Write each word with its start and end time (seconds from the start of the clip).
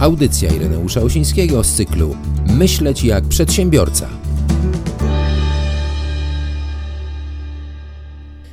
Audycja 0.00 0.54
Ireneusza 0.54 1.02
Osińskiego 1.02 1.64
z 1.64 1.72
cyklu 1.72 2.16
Myśleć 2.58 3.04
jak 3.04 3.24
przedsiębiorca. 3.24 4.08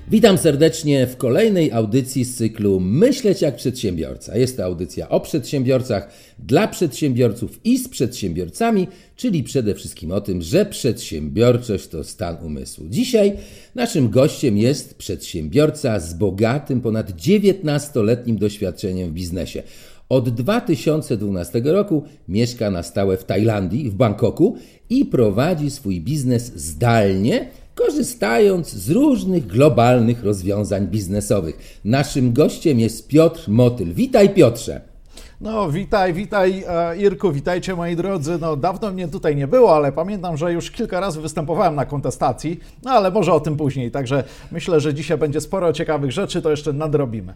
Witam 0.07 0.37
serdecznie 0.37 1.07
w 1.07 1.17
kolejnej 1.17 1.71
audycji 1.71 2.25
z 2.25 2.35
cyklu 2.35 2.79
Myśleć 2.79 3.41
jak 3.41 3.55
przedsiębiorca. 3.55 4.37
Jest 4.37 4.57
to 4.57 4.63
audycja 4.63 5.09
o 5.09 5.19
przedsiębiorcach, 5.19 6.09
dla 6.39 6.67
przedsiębiorców 6.67 7.59
i 7.63 7.77
z 7.77 7.89
przedsiębiorcami, 7.89 8.87
czyli 9.15 9.43
przede 9.43 9.75
wszystkim 9.75 10.11
o 10.11 10.21
tym, 10.21 10.41
że 10.41 10.65
przedsiębiorczość 10.65 11.87
to 11.87 12.03
stan 12.03 12.37
umysłu. 12.45 12.85
Dzisiaj 12.89 13.33
naszym 13.75 14.09
gościem 14.09 14.57
jest 14.57 14.95
przedsiębiorca 14.95 15.99
z 15.99 16.13
bogatym, 16.13 16.81
ponad 16.81 17.11
19-letnim 17.11 18.37
doświadczeniem 18.37 19.09
w 19.09 19.13
biznesie. 19.13 19.63
Od 20.13 20.29
2012 20.29 21.61
roku 21.65 22.03
mieszka 22.27 22.71
na 22.71 22.83
stałe 22.83 23.17
w 23.17 23.23
Tajlandii, 23.23 23.89
w 23.89 23.95
Bangkoku 23.95 24.57
i 24.89 25.05
prowadzi 25.05 25.71
swój 25.71 26.01
biznes 26.01 26.55
zdalnie, 26.55 27.49
korzystając 27.75 28.69
z 28.73 28.89
różnych 28.89 29.47
globalnych 29.47 30.23
rozwiązań 30.23 30.87
biznesowych. 30.87 31.79
Naszym 31.85 32.33
gościem 32.33 32.79
jest 32.79 33.07
Piotr 33.07 33.49
Motyl. 33.49 33.93
Witaj 33.93 34.29
Piotrze. 34.29 34.81
No, 35.41 35.71
witaj, 35.71 36.13
witaj 36.13 36.63
e, 36.67 36.97
Irku, 36.97 37.31
witajcie 37.31 37.75
moi 37.75 37.95
drodzy. 37.95 38.37
No, 38.41 38.55
dawno 38.55 38.91
mnie 38.91 39.07
tutaj 39.07 39.35
nie 39.35 39.47
było, 39.47 39.75
ale 39.75 39.91
pamiętam, 39.91 40.37
że 40.37 40.53
już 40.53 40.71
kilka 40.71 40.99
razy 40.99 41.21
występowałem 41.21 41.75
na 41.75 41.85
kontestacji, 41.85 42.59
no 42.83 42.91
ale 42.91 43.11
może 43.11 43.33
o 43.33 43.39
tym 43.39 43.57
później. 43.57 43.91
Także 43.91 44.23
myślę, 44.51 44.79
że 44.79 44.93
dzisiaj 44.93 45.17
będzie 45.17 45.41
sporo 45.41 45.73
ciekawych 45.73 46.11
rzeczy, 46.11 46.41
to 46.41 46.51
jeszcze 46.51 46.73
nadrobimy. 46.73 47.33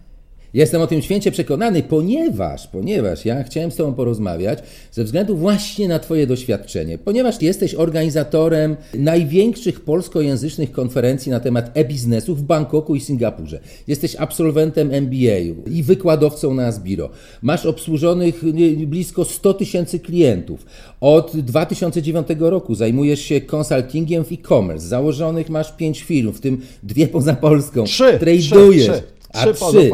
Jestem 0.54 0.82
o 0.82 0.88
tym 0.88 1.02
święcie 1.02 1.32
przekonany, 1.32 1.84
ponieważ, 1.84 2.68
ponieważ 2.68 3.26
ja 3.26 3.44
chciałem 3.44 3.72
z 3.72 3.76
Tobą 3.76 3.94
porozmawiać 3.94 4.60
ze 4.92 5.04
względu 5.04 5.38
właśnie 5.38 5.88
na 5.88 6.00
Twoje 6.00 6.28
doświadczenie, 6.28 6.98
ponieważ 6.98 7.42
jesteś 7.42 7.76
organizatorem 7.76 8.76
największych 8.94 9.80
polskojęzycznych 9.80 10.72
konferencji 10.72 11.32
na 11.32 11.40
temat 11.40 11.72
e-biznesu 11.74 12.36
w 12.36 12.42
Bangkoku 12.42 12.96
i 12.96 13.00
Singapurze. 13.00 13.60
Jesteś 13.88 14.16
absolwentem 14.16 14.92
MBA 14.92 15.40
i 15.72 15.84
wykładowcą 15.84 16.54
na 16.54 16.66
Asbiro. 16.66 17.10
Masz 17.42 17.66
obsłużonych 17.66 18.44
blisko 18.88 19.26
100 19.26 19.54
tysięcy 19.54 20.00
klientów. 20.00 20.66
Od 21.02 21.38
2009 21.38 22.28
roku 22.40 22.76
zajmujesz 22.76 23.22
się 23.22 23.42
konsultingiem 23.42 24.26
w 24.26 24.32
e-commerce. 24.32 24.88
Założonych 24.88 25.50
masz 25.50 25.72
pięć 25.72 26.04
firm, 26.04 26.32
w 26.32 26.40
tym 26.40 26.62
dwie 26.84 27.08
poza 27.08 27.34
Polską. 27.34 27.84
Trzy. 27.84 28.20
Tradujesz. 28.20 28.84
Trzy, 28.84 28.92
trzy. 28.92 29.04
A 29.34 29.54
Trzy 29.54 29.90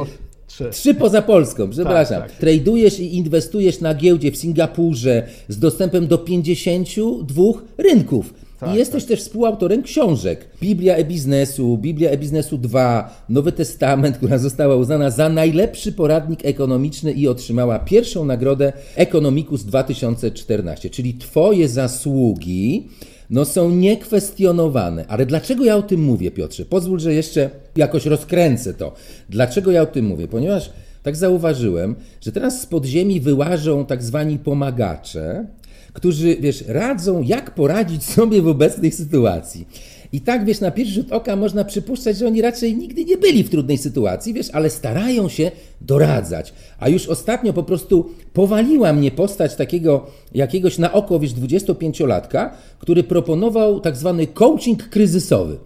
trzy. 0.54 0.70
Trzy. 0.72 0.94
Poza 0.94 1.22
Polską, 1.22 1.70
przepraszam. 1.70 2.22
Tak, 2.22 2.32
tak. 2.32 2.40
Tradujesz 2.40 3.00
i 3.00 3.18
inwestujesz 3.18 3.80
na 3.80 3.96
giełdzie 3.96 4.32
w 4.32 4.38
Singapurze 4.38 5.24
z 5.48 5.60
dostępem 5.60 6.08
do 6.08 6.18
52 6.18 7.44
rynków. 7.78 8.34
Tak, 8.60 8.76
I 8.76 8.78
jesteś 8.78 9.06
też 9.06 9.20
współautorem 9.20 9.84
książek. 9.84 10.48
Biblia 10.62 10.96
e-biznesu, 10.96 11.78
Biblia 11.78 12.10
e-biznesu 12.10 12.58
2, 12.58 13.24
Nowy 13.30 13.52
Testament, 13.52 14.18
która 14.18 14.38
została 14.38 14.76
uznana 14.76 15.10
za 15.10 15.30
najlepszy 15.30 15.92
poradnik 15.92 16.46
ekonomiczny 16.46 17.12
i 17.12 17.28
otrzymała 17.28 17.80
pierwszą 17.80 18.26
nagrodę 18.26 18.74
Economicus 18.96 19.64
2014. 19.64 20.90
Czyli 20.90 21.14
twoje 21.14 21.70
zasługi 21.70 22.88
no 23.30 23.46
są 23.46 23.70
niekwestionowane. 23.70 25.06
Ale 25.08 25.26
dlaczego 25.26 25.66
ja 25.66 25.76
o 25.76 25.82
tym 25.82 26.04
mówię, 26.04 26.32
Piotrze? 26.32 26.66
Pozwól, 26.66 27.00
że 27.00 27.14
jeszcze 27.14 27.50
jakoś 27.76 28.06
rozkręcę 28.06 28.74
to. 28.74 28.94
Dlaczego 29.30 29.72
ja 29.72 29.82
o 29.82 29.86
tym 29.86 30.06
mówię? 30.06 30.28
Ponieważ 30.28 30.70
tak 31.04 31.16
zauważyłem, 31.16 31.96
że 32.22 32.32
teraz 32.32 32.62
z 32.62 32.66
podziemi 32.66 33.20
wyłażą 33.20 33.86
tak 33.86 34.04
zwani 34.04 34.40
pomagacze, 34.40 35.46
którzy, 35.94 36.36
wiesz, 36.40 36.64
radzą, 36.68 37.22
jak 37.22 37.56
poradzić 37.56 38.04
sobie 38.04 38.42
w 38.42 38.48
obecnej 38.48 38.92
sytuacji. 38.92 39.68
I 40.14 40.22
tak, 40.22 40.46
wiesz, 40.46 40.60
na 40.60 40.72
pierwszy 40.72 40.94
rzut 40.94 41.12
oka 41.12 41.36
można 41.36 41.66
przypuszczać, 41.66 42.18
że 42.18 42.28
oni 42.28 42.42
raczej 42.42 42.78
nigdy 42.78 43.06
nie 43.06 43.18
byli 43.18 43.44
w 43.44 43.50
trudnej 43.50 43.78
sytuacji, 43.78 44.34
wiesz, 44.34 44.50
ale 44.54 44.70
starają 44.70 45.30
się 45.30 45.52
doradzać. 45.82 46.54
A 46.80 46.90
już 46.90 47.08
ostatnio 47.08 47.54
po 47.54 47.64
prostu 47.64 48.10
powaliła 48.34 48.94
mnie 48.94 49.12
postać 49.12 49.56
takiego 49.56 50.08
jakiegoś 50.34 50.78
na 50.78 50.94
oko, 50.94 51.20
wiesz, 51.20 51.34
25-latka, 51.34 52.50
który 52.80 53.04
proponował 53.04 53.80
tak 53.80 53.98
zwany 53.98 54.28
coaching 54.28 54.90
kryzysowy. 54.90 55.58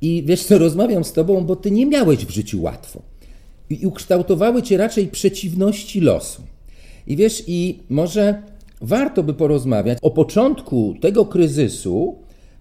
I 0.00 0.22
wiesz 0.26 0.44
co, 0.44 0.58
rozmawiam 0.58 1.04
z 1.04 1.12
tobą, 1.12 1.44
bo 1.44 1.56
ty 1.56 1.70
nie 1.70 1.86
miałeś 1.86 2.26
w 2.26 2.30
życiu 2.30 2.62
łatwo. 2.62 3.02
I 3.70 3.86
ukształtowały 3.86 4.62
cię 4.62 4.76
raczej 4.76 5.08
przeciwności 5.08 6.00
losu. 6.00 6.42
I 7.06 7.16
wiesz, 7.16 7.44
i 7.46 7.78
może 7.88 8.42
warto 8.80 9.22
by 9.22 9.34
porozmawiać 9.34 9.98
o 10.02 10.10
początku 10.10 10.94
tego 11.00 11.26
kryzysu, 11.26 12.16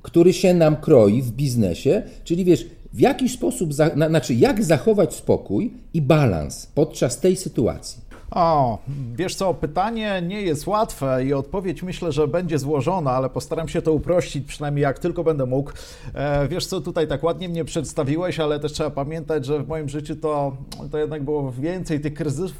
który 0.10 0.34
się 0.34 0.54
nam 0.54 0.76
kroi 0.76 1.22
w 1.22 1.32
biznesie, 1.32 2.02
czyli 2.24 2.46
wiesz, 2.46 2.66
w 2.94 3.00
jaki 3.00 3.30
sposób, 3.30 3.74
za, 3.74 3.96
na, 3.96 4.10
znaczy 4.10 4.34
jak 4.34 4.64
zachować 4.64 5.14
spokój 5.14 5.74
i 5.94 6.02
balans 6.02 6.66
podczas 6.66 7.20
tej 7.20 7.36
sytuacji. 7.36 8.02
O, 8.32 8.78
wiesz 9.16 9.36
co, 9.36 9.54
pytanie 9.54 10.24
nie 10.28 10.42
jest 10.42 10.68
łatwe 10.68 11.26
i 11.26 11.34
odpowiedź 11.34 11.84
myślę, 11.84 12.12
że 12.12 12.28
będzie 12.28 12.60
złożona, 12.60 13.12
ale 13.12 13.30
postaram 13.30 13.68
się 13.68 13.82
to 13.82 13.94
uprościć, 13.94 14.48
przynajmniej 14.48 14.84
jak 14.84 15.00
tylko 15.00 15.24
będę 15.24 15.46
mógł. 15.46 15.72
E, 16.14 16.48
wiesz 16.48 16.66
co, 16.66 16.82
tutaj 16.82 17.08
tak 17.08 17.24
ładnie 17.24 17.50
mnie 17.50 17.66
przedstawiłeś, 17.66 18.40
ale 18.40 18.60
też 18.60 18.72
trzeba 18.74 18.90
pamiętać, 18.90 19.46
że 19.46 19.64
w 19.64 19.68
moim 19.68 19.90
życiu 19.90 20.16
to, 20.16 20.58
to 20.92 20.98
jednak 20.98 21.24
było 21.24 21.52
więcej 21.52 22.00
tych 22.00 22.14
kryzysów, 22.14 22.58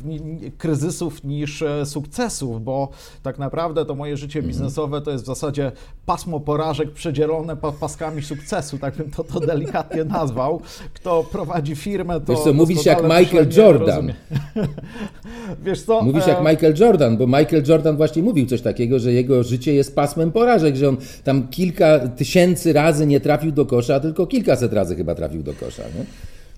kryzysów 0.58 1.24
niż 1.24 1.62
e, 1.62 1.86
sukcesów, 1.86 2.64
bo 2.64 2.90
tak 3.24 3.40
naprawdę 3.40 3.86
to 3.86 3.96
moje 3.96 4.18
życie 4.18 4.42
biznesowe 4.42 5.02
to 5.02 5.12
jest 5.12 5.24
w 5.24 5.28
zasadzie 5.28 5.72
pasmo 6.06 6.40
porażek 6.40 6.92
przedzielone 6.92 7.58
pa- 7.58 7.72
paskami 7.72 8.22
sukcesu, 8.22 8.78
tak 8.78 8.96
bym 8.96 9.12
to, 9.12 9.24
to 9.24 9.40
delikatnie 9.40 10.04
nazwał. 10.04 10.62
Kto 10.94 11.24
prowadzi 11.24 11.76
firmę, 11.76 12.22
to 12.22 12.34
Wiesz 12.34 12.44
co, 12.44 12.54
mówisz 12.54 12.86
jak 12.86 13.04
Michael 13.04 13.50
Jordan. 13.58 14.14
Wiesz 15.64 15.82
co? 15.82 16.02
Mówisz 16.02 16.28
e, 16.28 16.30
jak 16.30 16.40
Michael 16.40 16.76
Jordan, 16.80 17.18
bo 17.18 17.28
Michael 17.28 17.64
Jordan 17.68 17.98
właśnie 17.98 18.24
mówił 18.24 18.46
coś 18.46 18.62
takiego, 18.62 19.00
że 19.00 19.14
jego 19.14 19.44
życie 19.44 19.74
jest 19.74 19.96
pasmem 19.96 20.32
porażek, 20.32 20.76
że 20.76 20.90
on 20.90 20.98
tam 21.24 21.48
kilka 21.48 22.00
tysięcy 22.00 22.74
razy 22.74 23.06
nie 23.06 23.20
trafił 23.20 23.52
do 23.52 23.66
kosza, 23.66 24.00
tylko 24.00 24.28
kilkaset 24.28 24.74
razy 24.74 24.96
chyba 24.96 25.16
trafił 25.16 25.44
do 25.44 25.54
kosza. 25.54 25.84
Nie? 25.84 26.06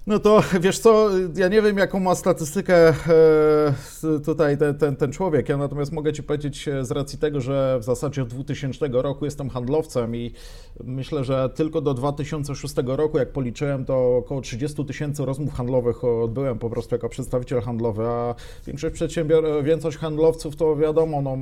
No 0.08 0.20
to 0.20 0.44
wiesz 0.62 0.80
co, 0.80 1.10
ja 1.36 1.48
nie 1.48 1.62
wiem 1.62 1.78
jaką 1.78 2.00
ma 2.00 2.16
statystykę 2.16 2.90
e, 2.90 2.94
tutaj 4.26 4.58
ten, 4.58 4.78
ten, 4.78 4.96
ten 4.96 5.12
człowiek, 5.12 5.50
ja 5.50 5.58
natomiast 5.58 5.92
mogę 5.92 6.14
Ci 6.14 6.24
powiedzieć 6.24 6.68
e, 6.68 6.86
z 6.86 6.92
racji 6.92 7.20
tego, 7.20 7.42
że 7.42 7.78
w 7.80 7.84
zasadzie 7.84 8.22
od 8.24 8.30
2000 8.30 8.88
roku 8.92 9.26
jestem 9.26 9.50
handlowcem 9.50 10.16
i 10.16 10.34
myślę, 10.84 11.24
że 11.24 11.50
tylko 11.50 11.82
do 11.82 11.94
2006 11.94 12.76
roku, 12.86 13.18
jak 13.18 13.32
policzyłem, 13.32 13.86
to 13.86 14.18
około 14.18 14.42
30 14.42 14.86
tysięcy 14.86 15.26
rozmów 15.26 15.54
handlowych 15.54 16.04
odbyłem 16.04 16.60
po 16.60 16.70
prostu 16.70 16.96
jako 16.96 17.10
przedstawiciel 17.10 17.62
handlowy, 17.62 18.06
a 18.08 18.36
większość 18.68 18.96
przedsiębior, 18.96 19.64
większość 19.64 19.98
handlowców 19.98 20.56
to 20.56 20.76
wiadomo, 20.76 21.22
no, 21.22 21.38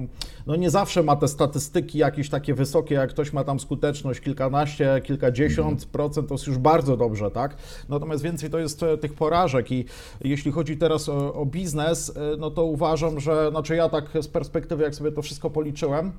no 0.47 0.55
nie 0.55 0.69
zawsze 0.69 1.03
ma 1.03 1.15
te 1.15 1.27
statystyki 1.27 1.97
jakieś 1.97 2.29
takie 2.29 2.53
wysokie, 2.53 2.95
jak 2.95 3.09
ktoś 3.09 3.33
ma 3.33 3.43
tam 3.43 3.59
skuteczność 3.59 4.19
kilkanaście, 4.19 5.01
kilkadziesiąt 5.03 5.85
procent, 5.85 6.27
to 6.27 6.33
jest 6.33 6.47
już 6.47 6.57
bardzo 6.57 6.97
dobrze, 6.97 7.31
tak? 7.31 7.55
Natomiast 7.89 8.23
więcej 8.23 8.48
to 8.49 8.59
jest 8.59 8.83
e, 8.83 8.97
tych 8.97 9.13
porażek 9.13 9.71
i 9.71 9.85
jeśli 10.21 10.51
chodzi 10.51 10.77
teraz 10.77 11.09
o, 11.09 11.33
o 11.33 11.45
biznes, 11.45 12.09
e, 12.09 12.37
no 12.37 12.51
to 12.51 12.65
uważam, 12.65 13.19
że, 13.19 13.49
znaczy 13.49 13.75
ja 13.75 13.89
tak 13.89 14.05
z 14.21 14.27
perspektywy, 14.27 14.83
jak 14.83 14.95
sobie 14.95 15.11
to 15.11 15.21
wszystko 15.21 15.49
policzyłem, 15.49 16.11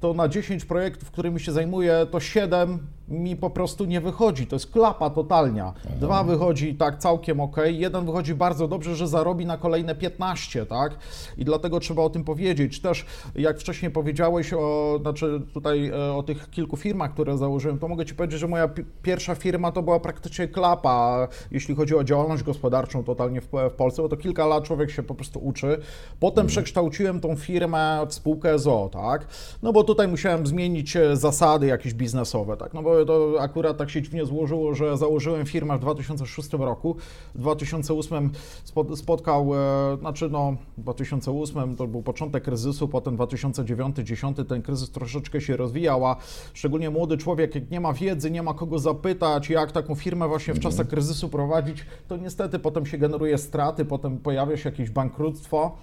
to 0.00 0.14
na 0.14 0.28
10 0.28 0.64
projektów, 0.64 1.10
którymi 1.10 1.40
się 1.40 1.52
zajmuję, 1.52 2.06
to 2.10 2.20
7 2.20 2.78
mi 3.12 3.36
po 3.36 3.50
prostu 3.50 3.84
nie 3.84 4.00
wychodzi. 4.00 4.46
To 4.46 4.56
jest 4.56 4.72
klapa 4.72 5.10
totalnia. 5.10 5.72
Dwa 6.00 6.24
wychodzi 6.24 6.74
tak 6.74 6.98
całkiem 6.98 7.40
ok, 7.40 7.56
jeden 7.66 8.06
wychodzi 8.06 8.34
bardzo 8.34 8.68
dobrze, 8.68 8.96
że 8.96 9.08
zarobi 9.08 9.46
na 9.46 9.56
kolejne 9.58 9.94
15, 9.94 10.66
tak? 10.66 10.96
I 11.38 11.44
dlatego 11.44 11.80
trzeba 11.80 12.02
o 12.02 12.10
tym 12.10 12.24
powiedzieć. 12.24 12.80
Też 12.80 13.06
jak 13.34 13.58
wcześniej 13.60 13.90
powiedziałeś 13.90 14.52
o, 14.52 14.98
znaczy 15.02 15.40
tutaj 15.54 15.88
e, 15.88 16.12
o 16.12 16.22
tych 16.22 16.50
kilku 16.50 16.76
firmach, 16.76 17.12
które 17.12 17.38
założyłem, 17.38 17.78
to 17.78 17.88
mogę 17.88 18.06
Ci 18.06 18.14
powiedzieć, 18.14 18.40
że 18.40 18.48
moja 18.48 18.68
pi- 18.68 18.84
pierwsza 19.02 19.34
firma 19.34 19.72
to 19.72 19.82
była 19.82 20.00
praktycznie 20.00 20.48
klapa, 20.48 21.28
jeśli 21.50 21.74
chodzi 21.74 21.96
o 21.96 22.04
działalność 22.04 22.42
gospodarczą 22.42 23.04
totalnie 23.04 23.40
w, 23.40 23.48
w 23.70 23.74
Polsce, 23.76 24.02
bo 24.02 24.08
to 24.08 24.16
kilka 24.16 24.46
lat 24.46 24.64
człowiek 24.64 24.90
się 24.90 25.02
po 25.02 25.14
prostu 25.14 25.38
uczy. 25.38 25.78
Potem 26.20 26.46
przekształciłem 26.46 27.20
tą 27.20 27.36
firmę 27.36 28.06
w 28.08 28.14
spółkę 28.14 28.58
ZO, 28.58 28.90
tak? 28.92 29.26
No 29.62 29.72
bo 29.72 29.84
tutaj 29.84 30.08
musiałem 30.08 30.46
zmienić 30.46 30.96
e, 30.96 31.16
zasady 31.16 31.66
jakieś 31.66 31.94
biznesowe, 31.94 32.56
tak? 32.56 32.74
No 32.74 32.82
bo 32.82 33.01
to 33.06 33.36
akurat 33.40 33.76
tak 33.76 33.90
się 33.90 34.02
dziwnie 34.02 34.26
złożyło, 34.26 34.74
że 34.74 34.96
założyłem 34.96 35.46
firmę 35.46 35.76
w 35.76 35.80
2006 35.80 36.52
roku. 36.52 36.96
W 37.34 37.38
2008 37.38 38.30
spot- 38.64 38.96
spotkał, 38.96 39.54
e, 39.54 39.96
znaczy 40.00 40.28
no, 40.30 40.56
w 40.78 40.82
2008 40.82 41.76
to 41.76 41.86
był 41.86 42.02
początek 42.02 42.44
kryzysu, 42.44 42.88
potem 42.88 43.16
2009-2010 43.16 44.44
ten 44.44 44.62
kryzys 44.62 44.90
troszeczkę 44.90 45.40
się 45.40 45.56
rozwijał, 45.56 46.06
a 46.06 46.16
szczególnie 46.54 46.90
młody 46.90 47.16
człowiek, 47.16 47.54
jak 47.54 47.70
nie 47.70 47.80
ma 47.80 47.92
wiedzy, 47.92 48.30
nie 48.30 48.42
ma 48.42 48.54
kogo 48.54 48.78
zapytać, 48.78 49.50
jak 49.50 49.72
taką 49.72 49.94
firmę 49.94 50.28
właśnie 50.28 50.54
w 50.54 50.60
czasach 50.60 50.88
kryzysu 50.88 51.28
prowadzić, 51.28 51.86
to 52.08 52.16
niestety 52.16 52.58
potem 52.58 52.86
się 52.86 52.98
generuje 52.98 53.38
straty, 53.38 53.84
potem 53.84 54.18
pojawia 54.18 54.56
się 54.56 54.68
jakieś 54.70 54.90
bankructwo. 54.90 55.76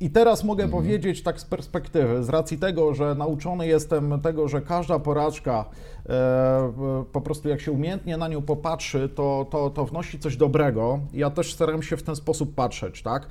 I 0.00 0.10
teraz 0.10 0.44
mogę 0.44 0.64
mhm. 0.64 0.82
powiedzieć 0.82 1.22
tak 1.22 1.40
z 1.40 1.44
perspektywy, 1.44 2.24
z 2.24 2.28
racji 2.28 2.58
tego, 2.58 2.94
że 2.94 3.14
nauczony 3.14 3.66
jestem 3.66 4.20
tego, 4.20 4.48
że 4.48 4.60
każda 4.60 4.98
porażka 4.98 5.64
e, 6.08 6.72
po 7.12 7.20
prostu 7.20 7.48
jak 7.48 7.60
się 7.60 7.72
umiejętnie 7.72 8.16
na 8.16 8.28
nią 8.28 8.42
popatrzy, 8.42 9.08
to, 9.08 9.46
to, 9.50 9.70
to 9.70 9.84
wnosi 9.84 10.18
coś 10.18 10.36
dobrego. 10.36 11.00
Ja 11.12 11.30
też 11.30 11.54
staram 11.54 11.82
się 11.82 11.96
w 11.96 12.02
ten 12.02 12.16
sposób 12.16 12.54
patrzeć, 12.54 13.02
tak? 13.02 13.28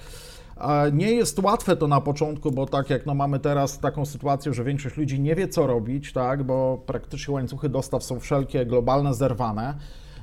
Nie 0.93 1.11
jest 1.11 1.39
łatwe 1.39 1.75
to 1.75 1.87
na 1.87 2.01
początku, 2.01 2.51
bo 2.51 2.65
tak 2.65 2.89
jak 2.89 3.05
no 3.05 3.13
mamy 3.13 3.39
teraz 3.39 3.79
taką 3.79 4.05
sytuację, 4.05 4.53
że 4.53 4.63
większość 4.63 4.97
ludzi 4.97 5.19
nie 5.19 5.35
wie 5.35 5.47
co 5.47 5.67
robić, 5.67 6.13
tak, 6.13 6.43
bo 6.43 6.83
praktycznie 6.85 7.33
łańcuchy 7.33 7.69
dostaw 7.69 8.03
są 8.03 8.19
wszelkie 8.19 8.65
globalne, 8.65 9.13
zerwane. 9.13 9.73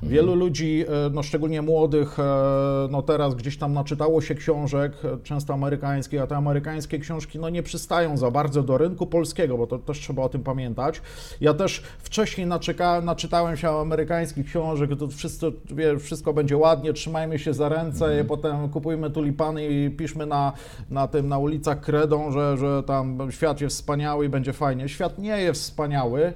Wielu 0.03 0.35
ludzi, 0.35 0.85
e, 0.87 1.09
no 1.09 1.23
szczególnie 1.23 1.61
młodych, 1.61 2.19
e, 2.19 2.23
no 2.91 3.01
teraz 3.01 3.35
gdzieś 3.35 3.57
tam 3.57 3.73
naczytało 3.73 4.21
się 4.21 4.35
książek, 4.35 4.93
e, 5.03 5.17
często 5.23 5.53
amerykańskich, 5.53 6.21
a 6.21 6.27
te 6.27 6.37
amerykańskie 6.37 6.99
książki 6.99 7.39
no 7.39 7.49
nie 7.49 7.63
przystają 7.63 8.17
za 8.17 8.31
bardzo 8.31 8.63
do 8.63 8.77
rynku 8.77 9.07
polskiego, 9.07 9.57
bo 9.57 9.67
to 9.67 9.79
też 9.79 9.99
trzeba 9.99 10.23
o 10.23 10.29
tym 10.29 10.43
pamiętać. 10.43 11.01
Ja 11.41 11.53
też 11.53 11.83
wcześniej 11.99 12.47
naczekałem, 12.47 13.05
naczytałem 13.05 13.57
się 13.57 13.69
amerykańskich 13.69 14.45
książek, 14.45 14.89
to 14.99 15.07
wszystko, 15.07 15.51
wie, 15.65 15.99
wszystko 15.99 16.33
będzie 16.33 16.57
ładnie, 16.57 16.93
trzymajmy 16.93 17.39
się 17.39 17.53
za 17.53 17.69
ręce, 17.69 18.05
mhm. 18.05 18.27
potem 18.27 18.69
kupujmy 18.69 19.09
tulipany 19.09 19.67
i 19.67 19.89
piszmy 19.89 20.25
na, 20.25 20.53
na 20.89 21.07
tym, 21.07 21.27
na 21.27 21.37
ulicach 21.37 21.81
kredą, 21.81 22.31
że, 22.31 22.57
że 22.57 22.83
tam 22.83 23.31
świat 23.31 23.61
jest 23.61 23.75
wspaniały 23.75 24.25
i 24.25 24.29
będzie 24.29 24.53
fajnie. 24.53 24.89
Świat 24.89 25.19
nie 25.19 25.41
jest 25.41 25.61
wspaniały 25.61 26.33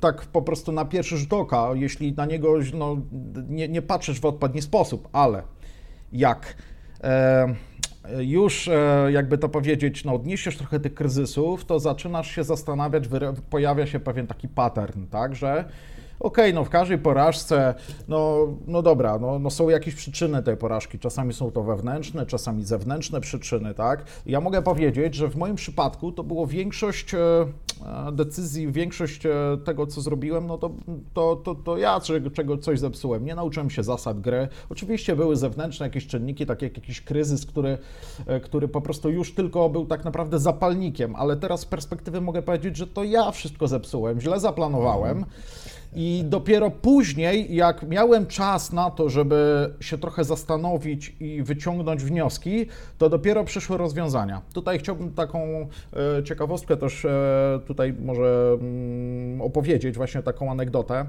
tak 0.00 0.26
po 0.26 0.42
prostu 0.42 0.72
na 0.72 0.84
pierwszy 0.84 1.16
rzut 1.16 1.32
oka, 1.32 1.70
jeśli 1.74 2.12
na 2.12 2.26
niego 2.26 2.54
no, 2.74 2.96
nie, 3.48 3.68
nie 3.68 3.82
patrzysz 3.82 4.20
w 4.20 4.24
odpowiedni 4.24 4.62
sposób, 4.62 5.08
ale 5.12 5.42
jak 6.12 6.56
już, 8.18 8.68
e, 8.68 9.08
jakby 9.12 9.38
to 9.38 9.48
powiedzieć, 9.48 10.04
no, 10.04 10.14
odniesiesz 10.14 10.56
trochę 10.56 10.80
tych 10.80 10.94
kryzysów, 10.94 11.64
to 11.64 11.80
zaczynasz 11.80 12.30
się 12.30 12.44
zastanawiać, 12.44 13.04
pojawia 13.50 13.86
się 13.86 14.00
pewien 14.00 14.26
taki 14.26 14.48
pattern, 14.48 15.06
tak, 15.06 15.34
że 15.34 15.64
okej, 16.20 16.44
okay, 16.44 16.52
no 16.52 16.64
w 16.64 16.70
każdej 16.70 16.98
porażce, 16.98 17.74
no, 18.08 18.48
no 18.66 18.82
dobra, 18.82 19.18
no, 19.18 19.38
no 19.38 19.50
są 19.50 19.68
jakieś 19.68 19.94
przyczyny 19.94 20.42
tej 20.42 20.56
porażki. 20.56 20.98
Czasami 20.98 21.32
są 21.32 21.50
to 21.50 21.62
wewnętrzne, 21.62 22.26
czasami 22.26 22.64
zewnętrzne 22.64 23.20
przyczyny, 23.20 23.74
tak? 23.74 24.04
Ja 24.26 24.40
mogę 24.40 24.62
powiedzieć, 24.62 25.14
że 25.14 25.28
w 25.28 25.36
moim 25.36 25.56
przypadku 25.56 26.12
to 26.12 26.24
było 26.24 26.46
większość 26.46 27.14
e, 27.14 27.18
e, 27.18 28.12
decyzji, 28.12 28.72
większość 28.72 29.26
e, 29.26 29.30
tego, 29.64 29.86
co 29.86 30.00
zrobiłem, 30.00 30.46
no 30.46 30.58
to, 30.58 30.70
to, 31.14 31.36
to, 31.36 31.54
to 31.54 31.78
ja 31.78 32.00
czego, 32.32 32.58
coś 32.58 32.80
zepsułem. 32.80 33.24
Nie 33.24 33.34
nauczyłem 33.34 33.70
się 33.70 33.82
zasad 33.82 34.20
gry. 34.20 34.48
Oczywiście 34.70 35.16
były 35.16 35.36
zewnętrzne 35.36 35.86
jakieś 35.86 36.06
czynniki, 36.06 36.46
takie 36.46 36.66
jak 36.66 36.76
jakiś 36.76 37.00
kryzys, 37.00 37.46
który, 37.46 37.78
który 38.42 38.68
po 38.68 38.80
prostu 38.80 39.10
już 39.10 39.34
tylko 39.34 39.68
był 39.68 39.86
tak 39.86 40.04
naprawdę 40.04 40.38
zapalnikiem, 40.38 41.16
ale 41.16 41.36
teraz 41.36 41.60
z 41.60 41.64
perspektywy 41.64 42.20
mogę 42.20 42.42
powiedzieć, 42.42 42.76
że 42.76 42.86
to 42.86 43.04
ja 43.04 43.30
wszystko 43.30 43.68
zepsułem, 43.68 44.20
źle 44.20 44.40
zaplanowałem. 44.40 45.24
I 45.94 46.24
dopiero 46.26 46.70
później, 46.70 47.54
jak 47.54 47.82
miałem 47.82 48.26
czas 48.26 48.72
na 48.72 48.90
to, 48.90 49.08
żeby 49.08 49.70
się 49.80 49.98
trochę 49.98 50.24
zastanowić 50.24 51.16
i 51.20 51.42
wyciągnąć 51.42 52.04
wnioski, 52.04 52.66
to 52.98 53.08
dopiero 53.08 53.44
przyszły 53.44 53.76
rozwiązania. 53.76 54.42
Tutaj 54.54 54.78
chciałbym 54.78 55.12
taką 55.12 55.68
e, 56.18 56.24
ciekawostkę 56.24 56.76
też 56.76 57.04
e, 57.04 57.60
tutaj 57.66 57.94
może 58.04 58.56
mm, 58.60 59.40
opowiedzieć, 59.40 59.96
właśnie 59.96 60.22
taką 60.22 60.50
anegdotę. 60.50 61.06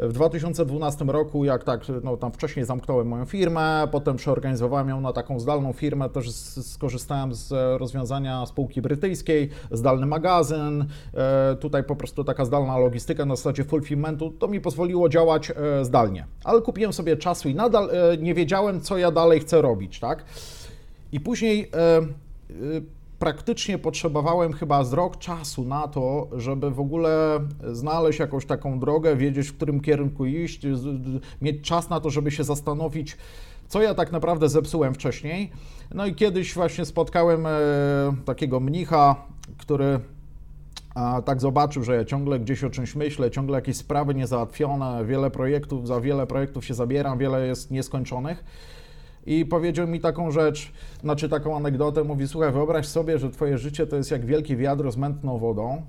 W 0.00 0.12
2012 0.12 1.04
roku, 1.04 1.44
jak 1.44 1.64
tak, 1.64 1.80
no 2.02 2.16
tam 2.16 2.32
wcześniej 2.32 2.64
zamknąłem 2.64 3.08
moją 3.08 3.24
firmę, 3.24 3.88
potem 3.90 4.16
przeorganizowałem 4.16 4.88
ją 4.88 5.00
na 5.00 5.12
taką 5.12 5.40
zdalną 5.40 5.72
firmę, 5.72 6.08
też 6.08 6.30
skorzystałem 6.62 7.34
z 7.34 7.52
rozwiązania 7.80 8.46
spółki 8.46 8.82
brytyjskiej, 8.82 9.50
zdalny 9.70 10.06
magazyn, 10.06 10.86
e, 11.14 11.56
tutaj 11.60 11.84
po 11.84 11.96
prostu 11.96 12.24
taka 12.24 12.44
zdalna 12.44 12.78
logistyka 12.78 13.24
na 13.24 13.36
zasadzie 13.36 13.64
fulfillmentu, 13.64 14.30
to 14.30 14.48
mi 14.48 14.60
pozwoliło 14.60 15.08
działać 15.08 15.50
e, 15.50 15.84
zdalnie. 15.84 16.26
Ale 16.44 16.62
kupiłem 16.62 16.92
sobie 16.92 17.16
czasu 17.16 17.48
i 17.48 17.54
nadal 17.54 17.90
e, 17.90 18.16
nie 18.16 18.34
wiedziałem, 18.34 18.80
co 18.80 18.98
ja 18.98 19.10
dalej 19.10 19.40
chcę 19.40 19.62
robić, 19.62 20.00
tak? 20.00 20.24
I 21.12 21.20
później 21.20 21.70
praktycznie 23.18 23.78
potrzebowałem 23.78 24.52
chyba 24.52 24.84
z 24.84 24.92
rok 24.92 25.18
czasu 25.18 25.64
na 25.64 25.88
to, 25.88 26.28
żeby 26.36 26.70
w 26.70 26.80
ogóle 26.80 27.40
znaleźć 27.72 28.18
jakąś 28.18 28.46
taką 28.46 28.80
drogę, 28.80 29.16
wiedzieć, 29.16 29.48
w 29.48 29.56
którym 29.56 29.80
kierunku 29.80 30.26
iść, 30.26 30.66
mieć 31.42 31.68
czas 31.68 31.90
na 31.90 32.00
to, 32.00 32.10
żeby 32.10 32.30
się 32.30 32.44
zastanowić, 32.44 33.16
co 33.68 33.82
ja 33.82 33.94
tak 33.94 34.12
naprawdę 34.12 34.48
zepsułem 34.48 34.94
wcześniej. 34.94 35.50
No 35.94 36.06
i 36.06 36.14
kiedyś 36.14 36.54
właśnie 36.54 36.84
spotkałem 36.84 37.46
e, 37.46 37.50
takiego 38.24 38.60
mnicha, 38.60 39.16
który 39.58 40.00
a 40.94 41.22
tak 41.22 41.40
zobaczył, 41.40 41.84
że 41.84 41.96
ja 41.96 42.04
ciągle 42.04 42.40
gdzieś 42.40 42.64
o 42.64 42.70
czymś 42.70 42.94
myślę, 42.94 43.30
ciągle 43.30 43.54
jakieś 43.54 43.76
sprawy 43.76 44.14
niezałatwione, 44.14 45.04
wiele 45.04 45.30
projektów, 45.30 45.86
za 45.86 46.00
wiele 46.00 46.26
projektów 46.26 46.64
się 46.64 46.74
zabieram, 46.74 47.18
wiele 47.18 47.46
jest 47.46 47.70
nieskończonych 47.70 48.44
i 49.28 49.46
powiedział 49.46 49.86
mi 49.88 50.00
taką 50.00 50.30
rzecz, 50.30 50.72
znaczy 51.00 51.28
taką 51.28 51.56
anegdotę, 51.56 52.04
mówi, 52.04 52.28
słuchaj, 52.28 52.52
wyobraź 52.52 52.86
sobie, 52.86 53.18
że 53.18 53.30
twoje 53.30 53.58
życie 53.58 53.86
to 53.86 53.96
jest 53.96 54.10
jak 54.10 54.26
wielkie 54.26 54.56
wiadro 54.56 54.92
z 54.92 54.96
mętną 54.96 55.38
wodą, 55.38 55.82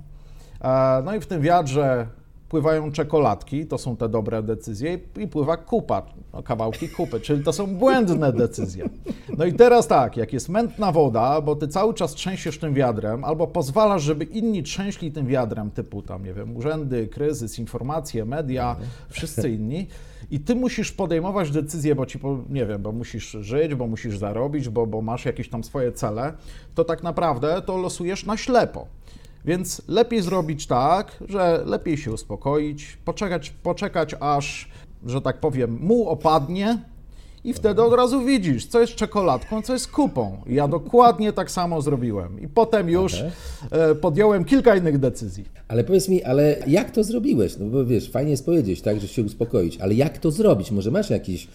e, 0.62 1.02
no 1.06 1.16
i 1.16 1.20
w 1.20 1.26
tym 1.26 1.42
wiadrze 1.42 2.08
pływają 2.50 2.92
czekoladki, 2.92 3.66
to 3.66 3.78
są 3.78 3.96
te 3.96 4.10
dobre 4.10 4.44
decyzje, 4.44 5.00
i 5.18 5.28
pływa 5.28 5.58
kupa, 5.58 6.06
no, 6.34 6.44
kawałki 6.44 6.90
kupy, 6.90 7.20
czyli 7.20 7.44
to 7.44 7.54
są 7.54 7.68
błędne 7.68 8.34
decyzje. 8.34 8.90
No 9.38 9.46
i 9.46 9.54
teraz 9.54 9.88
tak, 9.88 10.18
jak 10.18 10.34
jest 10.34 10.50
mętna 10.50 10.92
woda, 10.92 11.42
bo 11.42 11.56
ty 11.56 11.68
cały 11.68 11.94
czas 11.94 12.14
trzęsiesz 12.14 12.58
tym 12.58 12.74
wiadrem, 12.74 13.24
albo 13.24 13.48
pozwalasz, 13.48 14.04
żeby 14.04 14.26
inni 14.26 14.64
trzęśli 14.64 15.12
tym 15.12 15.28
wiadrem, 15.28 15.72
typu 15.72 16.02
tam, 16.02 16.26
nie 16.26 16.34
wiem, 16.34 16.58
urzędy, 16.58 17.08
kryzys, 17.08 17.60
informacje, 17.60 18.26
media, 18.26 18.76
wszyscy 19.10 19.50
inni, 19.50 19.88
i 20.32 20.40
ty 20.40 20.56
musisz 20.56 20.92
podejmować 20.92 21.52
decyzje, 21.52 21.96
bo 21.96 22.06
ci, 22.06 22.20
nie 22.50 22.66
wiem, 22.66 22.82
bo 22.82 22.92
musisz 22.92 23.32
żyć, 23.32 23.76
bo 23.76 23.88
musisz 23.88 24.18
zarobić, 24.18 24.70
bo, 24.70 24.88
bo 24.88 25.02
masz 25.02 25.26
jakieś 25.26 25.50
tam 25.50 25.64
swoje 25.64 25.92
cele, 25.92 26.34
to 26.76 26.84
tak 26.84 27.04
naprawdę 27.04 27.62
to 27.62 27.78
losujesz 27.78 28.26
na 28.26 28.38
ślepo. 28.38 28.88
Więc 29.46 29.82
lepiej 29.88 30.22
zrobić 30.22 30.68
tak, 30.68 31.24
że 31.30 31.64
lepiej 31.66 31.98
się 31.98 32.12
uspokoić, 32.12 32.98
poczekać, 33.06 33.50
poczekać 33.50 34.16
aż, 34.20 34.70
że 35.06 35.22
tak 35.22 35.40
powiem, 35.40 35.80
muł 35.82 36.08
opadnie 36.08 36.80
i 37.44 37.54
wtedy 37.54 37.82
od 37.82 37.94
razu 37.94 38.22
widzisz, 38.22 38.66
co 38.66 38.82
jest 38.82 38.96
czekoladką, 38.96 39.62
co 39.62 39.74
jest 39.74 39.92
kupą. 39.92 40.38
ja 40.48 40.68
dokładnie 40.68 41.34
tak 41.34 41.52
samo 41.52 41.82
zrobiłem. 41.82 42.42
I 42.42 42.48
potem 42.48 42.90
już 42.90 43.14
okay. 43.14 43.32
E, 43.72 43.96
podjąłem 43.96 44.46
kilka 44.46 44.76
innych 44.76 44.98
decyzji. 44.98 45.46
Ale 45.68 45.84
powiedz 45.84 46.10
mi, 46.10 46.24
ale 46.24 46.58
jak 46.68 46.92
to 46.92 47.04
zrobiłeś? 47.04 47.58
No 47.58 47.66
bo 47.66 47.86
wiesz, 47.86 48.12
fajnie 48.12 48.32
jest 48.32 48.46
powiedzieć, 48.46 48.82
tak, 48.82 49.02
że 49.02 49.08
się 49.08 49.24
uspokoić, 49.24 49.78
ale 49.78 49.94
jak 49.94 50.18
to 50.18 50.32
zrobić? 50.32 50.72
Może 50.72 50.92
masz 50.92 51.10
jakiś... 51.10 51.48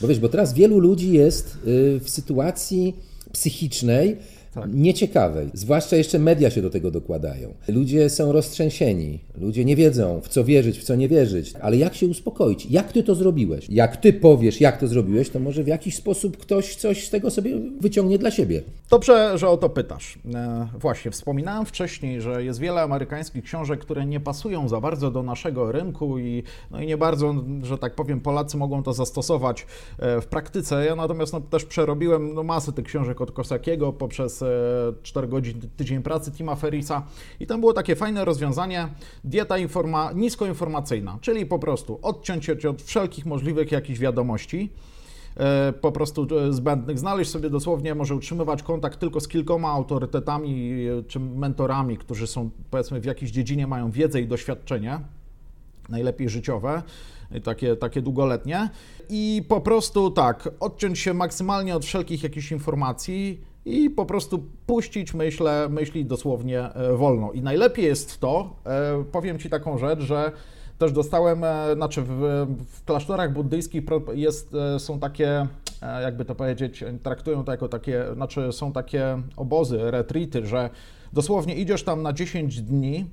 Bo 0.00 0.08
wiesz, 0.08 0.20
bo 0.20 0.28
teraz 0.28 0.54
wielu 0.54 0.78
ludzi 0.78 1.12
jest 1.12 1.58
y, 1.66 2.00
w 2.00 2.10
sytuacji 2.10 2.96
psychicznej, 3.32 4.16
tak. 4.54 4.74
nieciekawej. 4.74 5.50
Zwłaszcza 5.54 5.96
jeszcze 5.96 6.18
media 6.18 6.50
się 6.50 6.62
do 6.62 6.70
tego 6.70 6.90
dokładają. 6.90 7.54
Ludzie 7.68 8.10
są 8.10 8.32
roztrzęsieni, 8.32 9.20
ludzie 9.40 9.64
nie 9.64 9.76
wiedzą, 9.76 10.20
w 10.20 10.28
co 10.28 10.44
wierzyć, 10.44 10.78
w 10.78 10.84
co 10.84 10.94
nie 10.94 11.08
wierzyć. 11.08 11.52
Ale 11.60 11.76
jak 11.76 11.94
się 11.94 12.06
uspokoić? 12.06 12.66
Jak 12.66 12.92
ty 12.92 13.02
to 13.02 13.14
zrobiłeś? 13.14 13.66
Jak 13.70 13.96
ty 13.96 14.12
powiesz, 14.12 14.60
jak 14.60 14.80
to 14.80 14.86
zrobiłeś, 14.86 15.30
to 15.30 15.38
może 15.38 15.62
w 15.62 15.66
jakiś 15.66 15.96
sposób 15.96 16.36
ktoś 16.36 16.76
coś 16.76 17.06
z 17.06 17.10
tego 17.10 17.30
sobie 17.30 17.50
wyciągnie 17.80 18.18
dla 18.18 18.30
siebie. 18.30 18.62
Dobrze, 18.90 19.38
że 19.38 19.48
o 19.48 19.56
to 19.56 19.68
pytasz. 19.68 20.18
E, 20.34 20.68
właśnie, 20.78 21.10
wspominałem 21.10 21.66
wcześniej, 21.66 22.20
że 22.20 22.44
jest 22.44 22.60
wiele 22.60 22.82
amerykańskich 22.82 23.44
książek, 23.44 23.80
które 23.80 24.06
nie 24.06 24.20
pasują 24.20 24.68
za 24.68 24.80
bardzo 24.80 25.10
do 25.10 25.22
naszego 25.22 25.72
rynku 25.72 26.18
i, 26.18 26.42
no 26.70 26.80
i 26.80 26.86
nie 26.86 26.96
bardzo, 26.96 27.34
że 27.62 27.78
tak 27.78 27.94
powiem, 27.94 28.20
Polacy 28.20 28.56
mogą 28.56 28.82
to 28.82 28.92
zastosować 28.92 29.66
e, 29.98 30.20
w 30.20 30.26
praktyce. 30.26 30.84
Ja 30.84 30.96
natomiast 30.96 31.32
no, 31.32 31.40
też 31.40 31.64
przerobiłem 31.64 32.34
no, 32.34 32.42
masę 32.42 32.72
tych 32.72 32.84
książek 32.84 33.20
od 33.20 33.32
Kosakiego 33.32 33.92
poprzez 33.92 34.41
4 35.02 35.28
godzin 35.28 35.60
tydzień 35.76 36.02
pracy 36.02 36.30
Tima 36.32 36.56
Ferisa 36.56 37.02
i 37.40 37.46
tam 37.46 37.60
było 37.60 37.72
takie 37.72 37.96
fajne 37.96 38.24
rozwiązanie, 38.24 38.88
dieta 39.24 39.58
informa 39.58 40.12
niskoinformacyjna, 40.12 41.18
czyli 41.20 41.46
po 41.46 41.58
prostu 41.58 41.98
odciąć 42.02 42.44
się 42.44 42.70
od 42.70 42.82
wszelkich 42.82 43.26
możliwych 43.26 43.72
jakichś 43.72 43.98
wiadomości, 43.98 44.72
e, 45.36 45.72
po 45.72 45.92
prostu 45.92 46.26
e, 46.38 46.52
zbędnych, 46.52 46.98
znaleźć 46.98 47.30
sobie 47.30 47.50
dosłownie, 47.50 47.94
może 47.94 48.14
utrzymywać 48.14 48.62
kontakt 48.62 49.00
tylko 49.00 49.20
z 49.20 49.28
kilkoma 49.28 49.68
autorytetami 49.68 50.86
e, 50.86 51.02
czy 51.02 51.20
mentorami, 51.20 51.98
którzy 51.98 52.26
są 52.26 52.50
powiedzmy 52.70 53.00
w 53.00 53.04
jakiejś 53.04 53.30
dziedzinie, 53.30 53.66
mają 53.66 53.90
wiedzę 53.90 54.20
i 54.20 54.26
doświadczenie, 54.26 55.00
najlepiej 55.88 56.28
życiowe, 56.28 56.82
takie, 57.44 57.76
takie 57.76 58.02
długoletnie. 58.02 58.70
I 59.08 59.42
po 59.48 59.60
prostu 59.60 60.10
tak, 60.10 60.48
odciąć 60.60 60.98
się 60.98 61.14
maksymalnie 61.14 61.76
od 61.76 61.84
wszelkich 61.84 62.22
jakichś 62.22 62.52
informacji, 62.52 63.40
i 63.64 63.90
po 63.90 64.06
prostu 64.06 64.44
puścić 64.66 65.14
myślę, 65.14 65.68
myśli 65.68 66.04
dosłownie 66.04 66.60
e, 66.60 66.96
wolno. 66.96 67.32
I 67.32 67.42
najlepiej 67.42 67.84
jest 67.84 68.20
to, 68.20 68.56
e, 68.66 69.04
powiem 69.12 69.38
Ci 69.38 69.50
taką 69.50 69.78
rzecz, 69.78 70.00
że 70.00 70.32
też 70.78 70.92
dostałem, 70.92 71.44
e, 71.44 71.74
znaczy 71.74 72.02
w, 72.02 72.46
w 72.66 72.84
klasztorach 72.84 73.32
buddyjskich 73.32 73.82
jest, 74.14 74.50
są 74.78 74.98
takie, 74.98 75.46
jakby 76.02 76.24
to 76.24 76.34
powiedzieć, 76.34 76.84
traktują 77.02 77.44
to 77.44 77.52
jako 77.52 77.68
takie, 77.68 78.04
znaczy 78.14 78.52
są 78.52 78.72
takie 78.72 79.22
obozy, 79.36 79.90
retreaty, 79.90 80.46
że 80.46 80.70
dosłownie 81.12 81.54
idziesz 81.54 81.82
tam 81.82 82.02
na 82.02 82.12
10 82.12 82.62
dni, 82.62 83.06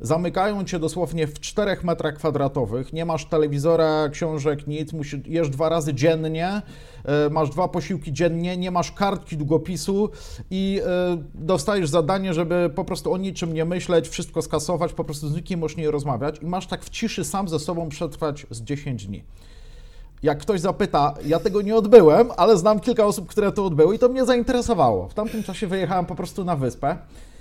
zamykają 0.00 0.64
cię 0.64 0.78
dosłownie 0.78 1.26
w 1.26 1.40
4 1.40 1.76
metrach 1.82 2.14
kwadratowych, 2.14 2.92
nie 2.92 3.04
masz 3.04 3.24
telewizora, 3.24 4.08
książek, 4.08 4.66
nic, 4.66 4.92
musisz, 4.92 5.20
jesz 5.26 5.50
dwa 5.50 5.68
razy 5.68 5.94
dziennie, 5.94 6.62
e, 7.04 7.30
masz 7.30 7.50
dwa 7.50 7.68
posiłki 7.68 8.12
dziennie, 8.12 8.56
nie 8.56 8.70
masz 8.70 8.92
kartki 8.92 9.36
długopisu. 9.36 10.10
I 10.50 10.80
e, 10.86 11.22
dostajesz 11.34 11.88
zadanie, 11.88 12.34
żeby 12.34 12.70
po 12.74 12.84
prostu 12.84 13.12
o 13.12 13.16
niczym 13.16 13.54
nie 13.54 13.64
myśleć, 13.64 14.08
wszystko 14.08 14.42
skasować, 14.42 14.92
po 14.92 15.04
prostu 15.04 15.28
z 15.28 15.34
nikim 15.34 15.60
możesz 15.60 15.76
nie 15.76 15.90
rozmawiać. 15.90 16.36
I 16.42 16.46
masz 16.46 16.66
tak 16.66 16.84
w 16.84 16.90
ciszy 16.90 17.24
sam 17.24 17.48
ze 17.48 17.58
sobą 17.58 17.88
przetrwać 17.88 18.46
z 18.50 18.62
10 18.62 19.06
dni. 19.06 19.24
Jak 20.22 20.38
ktoś 20.38 20.60
zapyta, 20.60 21.14
ja 21.26 21.40
tego 21.40 21.62
nie 21.62 21.76
odbyłem, 21.76 22.28
ale 22.36 22.56
znam 22.56 22.80
kilka 22.80 23.06
osób, 23.06 23.28
które 23.28 23.52
to 23.52 23.64
odbyły 23.64 23.94
i 23.94 23.98
to 23.98 24.08
mnie 24.08 24.24
zainteresowało. 24.24 25.08
W 25.08 25.14
tamtym 25.14 25.42
czasie 25.42 25.66
wyjechałem 25.66 26.06
po 26.06 26.14
prostu 26.14 26.44
na 26.44 26.56
wyspę 26.56 26.96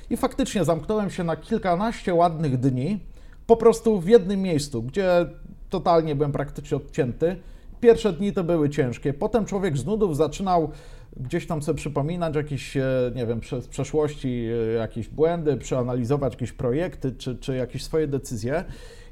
i 0.09 0.17
faktycznie 0.17 0.65
zamknąłem 0.65 1.09
się 1.09 1.23
na 1.23 1.35
kilkanaście 1.35 2.13
ładnych 2.13 2.57
dni, 2.57 2.99
po 3.47 3.57
prostu 3.57 3.99
w 3.99 4.07
jednym 4.07 4.41
miejscu, 4.41 4.83
gdzie 4.83 5.25
totalnie 5.69 6.15
byłem 6.15 6.31
praktycznie 6.31 6.77
odcięty. 6.77 7.35
Pierwsze 7.81 8.13
dni 8.13 8.33
to 8.33 8.43
były 8.43 8.69
ciężkie. 8.69 9.13
Potem 9.13 9.45
człowiek 9.45 9.77
z 9.77 9.85
nudów 9.85 10.17
zaczynał 10.17 10.71
gdzieś 11.17 11.47
tam 11.47 11.61
sobie 11.61 11.77
przypominać 11.77 12.35
jakieś, 12.35 12.77
e, 12.77 13.11
nie 13.15 13.25
wiem, 13.25 13.41
z 13.61 13.67
przeszłości 13.67 14.47
e, 14.69 14.73
jakieś 14.73 15.07
błędy, 15.07 15.57
przeanalizować 15.57 16.33
jakieś 16.33 16.51
projekty 16.51 17.11
czy, 17.11 17.37
czy 17.37 17.55
jakieś 17.55 17.83
swoje 17.83 18.07
decyzje. 18.07 18.63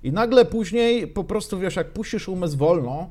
I 0.03 0.11
nagle 0.11 0.45
później 0.45 1.07
po 1.07 1.23
prostu, 1.23 1.59
wiesz, 1.59 1.75
jak 1.75 1.93
puścisz 1.93 2.29
umysł 2.29 2.57
wolno, 2.57 3.09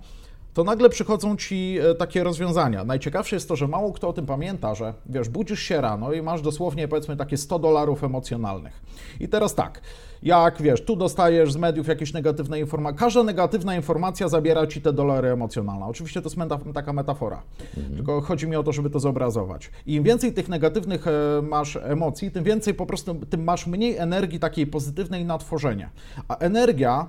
to 0.57 0.65
nagle 0.65 0.89
przychodzą 0.89 1.37
ci 1.37 1.79
e, 1.91 1.95
takie 1.95 2.25
rozwiązania. 2.25 2.85
Najciekawsze 2.85 3.37
jest 3.37 3.49
to, 3.49 3.57
że 3.57 3.69
mało 3.69 3.93
kto 3.93 4.09
o 4.09 4.13
tym 4.13 4.27
pamięta, 4.27 4.75
że 4.75 4.95
wiesz, 5.07 5.29
budzisz 5.29 5.61
się 5.61 5.81
rano 5.81 6.13
i 6.13 6.23
masz 6.23 6.43
dosłownie 6.43 6.89
powiedzmy 6.89 7.17
takie 7.17 7.37
100 7.37 7.59
dolarów 7.59 8.05
emocjonalnych. 8.05 8.83
I 9.21 9.29
teraz 9.29 9.55
tak, 9.55 9.81
jak 10.23 10.63
wiesz, 10.63 10.85
tu 10.85 10.97
dostajesz 10.97 11.53
z 11.53 11.57
mediów 11.57 11.87
jakieś 11.87 12.13
negatywne 12.13 12.61
informacje, 12.61 12.99
każda 12.99 13.23
negatywna 13.23 13.77
informacja 13.77 14.29
zabiera 14.29 14.67
ci 14.67 14.81
te 14.81 14.93
dolary 14.93 15.29
emocjonalne. 15.29 15.87
Oczywiście 15.87 16.23
to 16.23 16.27
jest 16.27 16.37
meta, 16.37 16.59
taka 16.75 16.93
metafora, 16.93 17.43
mhm. 17.77 17.97
tylko 17.97 18.21
chodzi 18.21 18.47
mi 18.47 18.57
o 18.57 18.63
to, 18.63 18.73
żeby 18.73 18.91
to 18.91 19.01
zobrazować. 19.01 19.71
I 19.87 19.95
im 19.95 20.03
więcej 20.03 20.33
tych 20.33 20.49
negatywnych 20.49 21.07
e, 21.07 21.43
masz 21.43 21.77
emocji, 21.83 22.31
tym 22.31 22.45
więcej 22.45 22.75
po 22.75 22.87
prostu, 22.87 23.15
tym 23.15 23.45
masz 23.45 23.67
mniej 23.67 23.97
energii 23.97 24.39
takiej 24.39 24.67
pozytywnej 24.67 25.25
na 25.25 25.39
tworzenie. 25.39 25.91
A 26.29 26.37
energia 26.37 27.09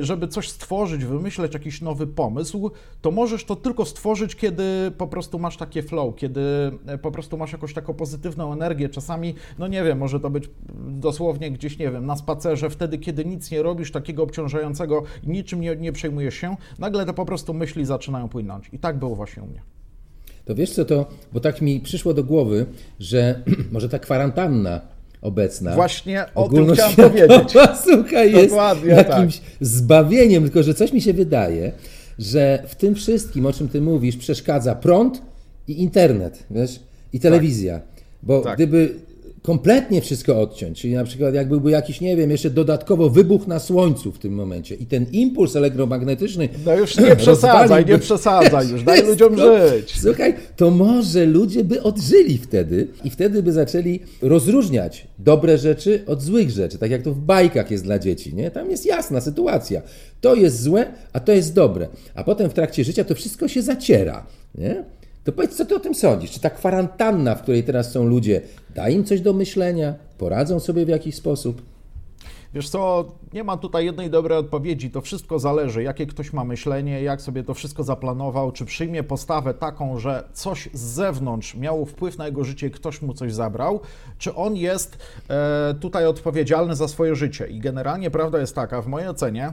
żeby 0.00 0.28
coś 0.28 0.48
stworzyć, 0.48 1.04
wymyśleć 1.04 1.54
jakiś 1.54 1.80
nowy 1.80 2.06
pomysł, 2.06 2.70
to 3.00 3.10
możesz 3.10 3.44
to 3.44 3.56
tylko 3.56 3.84
stworzyć, 3.84 4.36
kiedy 4.36 4.64
po 4.98 5.06
prostu 5.06 5.38
masz 5.38 5.56
takie 5.56 5.82
flow, 5.82 6.16
kiedy 6.16 6.40
e, 6.86 6.98
po 6.98 7.10
prostu 7.10 7.38
masz 7.38 7.52
jakąś 7.52 7.74
taką 7.74 7.94
pozytywną 7.94 8.52
energię. 8.52 8.88
Czasami, 8.88 9.34
no 9.58 9.66
nie 9.66 9.84
wiem, 9.84 9.98
może 9.98 10.20
to 10.20 10.30
być 10.30 10.50
dosłownie 10.88 11.50
gdzieś, 11.50 11.78
nie 11.78 11.90
wiem, 11.90 12.06
na 12.06 12.16
spacerze, 12.16 12.70
wtedy, 12.70 12.98
kiedy 12.98 13.24
nic 13.24 13.50
nie 13.50 13.62
robisz 13.62 13.92
takiego 13.92 14.22
obciążającego 14.22 15.02
niczym 15.26 15.60
nie, 15.60 15.76
nie 15.76 15.92
przejmujesz 15.92 16.34
się, 16.34 16.56
nagle 16.78 17.06
to 17.06 17.14
po 17.14 17.26
prostu 17.26 17.54
myśli 17.54 17.84
zaczynają 17.84 18.28
płynąć. 18.28 18.68
I 18.72 18.78
tak 18.78 18.98
było 18.98 19.16
właśnie 19.16 19.42
u 19.42 19.46
mnie. 19.46 19.62
To 20.44 20.54
wiesz 20.54 20.70
co 20.70 20.84
to, 20.84 21.06
bo 21.32 21.40
tak 21.40 21.62
mi 21.62 21.80
przyszło 21.80 22.14
do 22.14 22.24
głowy, 22.24 22.66
że 23.00 23.42
może 23.72 23.88
ta 23.88 23.98
kwarantanna 23.98 24.80
obecna. 25.22 25.74
Właśnie 25.74 26.24
o 26.34 26.48
tym 26.48 26.74
chciałem 26.74 26.96
powiedzieć. 26.96 27.54
Słuchaj, 27.84 28.32
jest 28.32 28.48
Dokładnie 28.48 28.94
tak. 28.96 29.08
jakimś 29.08 29.38
tak. 29.38 29.48
zbawieniem, 29.60 30.42
tylko 30.42 30.62
że 30.62 30.74
coś 30.74 30.92
mi 30.92 31.00
się 31.00 31.12
wydaje, 31.12 31.72
że 32.18 32.62
w 32.68 32.74
tym 32.74 32.94
wszystkim, 32.94 33.46
o 33.46 33.52
czym 33.52 33.68
ty 33.68 33.80
mówisz, 33.80 34.16
przeszkadza 34.16 34.74
prąd 34.74 35.22
i 35.68 35.82
internet, 35.82 36.46
wiesz, 36.50 36.80
i 37.12 37.20
telewizja. 37.20 37.74
Tak. 37.78 38.04
Bo 38.22 38.40
tak. 38.40 38.54
gdyby 38.54 38.94
kompletnie 39.42 40.00
wszystko 40.00 40.40
odciąć, 40.40 40.80
czyli 40.80 40.94
na 40.94 41.04
przykład 41.04 41.34
jak 41.34 41.48
byłby 41.48 41.70
jakiś, 41.70 42.00
nie 42.00 42.16
wiem, 42.16 42.30
jeszcze 42.30 42.50
dodatkowo 42.50 43.10
wybuch 43.10 43.46
na 43.46 43.58
Słońcu 43.58 44.12
w 44.12 44.18
tym 44.18 44.34
momencie 44.34 44.74
i 44.74 44.86
ten 44.86 45.06
impuls 45.12 45.56
elektromagnetyczny... 45.56 46.48
No 46.66 46.74
już 46.74 46.98
nie 46.98 47.16
przesadzaj, 47.26 47.86
nie 47.86 47.98
przesadzaj 47.98 48.68
już, 48.68 48.82
daj 48.82 49.02
ludziom 49.08 49.36
to, 49.36 49.68
żyć. 49.68 50.00
Słuchaj, 50.00 50.34
to 50.56 50.70
może 50.70 51.26
ludzie 51.26 51.64
by 51.64 51.82
odżyli 51.82 52.38
wtedy 52.38 52.88
i 53.04 53.10
wtedy 53.10 53.42
by 53.42 53.52
zaczęli 53.52 54.00
rozróżniać 54.22 55.06
dobre 55.18 55.58
rzeczy 55.58 56.02
od 56.06 56.22
złych 56.22 56.50
rzeczy, 56.50 56.78
tak 56.78 56.90
jak 56.90 57.02
to 57.02 57.12
w 57.12 57.18
bajkach 57.18 57.70
jest 57.70 57.84
dla 57.84 57.98
dzieci, 57.98 58.34
nie? 58.34 58.50
Tam 58.50 58.70
jest 58.70 58.86
jasna 58.86 59.20
sytuacja. 59.20 59.82
To 60.20 60.34
jest 60.34 60.62
złe, 60.62 60.86
a 61.12 61.20
to 61.20 61.32
jest 61.32 61.54
dobre. 61.54 61.88
A 62.14 62.24
potem 62.24 62.50
w 62.50 62.54
trakcie 62.54 62.84
życia 62.84 63.04
to 63.04 63.14
wszystko 63.14 63.48
się 63.48 63.62
zaciera, 63.62 64.26
nie? 64.54 64.84
To 65.24 65.32
powiedz, 65.32 65.56
co 65.56 65.64
ty 65.64 65.76
o 65.76 65.80
tym 65.80 65.94
sądzisz? 65.94 66.30
Czy 66.30 66.40
ta 66.40 66.50
kwarantanna, 66.50 67.34
w 67.34 67.42
której 67.42 67.64
teraz 67.64 67.92
są 67.92 68.04
ludzie, 68.04 68.40
da 68.74 68.88
im 68.88 69.04
coś 69.04 69.20
do 69.20 69.32
myślenia? 69.32 69.94
Poradzą 70.18 70.60
sobie 70.60 70.86
w 70.86 70.88
jakiś 70.88 71.14
sposób? 71.14 71.62
Wiesz 72.54 72.68
co, 72.68 73.04
nie 73.32 73.44
ma 73.44 73.56
tutaj 73.56 73.84
jednej 73.84 74.10
dobrej 74.10 74.38
odpowiedzi. 74.38 74.90
To 74.90 75.00
wszystko 75.00 75.38
zależy, 75.38 75.82
jakie 75.82 76.06
ktoś 76.06 76.32
ma 76.32 76.44
myślenie, 76.44 77.02
jak 77.02 77.22
sobie 77.22 77.44
to 77.44 77.54
wszystko 77.54 77.84
zaplanował, 77.84 78.52
czy 78.52 78.64
przyjmie 78.64 79.02
postawę 79.02 79.54
taką, 79.54 79.98
że 79.98 80.24
coś 80.32 80.68
z 80.72 80.80
zewnątrz 80.80 81.54
miało 81.54 81.84
wpływ 81.84 82.18
na 82.18 82.26
jego 82.26 82.44
życie, 82.44 82.70
ktoś 82.70 83.02
mu 83.02 83.14
coś 83.14 83.34
zabrał, 83.34 83.80
czy 84.18 84.34
on 84.34 84.56
jest 84.56 84.98
e, 85.28 85.74
tutaj 85.80 86.06
odpowiedzialny 86.06 86.76
za 86.76 86.88
swoje 86.88 87.14
życie. 87.14 87.46
I 87.46 87.58
generalnie 87.58 88.10
prawda 88.10 88.38
jest 88.38 88.54
taka, 88.54 88.82
w 88.82 88.86
mojej 88.86 89.08
ocenie, 89.08 89.52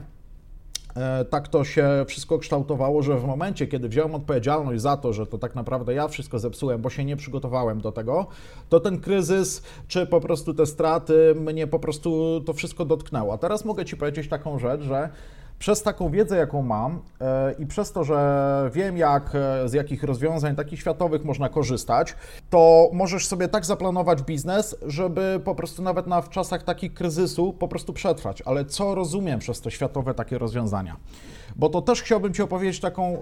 tak 1.29 1.48
to 1.48 1.63
się 1.63 2.05
wszystko 2.08 2.39
kształtowało, 2.39 3.01
że 3.01 3.17
w 3.17 3.25
momencie, 3.25 3.67
kiedy 3.67 3.89
wziąłem 3.89 4.15
odpowiedzialność 4.15 4.81
za 4.81 4.98
to, 4.98 5.13
że 5.13 5.25
to 5.27 5.38
tak 5.38 5.55
naprawdę 5.55 5.93
ja 5.93 6.08
wszystko 6.08 6.39
zepsułem, 6.39 6.81
bo 6.81 6.89
się 6.89 7.05
nie 7.05 7.17
przygotowałem 7.17 7.81
do 7.81 7.91
tego, 7.91 8.27
to 8.69 8.79
ten 8.79 9.00
kryzys, 9.00 9.63
czy 9.88 10.08
po 10.08 10.22
prostu 10.22 10.53
te 10.53 10.65
straty 10.65 11.36
mnie 11.36 11.67
po 11.67 11.79
prostu 11.79 12.41
to 12.46 12.53
wszystko 12.53 12.86
dotknęło. 12.86 13.34
A 13.34 13.38
teraz 13.38 13.65
mogę 13.65 13.86
Ci 13.86 13.98
powiedzieć 13.98 14.27
taką 14.27 14.60
rzecz, 14.60 14.81
że 14.81 15.10
przez 15.60 15.84
taką 15.84 16.10
wiedzę, 16.10 16.38
jaką 16.38 16.62
mam 16.62 17.01
e, 17.22 17.54
i 17.60 17.66
przez 17.66 17.92
to, 17.92 18.04
że 18.04 18.70
wiem, 18.74 18.98
jak, 18.98 19.36
e, 19.36 19.70
z 19.70 19.74
jakich 19.74 20.04
rozwiązań 20.04 20.56
takich 20.56 20.80
światowych 20.80 21.25
można 21.25 21.50
korzystać, 21.50 22.16
to 22.50 22.89
możesz 22.94 23.28
sobie 23.28 23.48
tak 23.48 23.66
zaplanować 23.66 24.22
biznes, 24.22 24.75
żeby 24.88 25.42
po 25.44 25.56
prostu 25.56 25.82
nawet 25.82 26.08
na, 26.08 26.22
w 26.22 26.30
czasach 26.30 26.63
takich 26.63 26.94
kryzysu 26.94 27.54
po 27.54 27.68
prostu 27.68 27.94
przetrwać. 27.94 28.42
Ale 28.42 28.66
co 28.66 28.96
rozumiem 28.96 29.39
przez 29.39 29.62
te 29.62 29.72
światowe 29.72 30.13
takie 30.13 30.38
rozwiązania? 30.38 30.96
Bo 31.60 31.70
to 31.70 31.82
też 31.82 32.01
chciałbym 32.01 32.34
Ci 32.34 32.42
opowiedzieć 32.42 32.80
taką 32.80 33.16
y, 33.16 33.20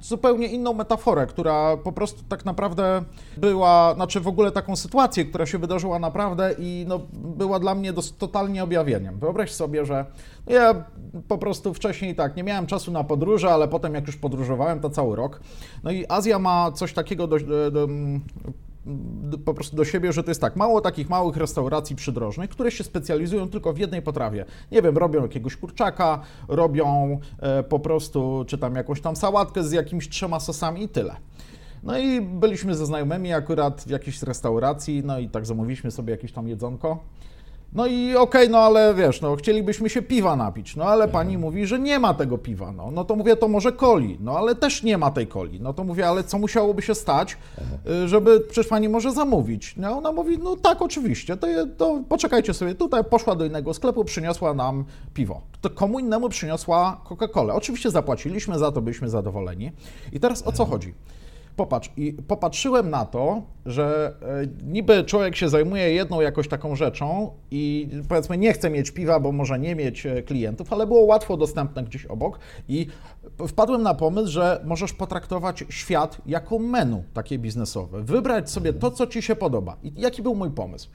zupełnie 0.00 0.46
inną 0.46 0.72
metaforę, 0.72 1.26
która 1.26 1.76
po 1.76 1.92
prostu 1.92 2.22
tak 2.28 2.44
naprawdę 2.44 3.02
była, 3.36 3.94
znaczy 3.94 4.20
w 4.20 4.28
ogóle 4.28 4.50
taką 4.50 4.76
sytuację, 4.76 5.24
która 5.24 5.46
się 5.46 5.58
wydarzyła 5.58 5.98
naprawdę 5.98 6.54
i 6.58 6.84
no, 6.88 7.00
była 7.12 7.58
dla 7.58 7.74
mnie 7.74 7.92
dos- 7.92 8.16
totalnie 8.16 8.64
objawieniem. 8.64 9.18
Wyobraź 9.18 9.52
sobie, 9.52 9.86
że 9.86 10.06
no 10.46 10.52
ja 10.52 10.84
po 11.28 11.38
prostu 11.38 11.74
wcześniej 11.74 12.14
tak, 12.14 12.36
nie 12.36 12.44
miałem 12.44 12.66
czasu 12.66 12.92
na 12.92 13.04
podróże, 13.04 13.50
ale 13.50 13.68
potem 13.68 13.94
jak 13.94 14.06
już 14.06 14.16
podróżowałem, 14.16 14.80
to 14.80 14.90
cały 14.90 15.16
rok. 15.16 15.40
No 15.84 15.90
i 15.90 16.04
Azja 16.08 16.38
ma 16.38 16.72
coś 16.72 16.92
takiego 16.92 17.26
do, 17.26 17.38
do, 17.38 17.70
do 17.70 17.88
po 19.44 19.54
prostu 19.54 19.76
do 19.76 19.84
siebie, 19.84 20.12
że 20.12 20.22
to 20.22 20.30
jest 20.30 20.40
tak, 20.40 20.56
mało 20.56 20.80
takich 20.80 21.08
małych 21.08 21.36
restauracji 21.36 21.96
przydrożnych, 21.96 22.50
które 22.50 22.70
się 22.70 22.84
specjalizują 22.84 23.48
tylko 23.48 23.72
w 23.72 23.78
jednej 23.78 24.02
potrawie. 24.02 24.44
Nie 24.72 24.82
wiem, 24.82 24.98
robią 24.98 25.22
jakiegoś 25.22 25.56
kurczaka, 25.56 26.20
robią 26.48 27.18
e, 27.38 27.62
po 27.62 27.80
prostu, 27.80 28.44
czy 28.46 28.58
tam 28.58 28.74
jakąś 28.74 29.00
tam 29.00 29.16
sałatkę 29.16 29.64
z 29.64 29.72
jakimiś 29.72 30.08
trzema 30.08 30.40
sosami 30.40 30.82
i 30.82 30.88
tyle. 30.88 31.16
No 31.82 31.98
i 31.98 32.20
byliśmy 32.20 32.74
ze 32.74 32.86
znajomymi 32.86 33.32
akurat 33.32 33.82
w 33.82 33.90
jakiejś 33.90 34.22
restauracji, 34.22 35.02
no 35.04 35.18
i 35.18 35.28
tak 35.28 35.46
zamówiliśmy 35.46 35.90
sobie 35.90 36.10
jakieś 36.10 36.32
tam 36.32 36.48
jedzonko. 36.48 36.98
No 37.74 37.86
i 37.86 38.16
okej, 38.16 38.42
okay, 38.42 38.48
no 38.48 38.58
ale 38.58 38.94
wiesz, 38.94 39.20
no 39.20 39.36
chcielibyśmy 39.36 39.90
się 39.90 40.02
piwa 40.02 40.36
napić, 40.36 40.76
no 40.76 40.84
ale 40.84 41.08
pani 41.08 41.38
mówi, 41.38 41.66
że 41.66 41.78
nie 41.78 41.98
ma 41.98 42.14
tego 42.14 42.38
piwa, 42.38 42.72
no, 42.72 42.90
no 42.90 43.04
to 43.04 43.16
mówię, 43.16 43.36
to 43.36 43.48
może 43.48 43.72
coli, 43.72 44.18
no 44.20 44.38
ale 44.38 44.54
też 44.54 44.82
nie 44.82 44.98
ma 44.98 45.10
tej 45.10 45.26
coli, 45.26 45.60
no 45.60 45.72
to 45.72 45.84
mówię, 45.84 46.08
ale 46.08 46.24
co 46.24 46.38
musiałoby 46.38 46.82
się 46.82 46.94
stać, 46.94 47.36
y, 48.04 48.08
żeby, 48.08 48.40
przecież 48.40 48.66
pani 48.66 48.88
może 48.88 49.12
zamówić, 49.12 49.74
no 49.76 49.98
ona 49.98 50.12
mówi, 50.12 50.38
no 50.38 50.56
tak, 50.56 50.82
oczywiście, 50.82 51.36
to, 51.36 51.46
to 51.76 52.02
poczekajcie 52.08 52.54
sobie, 52.54 52.74
tutaj 52.74 53.04
poszła 53.04 53.34
do 53.34 53.44
innego 53.44 53.74
sklepu, 53.74 54.04
przyniosła 54.04 54.54
nam 54.54 54.84
piwo, 55.14 55.40
to 55.60 55.70
komu 55.70 55.98
innemu 55.98 56.28
przyniosła 56.28 57.00
Coca-Colę, 57.08 57.52
oczywiście 57.52 57.90
zapłaciliśmy 57.90 58.58
za 58.58 58.72
to, 58.72 58.82
byliśmy 58.82 59.08
zadowoleni. 59.08 59.72
I 60.12 60.20
teraz 60.20 60.46
o 60.46 60.52
co 60.52 60.64
chodzi? 60.64 60.94
Popatrz, 61.56 61.90
i 61.96 62.12
popatrzyłem 62.12 62.90
na 62.90 63.04
to, 63.04 63.42
że 63.66 64.14
e, 64.22 64.66
niby 64.66 65.04
człowiek 65.04 65.36
się 65.36 65.48
zajmuje 65.48 65.92
jedną 65.94 66.20
jakoś 66.20 66.48
taką 66.48 66.76
rzeczą 66.76 67.30
i 67.50 67.88
powiedzmy 68.08 68.38
nie 68.38 68.52
chce 68.52 68.70
mieć 68.70 68.90
piwa, 68.90 69.20
bo 69.20 69.32
może 69.32 69.58
nie 69.58 69.74
mieć 69.74 70.06
e, 70.06 70.22
klientów, 70.22 70.72
ale 70.72 70.86
było 70.86 71.00
łatwo 71.00 71.36
dostępne 71.36 71.84
gdzieś 71.84 72.06
obok 72.06 72.38
i 72.68 72.86
wpadłem 73.48 73.82
na 73.82 73.94
pomysł, 73.94 74.32
że 74.32 74.60
możesz 74.64 74.92
potraktować 74.92 75.64
świat 75.68 76.18
jako 76.26 76.58
menu 76.58 77.02
takie 77.14 77.38
biznesowe, 77.38 78.02
wybrać 78.02 78.50
sobie 78.50 78.72
to, 78.72 78.90
co 78.90 79.06
ci 79.06 79.22
się 79.22 79.36
podoba. 79.36 79.76
I 79.82 79.92
jaki 79.96 80.22
był 80.22 80.34
mój 80.34 80.50
pomysł? 80.50 80.88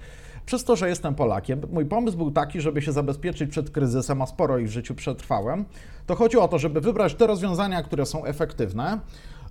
przez 0.47 0.63
to, 0.63 0.75
że 0.75 0.89
jestem 0.89 1.15
Polakiem, 1.15 1.61
mój 1.71 1.85
pomysł 1.85 2.17
był 2.17 2.31
taki, 2.31 2.61
żeby 2.61 2.81
się 2.81 2.91
zabezpieczyć 2.91 3.51
przed 3.51 3.69
kryzysem, 3.69 4.21
a 4.21 4.25
sporo 4.25 4.57
ich 4.57 4.67
w 4.67 4.71
życiu 4.71 4.95
przetrwałem, 4.95 5.65
to 6.05 6.15
chodzi 6.15 6.37
o 6.37 6.47
to, 6.47 6.59
żeby 6.59 6.81
wybrać 6.81 7.15
te 7.15 7.27
rozwiązania, 7.27 7.83
które 7.83 8.05
są 8.05 8.25
efektywne, 8.25 8.99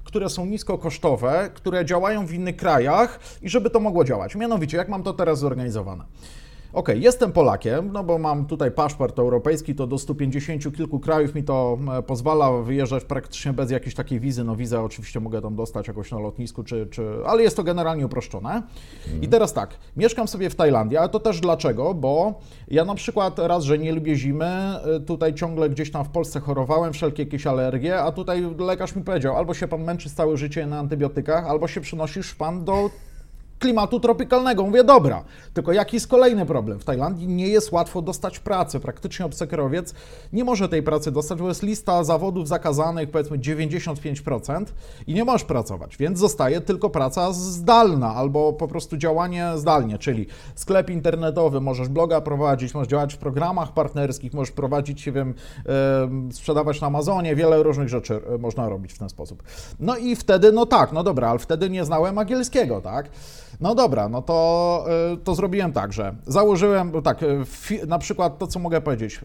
które 0.07 0.29
są 0.29 0.47
niskokosztowe, 0.47 1.51
które 1.55 1.85
działają 1.85 2.27
w 2.27 2.33
innych 2.33 2.57
krajach 2.57 3.21
i 3.43 3.49
żeby 3.49 3.71
to 3.71 3.81
mogło 3.81 4.05
działać. 4.05 4.35
Mianowicie, 4.35 4.77
jak 4.77 4.89
mam 4.89 5.03
to 5.03 5.13
teraz 5.13 5.39
zorganizowane? 5.39 6.05
OK, 6.73 6.89
jestem 6.89 7.33
Polakiem, 7.33 7.93
no 7.93 8.05
bo 8.05 8.19
mam 8.19 8.47
tutaj 8.47 8.71
paszport 8.71 9.19
europejski, 9.19 9.75
to 9.75 9.87
do 9.87 9.99
150 9.99 10.77
kilku 10.77 11.01
krajów 11.01 11.35
mi 11.35 11.45
to 11.45 11.79
e, 11.99 12.03
pozwala 12.03 12.63
wyjeżdżać 12.63 13.05
praktycznie 13.05 13.53
bez 13.53 13.71
jakiejś 13.71 13.95
takiej 13.95 14.21
wizy. 14.21 14.45
No 14.45 14.57
wizę 14.57 14.83
oczywiście 14.83 15.21
mogę 15.21 15.43
tam 15.43 15.57
dostać 15.57 15.89
jakoś 15.89 16.11
na 16.11 16.19
lotnisku, 16.19 16.65
czy, 16.65 16.87
czy... 16.87 17.09
ale 17.27 17.43
jest 17.43 17.57
to 17.57 17.65
generalnie 17.65 18.07
uproszczone. 18.07 18.63
Mhm. 19.05 19.23
I 19.23 19.29
teraz 19.29 19.53
tak, 19.53 19.79
mieszkam 19.97 20.29
sobie 20.29 20.51
w 20.51 20.55
Tajlandii, 20.55 20.99
ale 20.99 21.09
to 21.09 21.21
też 21.21 21.41
dlaczego? 21.41 21.95
Bo 21.95 22.41
ja 22.69 22.85
na 22.85 22.95
przykład 22.95 23.39
raz, 23.39 23.65
że 23.65 23.79
nie 23.79 23.93
lubię 23.93 24.17
zimy, 24.17 24.45
e, 24.45 25.01
tutaj 25.07 25.35
ciągle 25.35 25.71
gdzieś 25.71 25.91
tam 25.91 26.05
w 26.05 26.09
Polsce 26.09 26.41
chorowałem, 26.41 26.93
wszelkie 26.93 27.23
jakieś 27.23 27.47
alergie, 27.47 27.99
a 27.99 28.13
tutaj 28.13 28.55
lekarz 28.59 28.97
mi 28.97 29.05
powiedział, 29.05 29.37
albo 29.37 29.55
się 29.55 29.69
pan 29.69 29.85
męczy 29.85 30.11
całe 30.11 30.37
życie 30.37 30.67
na 30.67 30.79
antybiotykach, 30.79 31.47
albo 31.47 31.69
się 31.69 31.81
przynosisz 31.81 32.35
pan 32.35 32.65
do 32.65 32.91
klimatu 33.59 34.01
tropikalnego. 34.01 34.63
Mówię, 34.63 34.85
dobra, 34.85 35.25
tylko 35.55 35.73
jaki 35.73 35.97
jest 35.97 36.09
kolejny 36.09 36.47
problem? 36.47 36.79
W 36.79 36.85
Tajlandii 36.85 37.29
nie 37.29 37.49
jest 37.49 37.73
łatwo 37.73 38.03
dostać 38.03 38.39
pracy. 38.39 38.81
Praktycznie 38.81 39.27
obcekrowiec 39.27 39.95
nie 40.33 40.45
może 40.45 40.69
tej 40.69 40.83
pracy 40.83 41.13
dostać, 41.13 41.39
bo 41.39 41.49
jest 41.49 41.63
lista 41.63 42.05
zawodów 42.05 42.49
zakazanych, 42.49 43.11
powiedzmy 43.11 43.39
95% 43.39 44.65
i 45.07 45.15
nie 45.15 45.25
możesz 45.25 45.45
pracować, 45.45 45.97
więc 45.97 46.19
zostaje 46.19 46.61
tylko 46.61 46.91
praca 46.91 47.33
zdalna 47.33 48.15
albo 48.15 48.53
po 48.53 48.69
prostu 48.69 48.97
działanie 48.97 49.53
zdalnie, 49.57 49.99
czyli 49.99 50.27
sklep 50.55 50.91
internetowy, 50.91 51.61
możesz 51.61 51.89
bloga 51.89 52.21
prowadzić, 52.21 52.75
możesz 52.75 52.89
działać 52.89 53.15
w 53.15 53.19
programach 53.19 53.73
partnerskich, 53.73 54.35
możesz 54.35 54.53
prowadzić, 54.53 55.07
nie 55.07 55.13
wiem, 55.13 55.35
sprzedawać 56.31 56.81
na 56.81 56.87
Amazonie, 56.87 57.37
wiele 57.37 57.63
różnych 57.63 57.89
rzeczy 57.89 58.21
e, 58.35 58.39
można 58.39 58.69
robić 58.69 58.93
w 58.93 58.99
ten 58.99 59.09
sposób. 59.09 59.43
No 59.81 59.97
i 59.97 60.17
wtedy, 60.17 60.53
no 60.53 60.67
tak, 60.67 60.93
no 60.93 61.03
dobra, 61.03 61.29
ale 61.31 61.39
wtedy 61.39 61.71
nie 61.71 61.85
znałem 61.85 62.19
angielskiego, 62.19 62.81
tak? 62.81 63.11
No 63.61 63.75
dobra, 63.75 64.09
no 64.09 64.23
to, 64.23 64.85
y, 65.15 65.17
to 65.17 65.35
zrobiłem 65.35 65.73
tak, 65.73 65.93
że 65.93 66.15
założyłem, 66.27 66.93
tak, 67.03 67.23
y, 67.23 67.87
na 67.87 67.99
przykład 67.99 68.39
to, 68.39 68.47
co 68.47 68.59
mogę 68.59 68.81
powiedzieć, 68.81 69.21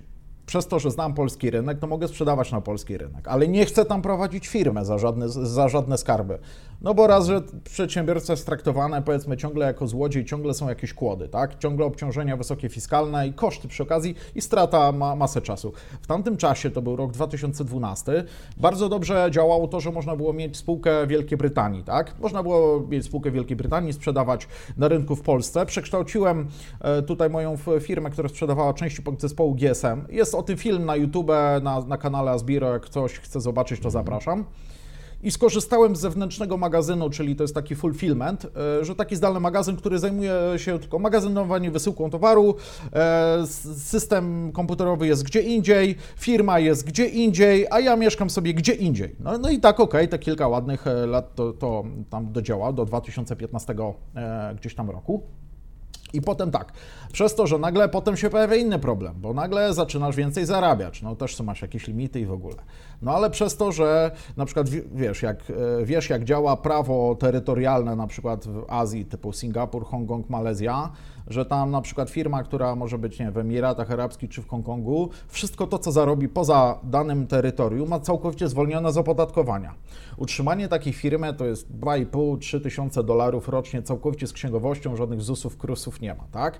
przez 0.45 0.67
to, 0.67 0.79
że 0.79 0.91
znam 0.91 1.13
polski 1.13 1.51
rynek, 1.51 1.79
to 1.79 1.87
mogę 1.87 2.07
sprzedawać 2.07 2.51
na 2.51 2.61
polski 2.61 2.97
rynek, 2.97 3.27
ale 3.27 3.47
nie 3.47 3.65
chcę 3.65 3.85
tam 3.85 4.01
prowadzić 4.01 4.47
firmę 4.47 4.85
za 4.85 4.97
żadne, 4.97 5.29
za 5.29 5.69
żadne 5.69 5.97
skarby. 5.97 6.39
No 6.83 6.93
bo 6.93 7.07
raz, 7.07 7.27
że 7.27 7.41
przedsiębiorca 7.63 8.33
jest 8.33 8.45
traktowany 8.45 9.01
powiedzmy 9.01 9.37
ciągle 9.37 9.65
jako 9.65 9.87
złodziej, 9.87 10.25
ciągle 10.25 10.53
są 10.53 10.69
jakieś 10.69 10.93
kłody, 10.93 11.27
tak? 11.27 11.59
Ciągle 11.59 11.85
obciążenia 11.85 12.37
wysokie 12.37 12.69
fiskalne 12.69 13.27
i 13.27 13.33
koszty 13.33 13.67
przy 13.67 13.83
okazji 13.83 14.15
i 14.35 14.41
strata 14.41 14.91
ma 14.91 15.15
masę 15.15 15.41
czasu. 15.41 15.73
W 16.01 16.07
tamtym 16.07 16.37
czasie, 16.37 16.71
to 16.71 16.81
był 16.81 16.95
rok 16.95 17.11
2012, 17.11 18.23
bardzo 18.57 18.89
dobrze 18.89 19.27
działało 19.31 19.67
to, 19.67 19.79
że 19.79 19.91
można 19.91 20.15
było 20.15 20.33
mieć 20.33 20.57
spółkę 20.57 21.07
Wielkiej 21.07 21.37
Brytanii, 21.37 21.83
tak? 21.83 22.19
Można 22.19 22.43
było 22.43 22.87
mieć 22.89 23.05
spółkę 23.05 23.31
Wielkiej 23.31 23.57
Brytanii, 23.57 23.93
sprzedawać 23.93 24.47
na 24.77 24.87
rynku 24.87 25.15
w 25.15 25.21
Polsce. 25.21 25.65
Przekształciłem 25.65 26.47
e, 26.79 27.01
tutaj 27.01 27.29
moją 27.29 27.57
firmę, 27.79 28.09
która 28.09 28.29
sprzedawała 28.29 28.73
części 28.73 29.01
zespołu 29.17 29.55
GSM. 29.55 30.05
Jest 30.09 30.35
o 30.35 30.43
tym 30.43 30.57
film 30.57 30.85
na 30.85 30.95
YouTube, 30.95 31.31
na, 31.61 31.81
na 31.81 31.97
kanale 31.97 32.31
Asbiro, 32.31 32.73
jak 32.73 32.81
ktoś 32.81 33.19
chce 33.19 33.41
zobaczyć, 33.41 33.79
to 33.79 33.89
zapraszam 33.89 34.45
i 35.23 35.31
skorzystałem 35.31 35.95
z 35.95 35.99
zewnętrznego 35.99 36.57
magazynu, 36.57 37.09
czyli 37.09 37.35
to 37.35 37.43
jest 37.43 37.55
taki 37.55 37.75
fulfillment, 37.75 38.45
e, 38.79 38.85
że 38.85 38.95
taki 38.95 39.15
zdalny 39.15 39.39
magazyn, 39.39 39.77
który 39.77 39.99
zajmuje 39.99 40.33
się 40.57 40.79
tylko 40.79 40.99
magazynowaniem, 40.99 41.73
wysyłką 41.73 42.09
towaru, 42.09 42.55
e, 42.93 43.47
system 43.77 44.51
komputerowy 44.51 45.07
jest 45.07 45.23
gdzie 45.23 45.41
indziej, 45.41 45.95
firma 46.17 46.59
jest 46.59 46.87
gdzie 46.87 47.05
indziej, 47.05 47.67
a 47.69 47.79
ja 47.79 47.95
mieszkam 47.95 48.29
sobie 48.29 48.53
gdzie 48.53 48.73
indziej. 48.73 49.15
No, 49.19 49.37
no 49.37 49.49
i 49.49 49.59
tak, 49.59 49.79
okej, 49.79 50.07
te 50.07 50.19
kilka 50.19 50.47
ładnych 50.47 50.87
e, 50.87 51.05
lat 51.05 51.35
to, 51.35 51.53
to 51.53 51.83
tam 52.09 52.31
dodziała, 52.31 52.73
do 52.73 52.85
2015 52.85 53.75
gdzieś 54.55 54.75
tam 54.75 54.89
roku. 54.89 55.23
I 56.13 56.21
potem 56.21 56.51
tak, 56.51 56.73
przez 57.13 57.35
to, 57.35 57.47
że 57.47 57.57
nagle 57.57 57.89
potem 57.89 58.17
się 58.17 58.29
pojawia 58.29 58.55
inny 58.55 58.79
problem, 58.79 59.15
bo 59.17 59.33
nagle 59.33 59.73
zaczynasz 59.73 60.15
więcej 60.15 60.45
zarabiać, 60.45 61.01
no 61.01 61.15
też 61.15 61.39
masz 61.39 61.61
jakieś 61.61 61.87
limity 61.87 62.19
i 62.19 62.25
w 62.25 62.31
ogóle. 62.31 62.55
No 63.01 63.11
ale 63.11 63.29
przez 63.29 63.57
to, 63.57 63.71
że 63.71 64.11
na 64.37 64.45
przykład 64.45 64.69
wiesz 64.69 65.21
jak, 65.21 65.37
e, 65.81 65.85
wiesz, 65.85 66.09
jak 66.09 66.23
działa 66.23 66.57
prawo 66.57 67.15
terytorialne 67.15 67.95
na 67.95 68.07
przykład 68.07 68.47
w 68.47 68.65
Azji, 68.67 69.05
typu 69.05 69.33
Singapur, 69.33 69.85
Hongkong, 69.85 70.29
Malezja, 70.29 70.91
że 71.27 71.45
tam 71.45 71.71
na 71.71 71.81
przykład 71.81 72.09
firma, 72.09 72.43
która 72.43 72.75
może 72.75 72.97
być 72.97 73.19
nie, 73.19 73.31
w 73.31 73.37
Emiratach 73.37 73.91
Arabskich 73.91 74.29
czy 74.29 74.41
w 74.41 74.47
Hongkongu, 74.47 75.09
wszystko 75.27 75.67
to, 75.67 75.79
co 75.79 75.91
zarobi 75.91 76.29
poza 76.29 76.79
danym 76.83 77.27
terytorium, 77.27 77.89
ma 77.89 77.99
całkowicie 77.99 78.47
zwolnione 78.47 78.91
z 78.91 78.97
opodatkowania. 78.97 79.73
Utrzymanie 80.17 80.67
takiej 80.67 80.93
firmy 80.93 81.33
to 81.33 81.45
jest 81.45 81.71
2,5-3 81.79 82.63
tysiące 82.63 83.03
dolarów 83.03 83.49
rocznie, 83.49 83.83
całkowicie 83.83 84.27
z 84.27 84.33
księgowością, 84.33 84.95
żadnych 84.95 85.21
ZUS-ów, 85.21 85.57
KRUS-ów 85.57 86.01
nie 86.01 86.15
ma, 86.15 86.23
tak? 86.31 86.59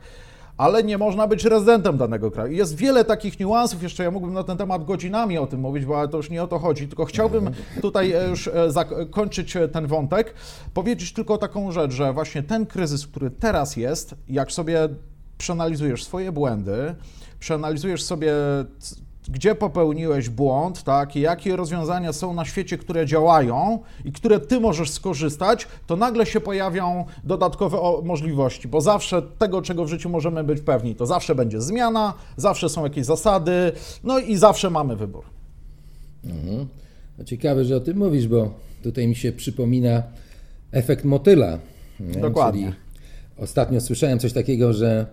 Ale 0.58 0.84
nie 0.84 0.98
można 0.98 1.28
być 1.28 1.46
rezydentem 1.46 1.98
danego 1.98 2.32
kraju. 2.32 2.54
Jest 2.54 2.76
wiele 2.76 3.06
takich 3.06 3.40
niuansów, 3.40 3.84
jeszcze 3.84 4.04
ja 4.04 4.12
mógłbym 4.12 4.34
na 4.34 4.44
ten 4.44 4.58
temat 4.58 4.86
godzinami 4.86 5.38
o 5.38 5.48
tym 5.48 5.60
mówić, 5.60 5.86
bo 5.86 6.08
to 6.08 6.18
już 6.18 6.30
nie 6.30 6.44
o 6.44 6.48
to 6.48 6.60
chodzi, 6.60 6.88
tylko 6.88 7.06
chciałbym 7.06 7.50
tutaj 7.82 8.12
e, 8.12 8.30
już 8.30 8.48
e, 8.48 8.72
zakończyć 8.72 9.56
e, 9.56 9.68
ten 9.68 9.88
wątek, 9.88 10.34
powiedzieć 10.74 11.14
tylko 11.14 11.38
taką 11.38 11.72
rzecz, 11.72 11.92
że 11.92 12.14
właśnie 12.14 12.44
ten 12.44 12.66
kryzys, 12.66 13.08
który 13.08 13.32
teraz 13.32 13.78
jest, 13.78 14.16
jak 14.28 14.52
sobie 14.52 14.90
przeanalizujesz 15.38 16.04
swoje 16.04 16.32
błędy, 16.32 16.96
przeanalizujesz 17.40 18.04
sobie 18.04 18.34
gdzie 19.32 19.56
popełniłeś 19.56 20.30
błąd, 20.30 20.84
tak, 20.84 21.16
i 21.16 21.22
jakie 21.22 21.56
rozwiązania 21.56 22.14
są 22.14 22.34
na 22.34 22.46
świecie, 22.46 22.78
które 22.78 23.06
działają 23.06 23.80
i 24.06 24.12
które 24.12 24.40
ty 24.40 24.60
możesz 24.60 24.90
skorzystać, 24.90 25.68
to 25.88 25.96
nagle 25.96 26.26
się 26.26 26.42
pojawią 26.42 27.06
dodatkowe 27.24 27.78
możliwości, 28.04 28.68
bo 28.68 28.82
zawsze 28.82 29.22
tego, 29.22 29.62
czego 29.62 29.86
w 29.86 29.88
życiu 29.88 30.10
możemy 30.10 30.44
być 30.44 30.62
pewni, 30.62 30.96
to 30.96 31.06
zawsze 31.06 31.36
będzie 31.36 31.62
zmiana, 31.62 32.14
zawsze 32.38 32.70
są 32.70 32.84
jakieś 32.84 33.06
zasady, 33.06 33.72
no 34.04 34.20
i 34.20 34.36
zawsze 34.36 34.70
mamy 34.70 34.96
wybór. 34.96 35.24
Mhm. 36.26 36.68
No 37.18 37.24
ciekawe, 37.24 37.66
że 37.66 37.76
o 37.76 37.80
tym 37.80 37.98
mówisz, 37.98 38.28
bo 38.28 38.54
tutaj 38.84 39.08
mi 39.08 39.16
się 39.16 39.32
przypomina 39.32 40.04
efekt 40.72 41.06
motyla. 41.06 41.60
Dokładnie. 42.00 42.66
Czyli 42.66 42.76
ostatnio 43.38 43.82
słyszałem 43.82 44.20
coś 44.20 44.34
takiego, 44.34 44.74
że 44.74 45.06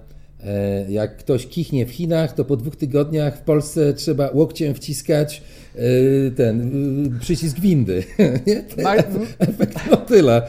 jak 0.88 1.16
ktoś 1.16 1.46
kichnie 1.46 1.87
w 1.87 1.90
Chinach, 1.90 2.35
to 2.35 2.44
po 2.44 2.57
dwóch 2.57 2.77
tygodniach 2.77 3.38
w 3.38 3.40
Polsce 3.40 3.92
trzeba 3.92 4.31
łokciem 4.35 4.74
wciskać 4.74 5.42
e, 5.74 5.81
ten 6.31 6.61
e, 7.16 7.20
przycisk 7.20 7.61
windy. 7.61 8.05
efekt 9.38 9.90
motyla. 9.90 10.42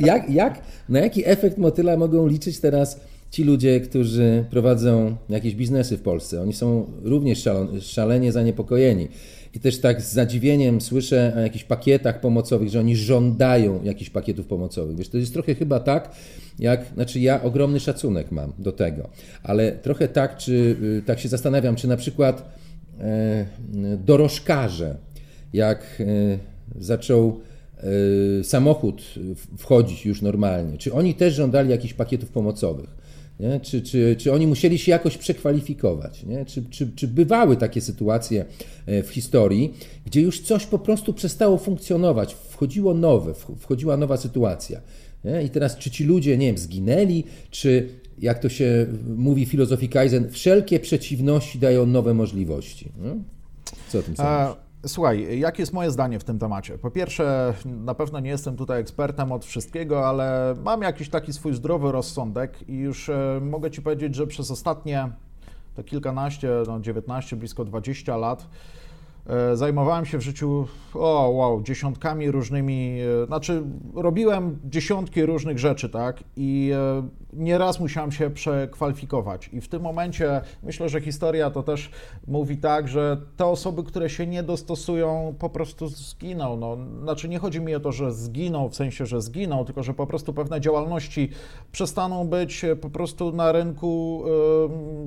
Jak, 0.00 0.30
jak, 0.30 0.60
na 0.88 1.00
jaki 1.00 1.28
efekt 1.28 1.58
motyla 1.58 1.96
mogą 1.96 2.26
liczyć 2.26 2.60
teraz 2.60 3.00
ci 3.32 3.44
ludzie, 3.44 3.80
którzy 3.80 4.44
prowadzą 4.50 5.16
jakieś 5.28 5.54
biznesy 5.54 5.96
w 5.96 6.02
Polsce? 6.02 6.42
Oni 6.42 6.52
są 6.52 6.86
również 7.02 7.48
szalenie 7.80 8.32
zaniepokojeni. 8.32 9.08
I 9.54 9.60
też 9.60 9.80
tak 9.80 10.02
z 10.02 10.12
zadziwieniem 10.12 10.80
słyszę 10.80 11.32
o 11.36 11.40
jakichś 11.40 11.64
pakietach 11.64 12.20
pomocowych, 12.20 12.68
że 12.68 12.80
oni 12.80 12.96
żądają 12.96 13.84
jakichś 13.84 14.10
pakietów 14.10 14.46
pomocowych. 14.46 14.96
Wiesz, 14.96 15.08
to 15.08 15.18
jest 15.18 15.32
trochę 15.32 15.54
chyba 15.54 15.80
tak, 15.80 16.14
jak, 16.58 16.86
znaczy 16.94 17.20
ja 17.20 17.42
ogromny 17.42 17.80
szacunek 17.80 18.30
mam 18.30 18.52
do 18.58 18.72
tego, 18.72 19.08
ale 19.42 19.72
trochę 19.72 20.08
tak, 20.08 20.36
czy 20.36 20.76
y, 20.82 21.02
tak 21.06 21.20
się 21.20 21.28
zastanawiam, 21.28 21.76
czy 21.76 21.88
na 21.88 21.96
przykład 21.96 22.56
e, 23.00 23.46
dorożkarze, 24.04 24.96
jak 25.52 25.98
e, 26.00 26.04
zaczął 26.80 27.40
e, 28.40 28.44
samochód 28.44 29.02
wchodzić 29.58 30.06
już 30.06 30.22
normalnie, 30.22 30.78
czy 30.78 30.92
oni 30.92 31.14
też 31.14 31.34
żądali 31.34 31.70
jakichś 31.70 31.94
pakietów 31.94 32.30
pomocowych? 32.30 33.01
Nie? 33.42 33.60
Czy, 33.60 33.82
czy, 33.82 34.16
czy 34.18 34.32
oni 34.32 34.46
musieli 34.46 34.78
się 34.78 34.92
jakoś 34.92 35.18
przekwalifikować? 35.18 36.24
Nie? 36.24 36.44
Czy, 36.44 36.64
czy, 36.70 36.90
czy 36.96 37.08
bywały 37.08 37.56
takie 37.56 37.80
sytuacje 37.80 38.44
e, 38.86 39.02
w 39.02 39.10
historii, 39.10 39.74
gdzie 40.06 40.20
już 40.20 40.40
coś 40.40 40.66
po 40.66 40.78
prostu 40.78 41.12
przestało 41.12 41.58
funkcjonować, 41.58 42.36
wchodziło 42.48 42.94
nowe, 42.94 43.34
wchodziła 43.58 43.96
nowa 43.96 44.16
sytuacja? 44.16 44.80
Nie? 45.24 45.42
I 45.42 45.50
teraz, 45.50 45.78
czy 45.78 45.90
ci 45.90 46.04
ludzie, 46.04 46.38
nie 46.38 46.46
wiem, 46.46 46.58
zginęli, 46.58 47.24
czy 47.50 47.88
jak 48.18 48.38
to 48.38 48.48
się 48.48 48.86
mówi 49.16 49.46
w 49.46 49.48
filozofii 49.48 49.88
Kaizen, 49.88 50.30
wszelkie 50.30 50.80
przeciwności 50.80 51.58
dają 51.58 51.86
nowe 51.86 52.14
możliwości? 52.14 52.92
Nie? 53.02 53.14
Co 53.88 53.98
o 53.98 54.02
tym 54.02 54.16
sądzisz? 54.16 54.71
Słuchaj, 54.86 55.38
jakie 55.38 55.62
jest 55.62 55.72
moje 55.72 55.90
zdanie 55.90 56.18
w 56.18 56.24
tym 56.24 56.38
temacie? 56.38 56.78
Po 56.78 56.90
pierwsze, 56.90 57.54
na 57.64 57.94
pewno 57.94 58.20
nie 58.20 58.30
jestem 58.30 58.56
tutaj 58.56 58.80
ekspertem 58.80 59.32
od 59.32 59.44
wszystkiego, 59.44 60.08
ale 60.08 60.54
mam 60.64 60.82
jakiś 60.82 61.08
taki 61.08 61.32
swój 61.32 61.54
zdrowy 61.54 61.92
rozsądek 61.92 62.68
i 62.68 62.76
już 62.76 63.08
e, 63.08 63.40
mogę 63.42 63.70
Ci 63.70 63.82
powiedzieć, 63.82 64.14
że 64.14 64.26
przez 64.26 64.50
ostatnie 64.50 65.10
te 65.74 65.84
kilkanaście, 65.84 66.50
no 66.66 66.80
19, 66.80 67.36
blisko 67.36 67.64
20 67.64 68.16
lat 68.16 68.46
zajmowałem 69.54 70.06
się 70.06 70.18
w 70.18 70.22
życiu, 70.22 70.66
o 70.94 71.30
wow, 71.30 71.62
dziesiątkami 71.62 72.30
różnymi, 72.30 72.98
e, 73.22 73.26
znaczy 73.26 73.62
robiłem 73.94 74.58
dziesiątki 74.64 75.26
różnych 75.26 75.58
rzeczy, 75.58 75.88
tak? 75.88 76.24
I 76.36 76.72
e, 76.74 77.08
nieraz 77.32 77.80
musiałem 77.80 78.12
się 78.12 78.30
przekwalifikować. 78.30 79.50
I 79.52 79.60
w 79.60 79.68
tym 79.68 79.82
momencie 79.82 80.40
myślę, 80.62 80.88
że 80.88 81.00
historia 81.00 81.50
to 81.50 81.62
też 81.62 81.90
mówi 82.26 82.56
tak, 82.56 82.88
że 82.88 83.20
te 83.36 83.46
osoby, 83.46 83.82
które 83.82 84.10
się 84.10 84.26
nie 84.26 84.42
dostosują, 84.42 85.34
po 85.38 85.50
prostu 85.50 85.88
zginą. 85.88 86.56
No, 86.56 86.76
znaczy 87.02 87.28
nie 87.28 87.38
chodzi 87.38 87.60
mi 87.60 87.74
o 87.74 87.80
to, 87.80 87.92
że 87.92 88.12
zginą 88.12 88.68
w 88.68 88.76
sensie, 88.76 89.06
że 89.06 89.20
zginą, 89.20 89.64
tylko 89.64 89.82
że 89.82 89.94
po 89.94 90.06
prostu 90.06 90.32
pewne 90.32 90.60
działalności 90.60 91.30
przestaną 91.72 92.28
być 92.28 92.64
po 92.80 92.90
prostu 92.90 93.32
na 93.32 93.52
rynku 93.52 94.24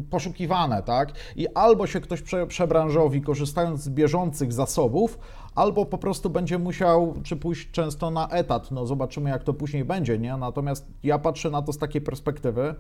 poszukiwane, 0.10 0.84
tak? 0.84 1.14
I 1.36 1.48
albo 1.48 1.88
się 1.88 2.02
ktoś 2.02 2.22
prze, 2.22 2.48
przebranżowi, 2.48 3.22
korzystając 3.22 3.82
z 3.82 3.90
bieżących 4.06 4.54
zasobów, 4.54 5.20
albo 5.56 5.86
po 5.86 5.98
prostu 5.98 6.30
będzie 6.30 6.60
musiał, 6.60 7.14
czy 7.24 7.36
pójść 7.36 7.72
często 7.72 8.12
na 8.12 8.28
etat. 8.30 8.72
No 8.72 8.86
zobaczymy, 8.86 9.30
jak 9.30 9.44
to 9.44 9.54
później 9.54 9.86
będzie, 9.86 10.20
nie? 10.20 10.38
Natomiast 10.38 10.86
ja 11.04 11.20
patrzę 11.20 11.50
na 11.50 11.62
to 11.62 11.74
z 11.74 11.78
takiej 11.78 12.02
perspektywy. 12.02 12.76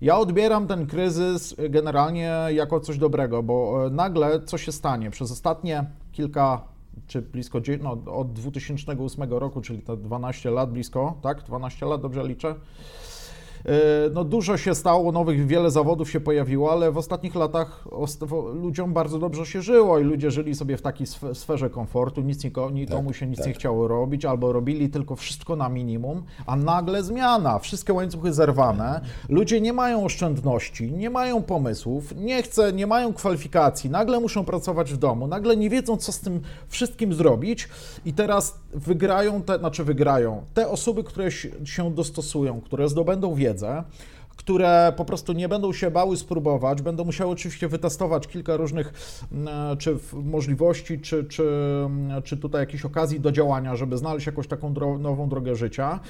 Ja 0.00 0.18
odbieram 0.18 0.66
ten 0.66 0.86
kryzys 0.86 1.54
generalnie 1.70 2.32
jako 2.50 2.80
coś 2.80 2.98
dobrego, 2.98 3.42
bo 3.42 3.86
e, 3.86 3.90
nagle 3.90 4.42
co 4.42 4.58
się 4.58 4.72
stanie? 4.72 5.10
Przez 5.10 5.32
ostatnie 5.32 5.84
kilka 6.12 6.62
czy 7.06 7.22
blisko, 7.22 7.60
no, 7.82 7.92
od 8.16 8.32
2008 8.32 9.30
roku, 9.30 9.60
czyli 9.60 9.82
te 9.82 9.96
12 9.96 10.50
lat 10.50 10.72
blisko, 10.72 11.14
tak? 11.22 11.42
12 11.42 11.86
lat, 11.86 12.00
dobrze 12.00 12.28
liczę? 12.28 12.54
E, 13.68 14.10
no 14.10 14.24
dużo 14.24 14.56
się 14.56 14.74
stało, 14.74 15.12
nowych, 15.12 15.46
wiele 15.46 15.70
zawodów 15.70 16.10
się 16.10 16.20
pojawiło, 16.20 16.72
ale 16.72 16.92
w 16.92 16.98
ostatnich 16.98 17.34
latach 17.34 17.84
ludziom 18.54 18.92
bardzo 18.92 19.18
dobrze 19.18 19.46
się 19.46 19.62
żyło 19.62 19.98
i 19.98 20.04
ludzie 20.04 20.30
żyli 20.30 20.54
sobie 20.54 20.76
w 20.76 20.82
takiej 20.82 21.06
sferze 21.34 21.70
komfortu, 21.70 22.20
nic 22.20 22.44
nikomu, 22.44 22.70
nikomu 22.70 23.08
tak, 23.08 23.16
się 23.16 23.26
nic 23.26 23.38
tak. 23.38 23.46
nie 23.46 23.52
chciało 23.52 23.88
robić, 23.88 24.24
albo 24.24 24.52
robili 24.52 24.88
tylko 24.88 25.16
wszystko 25.16 25.56
na 25.56 25.68
minimum, 25.68 26.22
a 26.46 26.56
nagle 26.56 27.02
zmiana, 27.02 27.58
wszystkie 27.58 27.92
łańcuchy 27.92 28.32
zerwane, 28.32 29.00
ludzie 29.28 29.60
nie 29.60 29.72
mają 29.72 30.04
oszczędności, 30.04 30.92
nie 30.92 31.10
mają 31.10 31.42
pomysłów, 31.42 32.16
nie 32.16 32.42
chce, 32.42 32.72
nie 32.72 32.86
mają 32.86 33.12
kwalifikacji, 33.12 33.90
nagle 33.90 34.20
muszą 34.20 34.44
pracować 34.44 34.92
w 34.92 34.96
domu, 34.96 35.26
nagle 35.26 35.56
nie 35.56 35.70
wiedzą, 35.70 35.96
co 35.96 36.12
z 36.12 36.20
tym 36.20 36.40
wszystkim 36.68 37.14
zrobić 37.14 37.68
i 38.04 38.12
teraz 38.12 38.58
wygrają 38.74 39.42
te, 39.42 39.58
znaczy 39.58 39.84
wygrają, 39.84 40.42
te 40.54 40.68
osoby, 40.68 41.04
które 41.04 41.30
się 41.64 41.94
dostosują, 41.94 42.60
które 42.60 42.88
zdobędą 42.88 43.34
wiedzę, 43.34 43.57
wiedzę, 43.58 43.84
które 44.36 44.92
po 44.96 45.04
prostu 45.04 45.32
nie 45.32 45.48
będą 45.48 45.72
się 45.72 45.90
bały 45.90 46.16
spróbować, 46.16 46.82
będą 46.82 47.04
musiały 47.04 47.32
oczywiście 47.32 47.68
wytestować 47.68 48.26
kilka 48.26 48.56
różnych 48.56 48.92
mm, 49.32 49.76
czy 49.76 49.98
możliwości, 50.12 51.00
czy, 51.00 51.24
czy, 51.24 51.42
mm, 51.86 52.22
czy 52.22 52.36
tutaj 52.36 52.60
jakichś 52.62 52.84
okazji 52.84 53.20
do 53.20 53.32
działania, 53.32 53.76
żeby 53.76 53.96
znaleźć 53.96 54.26
jakąś 54.26 54.46
taką 54.46 54.72
dro 54.72 54.98
nową 54.98 55.28
drogę 55.28 55.56
życia. 55.56 56.00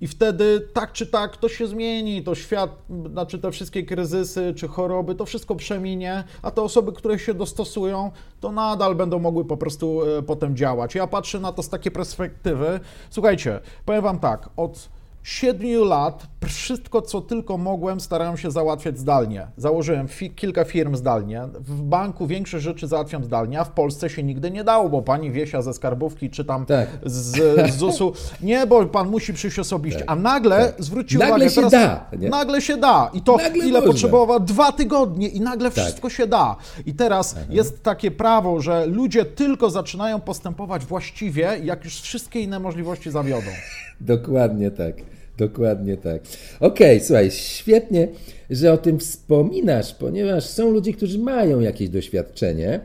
I 0.00 0.08
wtedy 0.08 0.68
tak 0.72 0.92
czy 0.92 1.06
tak 1.06 1.36
to 1.36 1.48
się 1.48 1.66
zmieni, 1.66 2.24
to 2.24 2.34
świat, 2.34 2.70
znaczy 3.10 3.38
te 3.38 3.50
wszystkie 3.50 3.82
kryzysy 3.82 4.54
czy 4.56 4.68
choroby, 4.68 5.14
to 5.14 5.24
wszystko 5.24 5.54
przeminie, 5.54 6.24
a 6.42 6.50
te 6.50 6.62
osoby, 6.62 6.92
które 6.92 7.18
się 7.18 7.34
dostosują, 7.34 8.10
to 8.40 8.52
nadal 8.52 8.94
będą 8.94 9.18
mogły 9.18 9.44
po 9.44 9.56
prostu 9.56 10.02
e, 10.18 10.22
potem 10.22 10.56
działać. 10.56 10.94
Ja 10.94 11.06
patrzę 11.06 11.40
na 11.40 11.52
to 11.52 11.62
z 11.62 11.68
takiej 11.68 11.92
perspektywy. 11.92 12.80
Słuchajcie, 13.10 13.60
powiem 13.84 14.02
Wam 14.02 14.18
tak, 14.18 14.48
od 14.56 14.95
siedmiu 15.26 15.84
lat 15.84 16.26
wszystko, 16.46 17.02
co 17.02 17.20
tylko 17.20 17.58
mogłem, 17.58 18.00
starałem 18.00 18.36
się 18.36 18.50
załatwiać 18.50 18.98
zdalnie. 18.98 19.46
Założyłem 19.56 20.08
fi 20.08 20.30
kilka 20.30 20.64
firm 20.64 20.96
zdalnie. 20.96 21.42
W 21.54 21.82
banku 21.82 22.26
większość 22.26 22.64
rzeczy 22.64 22.86
załatwiam 22.86 23.24
zdalnie, 23.24 23.60
a 23.60 23.64
w 23.64 23.70
Polsce 23.70 24.10
się 24.10 24.22
nigdy 24.22 24.50
nie 24.50 24.64
dało, 24.64 24.88
bo 24.88 25.02
pani 25.02 25.30
Wiesia 25.30 25.62
ze 25.62 25.74
skarbówki 25.74 26.30
czy 26.30 26.44
tam 26.44 26.66
tak. 26.66 26.88
z, 27.04 27.36
z 27.70 27.76
ZUS-u. 27.76 28.12
Nie, 28.42 28.66
bo 28.66 28.86
pan 28.86 29.08
musi 29.08 29.34
przyjść 29.34 29.58
osobiście. 29.58 30.00
Tak. 30.00 30.10
A 30.10 30.16
nagle 30.16 30.66
tak. 30.66 30.84
zwrócił 30.84 31.20
nagle 31.20 31.34
uwagę. 31.34 31.50
Się 31.50 31.70
teraz, 31.70 31.72
da, 31.72 32.16
nie? 32.18 32.28
Nagle 32.28 32.60
się 32.60 32.76
da. 32.76 33.10
I 33.12 33.22
to 33.22 33.36
nagle 33.36 33.66
ile 33.66 33.82
potrzebowało? 33.82 34.40
Dwa 34.40 34.72
tygodnie 34.72 35.28
i 35.28 35.40
nagle 35.40 35.70
tak. 35.70 35.84
wszystko 35.84 36.10
się 36.10 36.26
da. 36.26 36.56
I 36.86 36.94
teraz 36.94 37.34
Aha. 37.36 37.46
jest 37.50 37.82
takie 37.82 38.10
prawo, 38.10 38.60
że 38.60 38.86
ludzie 38.86 39.24
tylko 39.24 39.70
zaczynają 39.70 40.20
postępować 40.20 40.84
właściwie, 40.84 41.58
jak 41.64 41.84
już 41.84 42.00
wszystkie 42.00 42.40
inne 42.40 42.60
możliwości 42.60 43.10
zawiodą. 43.10 43.50
Dokładnie 44.00 44.70
tak. 44.70 45.15
Dokładnie 45.38 45.96
tak. 45.96 46.22
Okej, 46.60 46.96
okay, 46.96 47.06
słuchaj, 47.06 47.30
świetnie, 47.30 48.08
że 48.50 48.72
o 48.72 48.78
tym 48.78 48.98
wspominasz, 48.98 49.94
ponieważ 49.94 50.44
są 50.44 50.70
ludzie, 50.70 50.92
którzy 50.92 51.18
mają 51.18 51.60
jakieś 51.60 51.88
doświadczenie, 51.88 52.80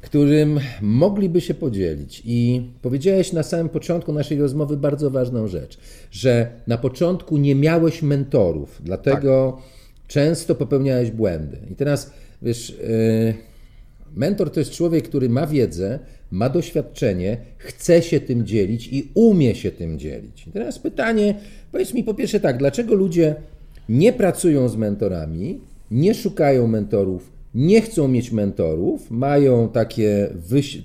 którym 0.00 0.60
mogliby 0.80 1.40
się 1.40 1.54
podzielić. 1.54 2.22
I 2.24 2.70
powiedziałeś 2.82 3.32
na 3.32 3.42
samym 3.42 3.68
początku 3.68 4.12
naszej 4.12 4.38
rozmowy 4.40 4.76
bardzo 4.76 5.10
ważną 5.10 5.48
rzecz, 5.48 5.78
że 6.10 6.50
na 6.66 6.78
początku 6.78 7.36
nie 7.36 7.54
miałeś 7.54 8.02
mentorów, 8.02 8.80
dlatego 8.84 9.56
tak. 9.56 10.08
często 10.08 10.54
popełniałeś 10.54 11.10
błędy. 11.10 11.58
I 11.70 11.74
teraz 11.74 12.10
wiesz. 12.42 12.70
Yy, 12.70 13.51
Mentor 14.16 14.50
to 14.50 14.60
jest 14.60 14.72
człowiek, 14.72 15.08
który 15.08 15.28
ma 15.28 15.46
wiedzę, 15.46 15.98
ma 16.30 16.48
doświadczenie, 16.48 17.36
chce 17.58 18.02
się 18.02 18.20
tym 18.20 18.46
dzielić 18.46 18.88
i 18.92 19.10
umie 19.14 19.54
się 19.54 19.70
tym 19.70 19.98
dzielić. 19.98 20.46
Teraz 20.52 20.78
pytanie, 20.78 21.34
powiedz 21.72 21.94
mi 21.94 22.04
po 22.04 22.14
pierwsze 22.14 22.40
tak, 22.40 22.58
dlaczego 22.58 22.94
ludzie 22.94 23.34
nie 23.88 24.12
pracują 24.12 24.68
z 24.68 24.76
mentorami, 24.76 25.60
nie 25.90 26.14
szukają 26.14 26.66
mentorów, 26.66 27.32
nie 27.54 27.80
chcą 27.80 28.08
mieć 28.08 28.32
mentorów, 28.32 29.10
mają 29.10 29.68
takie, 29.68 30.28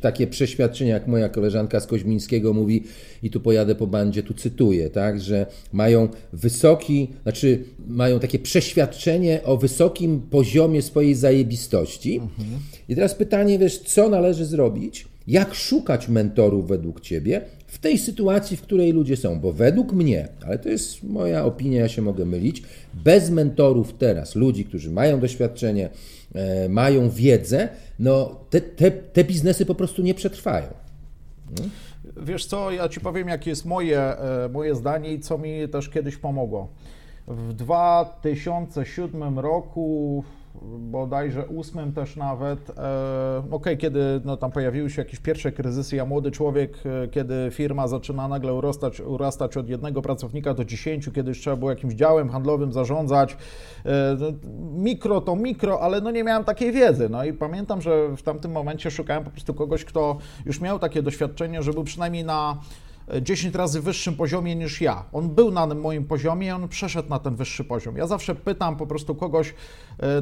takie 0.02 0.28
przeświadczenia, 0.28 0.94
jak 0.94 1.08
moja 1.08 1.30
koleżanka 1.30 1.80
z 1.80 1.88
Koźmińskiego 1.88 2.54
mówi, 2.54 2.84
i 3.24 3.30
tu 3.30 3.40
pojadę 3.40 3.76
po 3.76 3.88
bandzie, 3.88 4.24
tu 4.24 4.34
cytuję, 4.34 4.90
tak, 4.90 5.22
że 5.22 5.46
mają 5.74 6.10
wysoki, 6.34 7.08
znaczy 7.24 7.64
mają 7.88 8.20
takie 8.20 8.40
przeświadczenie 8.40 9.44
o 9.44 9.58
wysokim 9.58 10.22
poziomie 10.22 10.82
swojej 10.82 11.16
zajebistości. 11.16 12.16
Mhm. 12.16 12.60
I 12.90 12.96
teraz 12.96 13.16
pytanie, 13.16 13.60
wiesz, 13.60 13.80
co 13.80 14.10
należy 14.10 14.46
zrobić? 14.46 15.08
Jak 15.28 15.56
szukać 15.56 16.10
mentorów 16.10 16.68
według 16.68 17.02
Ciebie 17.02 17.42
w 17.68 17.78
tej 17.78 17.98
sytuacji, 17.98 18.58
w 18.58 18.62
której 18.62 18.92
ludzie 18.92 19.18
są? 19.18 19.40
Bo 19.40 19.54
według 19.54 19.94
mnie, 19.94 20.28
ale 20.46 20.60
to 20.60 20.70
jest 20.70 21.04
moja 21.04 21.46
opinia, 21.46 21.82
ja 21.82 21.88
się 21.88 22.02
mogę 22.02 22.26
mylić, 22.26 22.64
bez 22.94 23.30
mentorów 23.30 23.94
teraz, 23.94 24.36
ludzi, 24.36 24.66
którzy 24.66 24.92
mają 24.92 25.20
doświadczenie, 25.20 25.90
mają 26.70 27.10
wiedzę, 27.10 27.70
no 28.00 28.40
te, 28.50 28.62
te, 28.62 28.92
te 28.92 29.24
biznesy 29.24 29.66
po 29.66 29.76
prostu 29.76 30.02
nie 30.02 30.14
przetrwają. 30.14 30.68
Wiesz 32.22 32.46
co, 32.46 32.72
ja 32.72 32.90
Ci 32.90 33.00
powiem, 33.00 33.28
jakie 33.28 33.50
jest 33.50 33.66
moje, 33.66 34.00
e, 34.00 34.50
moje 34.54 34.76
zdanie 34.76 35.14
i 35.14 35.20
co 35.20 35.38
mi 35.38 35.70
też 35.70 35.90
kiedyś 35.90 36.18
pomogło. 36.18 36.68
W 37.28 37.54
2007 37.54 39.40
roku 39.40 40.24
bodajże 40.80 41.48
ósmym 41.48 41.94
też 41.94 42.16
nawet, 42.16 42.70
e, 42.70 43.44
ok, 43.52 43.66
kiedy 43.80 44.22
no, 44.26 44.38
tam 44.38 44.52
pojawiły 44.52 44.90
się 44.90 45.02
jakieś 45.02 45.20
pierwsze 45.20 45.52
kryzysy, 45.52 45.96
ja 45.96 46.06
młody 46.06 46.32
człowiek, 46.32 46.78
e, 46.86 47.08
kiedy 47.08 47.50
firma 47.52 47.88
zaczyna 47.88 48.28
nagle 48.28 48.54
urastać, 48.54 49.02
urastać 49.02 49.58
od 49.58 49.70
jednego 49.70 50.02
pracownika 50.02 50.54
do 50.54 50.66
dziesięciu, 50.66 51.12
kiedy 51.12 51.30
już 51.30 51.40
trzeba 51.40 51.56
było 51.56 51.72
jakimś 51.72 51.94
działem 51.94 52.30
handlowym 52.30 52.74
zarządzać, 52.74 53.38
e, 53.86 54.18
no, 54.20 54.28
mikro 54.74 55.22
to 55.22 55.36
mikro, 55.36 55.82
ale 55.82 56.02
no 56.02 56.12
nie 56.12 56.24
miałem 56.24 56.44
takiej 56.44 56.72
wiedzy, 56.72 57.10
no 57.10 57.24
i 57.24 57.34
pamiętam, 57.34 57.82
że 57.82 58.16
w 58.18 58.22
tamtym 58.22 58.52
momencie 58.52 58.92
szukałem 58.92 59.24
po 59.24 59.30
prostu 59.30 59.54
kogoś, 59.54 59.86
kto 59.86 60.18
już 60.46 60.62
miał 60.62 60.80
takie 60.80 61.02
doświadczenie, 61.02 61.64
że 61.64 61.74
był 61.74 61.84
przynajmniej 61.84 62.24
na 62.24 62.58
10 63.22 63.56
razy 63.56 63.82
wyższym 63.82 64.16
poziomie 64.16 64.56
niż 64.56 64.82
ja. 64.82 65.06
On 65.14 65.30
był 65.30 65.52
na 65.52 65.68
moim 65.68 66.06
poziomie 66.06 66.56
on 66.56 66.68
przeszedł 66.68 67.10
na 67.10 67.20
ten 67.20 67.36
wyższy 67.36 67.64
poziom. 67.64 67.98
Ja 67.98 68.08
zawsze 68.08 68.36
pytam 68.36 68.78
po 68.78 68.88
prostu 68.88 69.16
kogoś 69.16 69.54
e, 70.00 70.22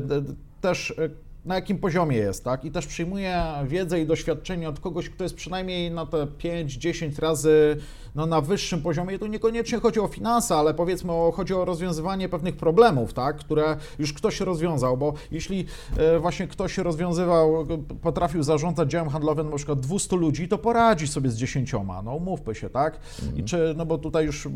też 0.61 0.91
e, 0.91 1.09
na 1.45 1.55
jakim 1.55 1.77
poziomie 1.77 2.17
jest, 2.17 2.43
tak? 2.43 2.65
I 2.65 2.71
też 2.71 2.87
przyjmuję 2.87 3.43
wiedzę 3.67 4.01
i 4.01 4.05
doświadczenie 4.05 4.69
od 4.69 4.79
kogoś, 4.79 5.09
kto 5.09 5.23
jest 5.23 5.35
przynajmniej 5.35 5.91
na 5.91 6.05
te 6.05 6.17
5-10 6.17 7.19
razy 7.19 7.77
no, 8.15 8.25
na 8.25 8.41
wyższym 8.41 8.81
poziomie. 8.81 9.19
Tu 9.19 9.27
niekoniecznie 9.27 9.79
chodzi 9.79 9.99
o 9.99 10.07
finanse, 10.07 10.55
ale 10.55 10.73
powiedzmy 10.73 11.11
o, 11.11 11.31
chodzi 11.35 11.53
o 11.53 11.65
rozwiązywanie 11.65 12.29
pewnych 12.29 12.57
problemów, 12.57 13.13
tak? 13.13 13.37
które 13.37 13.77
już 13.99 14.13
ktoś 14.13 14.39
rozwiązał, 14.39 14.97
bo 14.97 15.13
jeśli 15.31 15.65
e, 15.97 16.19
właśnie 16.19 16.47
ktoś 16.47 16.77
rozwiązywał, 16.77 17.67
potrafił 18.01 18.43
zarządzać 18.43 18.91
działem 18.91 19.09
handlowym 19.09 19.49
na 19.49 19.55
przykład 19.55 19.79
200 19.79 20.15
ludzi, 20.15 20.47
to 20.47 20.57
poradzi 20.57 21.07
sobie 21.07 21.29
z 21.29 21.35
10, 21.35 21.73
no 22.03 22.15
umówmy 22.15 22.55
się, 22.55 22.69
tak? 22.69 22.99
Mhm. 23.19 23.37
I 23.37 23.43
czy, 23.43 23.73
no 23.77 23.85
bo 23.85 23.97
tutaj 23.97 24.25
już 24.25 24.45
e, 24.45 24.49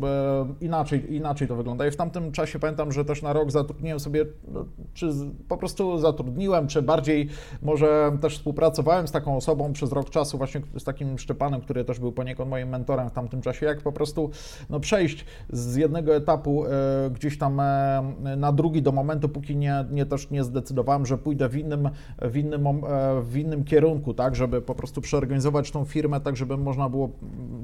inaczej, 0.60 1.14
inaczej 1.14 1.48
to 1.48 1.56
wygląda. 1.56 1.86
I 1.86 1.90
w 1.90 1.96
tamtym 1.96 2.32
czasie 2.32 2.58
pamiętam, 2.58 2.92
że 2.92 3.04
też 3.04 3.22
na 3.22 3.32
rok 3.32 3.50
zatrudniłem 3.50 4.00
sobie, 4.00 4.26
no, 4.48 4.64
czy 4.94 5.10
po 5.48 5.56
prostu 5.56 5.98
zatrudniłem, 5.98 6.66
czy 6.66 6.82
bardziej 6.82 7.28
może 7.62 8.18
też 8.20 8.36
współpracowałem 8.36 9.08
z 9.08 9.12
taką 9.12 9.36
osobą 9.36 9.72
przez 9.72 9.92
rok 9.92 10.10
czasu, 10.10 10.38
właśnie 10.38 10.60
z 10.78 10.84
takim 10.84 11.18
Szczepanem, 11.18 11.60
który 11.60 11.84
też 11.84 11.98
był 11.98 12.12
poniekąd 12.12 12.50
moim 12.50 12.68
mentorem 12.68 13.08
w 13.08 13.12
tamtym 13.12 13.42
czasie, 13.42 13.49
jak 13.62 13.80
po 13.80 13.92
prostu 13.92 14.30
no, 14.70 14.80
przejść 14.80 15.24
z 15.50 15.76
jednego 15.76 16.16
etapu 16.16 16.64
e, 16.66 16.70
gdzieś 17.10 17.38
tam 17.38 17.60
e, 17.60 18.02
na 18.36 18.52
drugi 18.52 18.82
do 18.82 18.92
momentu, 18.92 19.28
póki 19.28 19.56
nie, 19.56 19.84
nie 19.90 20.06
też 20.06 20.30
nie 20.30 20.44
zdecydowałem, 20.44 21.06
że 21.06 21.18
pójdę 21.18 21.48
w 21.48 21.56
innym, 21.56 21.90
w 22.22 22.36
innym, 22.36 22.66
e, 22.66 22.80
w 23.22 23.36
innym 23.36 23.64
kierunku, 23.64 24.14
tak, 24.14 24.36
żeby 24.36 24.62
po 24.62 24.74
prostu 24.74 25.00
przeorganizować 25.00 25.70
tą 25.70 25.84
firmę, 25.84 26.20
tak 26.20 26.36
żeby 26.36 26.56
można 26.56 26.88
było 26.88 27.10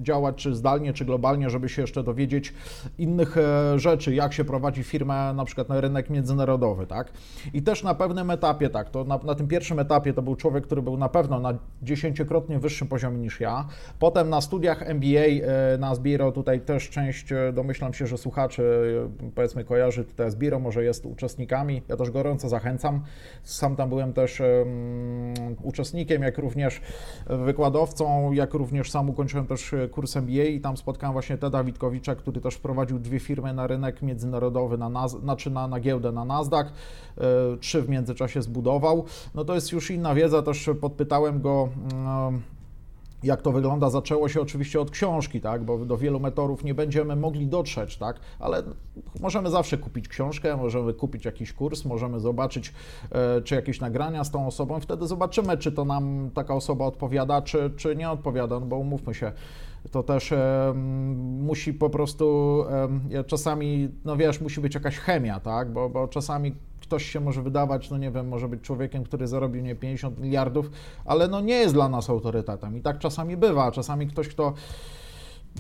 działać 0.03 0.37
czy 0.37 0.55
zdalnie, 0.55 0.93
czy 0.93 1.05
globalnie, 1.05 1.51
żeby 1.51 1.69
się 1.69 1.83
jeszcze 1.83 2.03
dowiedzieć 2.03 2.55
innych 2.99 3.37
e, 3.37 3.79
rzeczy, 3.79 4.15
jak 4.15 4.33
się 4.33 4.45
prowadzi 4.45 4.83
firmę 4.83 5.33
na 5.35 5.45
przykład 5.45 5.69
na 5.69 5.81
rynek 5.81 6.11
międzynarodowy, 6.11 6.87
tak? 6.87 7.13
I 7.55 7.63
też 7.63 7.83
na 7.83 7.95
pewnym 7.95 8.31
etapie, 8.31 8.71
tak, 8.71 8.91
to 8.91 9.05
na, 9.05 9.19
na 9.19 9.35
tym 9.35 9.49
pierwszym 9.49 9.79
etapie 9.79 10.13
to 10.13 10.23
był 10.23 10.37
człowiek, 10.37 10.65
który 10.67 10.83
był 10.83 10.97
na 10.97 11.09
pewno 11.09 11.41
na 11.41 11.55
dziesięciokrotnie 11.83 12.59
wyższym 12.59 12.89
poziomie 12.89 13.19
niż 13.19 13.41
ja. 13.41 13.67
Potem 13.99 14.31
na 14.31 14.41
studiach 14.41 14.83
MBA 14.83 15.07
e, 15.09 15.76
na 15.79 15.95
Zbiro, 15.95 16.33
tutaj 16.33 16.61
też 16.61 16.91
część, 16.91 17.33
e, 17.33 17.53
domyślam 17.53 17.95
się, 17.95 18.07
że 18.07 18.19
słuchaczy 18.19 18.63
powiedzmy 19.35 19.65
kojarzy 19.65 20.05
tutaj 20.05 20.31
Zbiro, 20.31 20.59
może 20.59 20.85
jest 20.85 21.07
uczestnikami. 21.07 21.83
Ja 21.89 21.97
też 21.97 22.11
gorąco 22.11 22.49
zachęcam. 22.49 23.03
Sam 23.43 23.77
tam 23.77 23.89
byłem 23.89 24.13
też 24.13 24.41
um, 24.41 25.57
uczestnikiem, 25.63 26.23
jak 26.23 26.39
również 26.39 26.81
wykładowcą, 27.27 28.33
jak 28.33 28.55
również 28.55 28.91
sam 28.91 29.11
ukończyłem 29.11 29.47
też 29.47 29.75
kurs 29.91 30.17
MBA 30.17 30.45
i 30.45 30.61
tam 30.61 30.77
spotkałem 30.77 31.13
właśnie 31.13 31.39
Teda 31.39 31.65
Witkowicza, 31.65 32.15
który 32.15 32.41
też 32.41 32.55
wprowadził 32.55 32.99
dwie 32.99 33.21
firmy 33.21 33.53
na 33.53 33.67
rynek 33.67 34.03
międzynarodowy, 34.03 34.79
na, 34.79 34.91
Naz- 34.91 35.21
znaczy 35.21 35.51
na, 35.51 35.69
na 35.69 35.81
giełdę 35.81 36.13
na 36.13 36.25
Nasdaq, 36.25 36.67
e, 36.67 37.23
trzy 37.61 37.83
w 37.83 37.89
międzyczasie 37.89 38.43
zbudował. 38.43 39.05
No 39.35 39.45
to 39.45 39.55
jest 39.55 39.73
już 39.73 39.91
inna 39.91 40.15
wiedza, 40.15 40.43
też 40.43 40.71
podpytałem 40.81 41.41
go 41.41 41.69
mm, 41.93 42.43
jak 43.23 43.43
to 43.43 43.53
wygląda, 43.53 43.91
zaczęło 43.91 44.29
się 44.29 44.41
oczywiście 44.41 44.81
od 44.81 44.91
książki, 44.91 45.41
tak, 45.41 45.65
bo 45.65 45.79
do 45.79 45.97
wielu 45.97 46.21
metorów 46.21 46.65
nie 46.65 46.75
będziemy 46.75 47.17
mogli 47.17 47.47
dotrzeć, 47.47 47.97
tak, 47.97 48.21
ale 48.39 48.63
możemy 49.21 49.51
zawsze 49.51 49.79
kupić 49.79 50.09
książkę, 50.09 50.57
możemy 50.57 50.95
kupić 50.95 51.25
jakiś 51.25 51.53
kurs, 51.53 51.85
możemy 51.85 52.21
zobaczyć, 52.21 52.75
e, 53.13 53.43
czy 53.43 53.55
jakieś 53.55 53.81
nagrania 53.81 54.25
z 54.25 54.31
tą 54.31 54.47
osobą, 54.47 54.81
wtedy 54.81 55.07
zobaczymy, 55.07 55.59
czy 55.59 55.73
to 55.73 55.85
nam 55.85 56.31
taka 56.35 56.55
osoba 56.55 56.87
odpowiada, 56.87 57.43
czy, 57.43 57.71
czy 57.77 57.97
nie 57.97 58.11
odpowiada, 58.11 58.61
no 58.61 58.67
bo 58.67 58.77
umówmy 58.77 59.15
się, 59.15 59.33
to 59.91 60.03
też 60.03 60.33
e, 60.33 60.73
musi 61.41 61.75
po 61.75 61.91
prostu, 61.91 62.65
e, 63.13 63.25
czasami, 63.25 63.89
no 64.05 64.17
wiesz, 64.17 64.41
musi 64.41 64.61
być 64.61 64.75
jakaś 64.75 64.99
chemia, 64.99 65.41
tak, 65.41 65.73
bo, 65.73 65.89
bo 65.89 66.09
czasami 66.09 66.55
ktoś 66.87 67.11
się 67.11 67.21
może 67.21 67.43
wydawać, 67.43 67.91
no 67.91 67.99
nie 67.99 68.11
wiem, 68.11 68.29
może 68.29 68.49
być 68.49 68.61
człowiekiem, 68.61 69.05
który 69.05 69.27
zarobił 69.27 69.63
nie 69.63 69.75
50 69.75 70.19
miliardów, 70.19 70.71
ale 71.05 71.29
no 71.29 71.41
nie 71.41 71.55
jest 71.55 71.75
dla 71.75 71.89
nas 71.89 72.11
autorytetem. 72.11 72.77
I 72.77 72.81
tak 72.81 72.99
czasami 72.99 73.37
bywa, 73.37 73.73
czasami 73.73 74.07
ktoś, 74.07 74.29
kto 74.29 74.53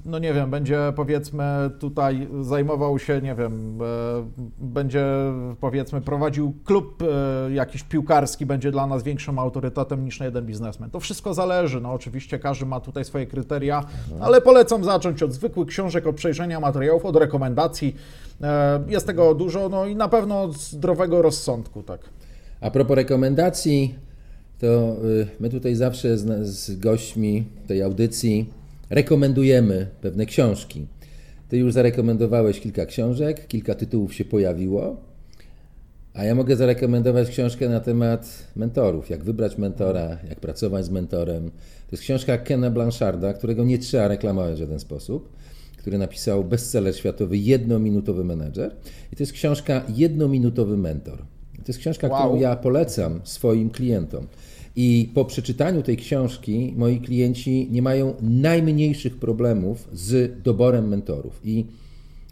no 0.04 0.18
nie 0.18 0.34
wiem, 0.34 0.50
będzie 0.50 0.92
powiedzmy 0.96 1.44
tutaj 1.78 2.28
zajmował 2.40 2.98
się, 2.98 3.20
nie 3.22 3.34
wiem, 3.34 3.78
e, 3.82 3.84
będzie 4.58 5.04
powiedzmy 5.60 6.00
prowadził 6.00 6.54
klub 6.64 7.02
e, 7.02 7.52
jakiś 7.52 7.82
piłkarski, 7.82 8.46
będzie 8.46 8.70
dla 8.70 8.86
nas 8.86 9.02
większym 9.02 9.38
autorytetem 9.38 10.04
niż 10.04 10.20
jeden 10.20 10.46
biznesmen. 10.46 10.90
To 10.90 11.00
wszystko 11.00 11.34
zależy, 11.34 11.80
no 11.80 11.92
oczywiście 11.92 12.38
każdy 12.38 12.66
ma 12.66 12.80
tutaj 12.80 13.04
swoje 13.04 13.26
kryteria, 13.26 13.84
ale 14.20 14.40
polecam 14.40 14.84
zacząć 14.84 15.22
od 15.22 15.32
zwykłych 15.32 15.68
książek, 15.68 16.06
od 16.06 16.16
przejrzenia 16.16 16.60
materiałów, 16.60 17.04
od 17.04 17.16
rekomendacji. 17.16 17.96
E, 18.42 18.84
jest 18.88 19.06
tego 19.06 19.34
dużo, 19.34 19.68
no 19.68 19.86
i 19.86 19.96
na 19.96 20.08
pewno 20.08 20.42
od 20.42 20.56
zdrowego 20.56 21.22
rozsądku, 21.22 21.82
tak. 21.82 22.00
A 22.60 22.70
propos 22.70 22.96
rekomendacji, 22.96 23.94
to 24.58 24.96
y, 25.04 25.26
my 25.40 25.50
tutaj 25.50 25.74
zawsze 25.74 26.18
z, 26.18 26.46
z 26.46 26.78
gośćmi 26.78 27.44
tej 27.66 27.82
audycji 27.82 28.50
rekomendujemy 28.90 29.86
pewne 30.00 30.26
książki. 30.26 30.86
Ty 31.48 31.56
już 31.56 31.72
zarekomendowałeś 31.72 32.60
kilka 32.60 32.86
książek, 32.86 33.46
kilka 33.46 33.74
tytułów 33.74 34.14
się 34.14 34.24
pojawiło, 34.24 34.96
a 36.16 36.24
ja 36.24 36.34
mogę 36.34 36.56
zarekomendować 36.56 37.28
książkę 37.28 37.68
na 37.68 37.80
temat 37.80 38.46
mentorów, 38.56 39.10
jak 39.10 39.24
wybrać 39.24 39.58
mentora, 39.58 40.18
jak 40.28 40.40
pracować 40.40 40.84
z 40.84 40.90
mentorem. 40.90 41.50
To 41.50 41.92
jest 41.92 42.02
książka 42.02 42.38
Kena 42.38 42.70
Blancharda, 42.70 43.32
którego 43.32 43.64
nie 43.64 43.78
trzeba 43.78 44.08
reklamować 44.08 44.54
w 44.54 44.58
żaden 44.58 44.80
sposób, 44.80 45.32
który 45.76 45.98
napisał 45.98 46.44
bestseller 46.44 46.96
światowy 46.96 47.38
Jednominutowy 47.38 48.24
menedżer. 48.24 48.76
I 49.12 49.16
to 49.16 49.22
jest 49.22 49.32
książka 49.32 49.82
Jednominutowy 49.96 50.76
mentor. 50.76 51.18
To 51.56 51.62
jest 51.68 51.80
książka, 51.80 52.08
wow. 52.08 52.20
którą 52.20 52.40
ja 52.40 52.56
polecam 52.56 53.20
swoim 53.24 53.70
klientom. 53.70 54.26
I 54.76 55.10
po 55.14 55.24
przeczytaniu 55.24 55.82
tej 55.82 55.96
książki 55.96 56.74
moi 56.76 57.00
klienci 57.00 57.68
nie 57.70 57.82
mają 57.82 58.14
najmniejszych 58.20 59.16
problemów 59.16 59.88
z 59.92 60.42
doborem 60.42 60.88
mentorów. 60.88 61.40
I 61.44 61.64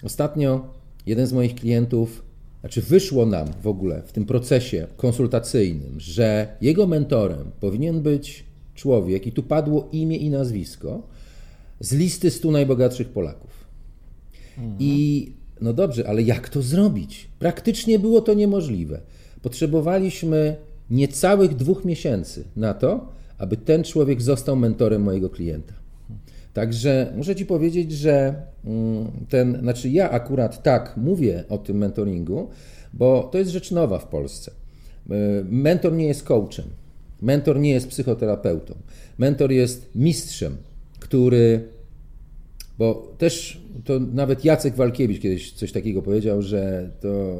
ostatnio 0.02 0.66
jeden 1.06 1.26
z 1.26 1.32
moich 1.32 1.54
klientów, 1.54 2.24
znaczy 2.60 2.82
wyszło 2.82 3.26
nam 3.26 3.48
w 3.62 3.66
ogóle 3.66 4.02
w 4.02 4.12
tym 4.12 4.24
procesie 4.24 4.86
konsultacyjnym, 4.96 6.00
że 6.00 6.56
jego 6.60 6.86
mentorem 6.86 7.50
powinien 7.60 8.02
być 8.02 8.44
człowiek, 8.74 9.26
i 9.26 9.32
tu 9.32 9.42
padło 9.42 9.88
imię 9.92 10.16
i 10.16 10.30
nazwisko, 10.30 11.02
z 11.80 11.92
listy 11.92 12.30
100 12.30 12.50
najbogatszych 12.50 13.08
Polaków. 13.08 13.50
Mhm. 14.58 14.76
I 14.78 15.32
no 15.60 15.72
dobrze, 15.72 16.08
ale 16.08 16.22
jak 16.22 16.48
to 16.48 16.62
zrobić? 16.62 17.28
Praktycznie 17.38 17.98
było 17.98 18.20
to 18.20 18.34
niemożliwe. 18.34 19.00
Potrzebowaliśmy 19.42 20.56
niecałych 20.90 21.56
dwóch 21.56 21.84
miesięcy 21.84 22.44
na 22.56 22.74
to, 22.74 23.08
aby 23.38 23.56
ten 23.56 23.84
człowiek 23.84 24.22
został 24.22 24.56
mentorem 24.56 25.02
mojego 25.02 25.30
klienta. 25.30 25.74
Także 26.52 27.12
muszę 27.16 27.36
Ci 27.36 27.46
powiedzieć, 27.46 27.92
że 27.92 28.34
mm, 28.64 29.10
ten, 29.28 29.58
znaczy 29.60 29.88
ja 29.88 30.10
akurat 30.10 30.62
tak 30.62 30.96
mówię 30.96 31.44
o 31.48 31.58
tym 31.58 31.78
mentoringu, 31.78 32.48
bo 32.92 33.28
to 33.32 33.38
jest 33.38 33.50
rzecz 33.50 33.70
nowa 33.70 33.98
w 33.98 34.06
Polsce. 34.06 34.50
Y, 35.10 35.44
mentor 35.44 35.92
nie 35.92 36.06
jest 36.06 36.22
coachem, 36.22 36.64
mentor 37.22 37.60
nie 37.60 37.70
jest 37.70 37.88
psychoterapeutą, 37.88 38.74
mentor 39.18 39.52
jest 39.52 39.90
mistrzem, 39.94 40.56
który, 41.00 41.68
bo 42.78 43.12
też 43.18 43.60
to 43.84 44.00
nawet 44.00 44.44
Jacek 44.44 44.74
Walkiewicz 44.74 45.20
kiedyś 45.22 45.52
coś 45.52 45.72
takiego 45.72 46.02
powiedział, 46.02 46.42
że 46.42 46.90
to 47.00 47.38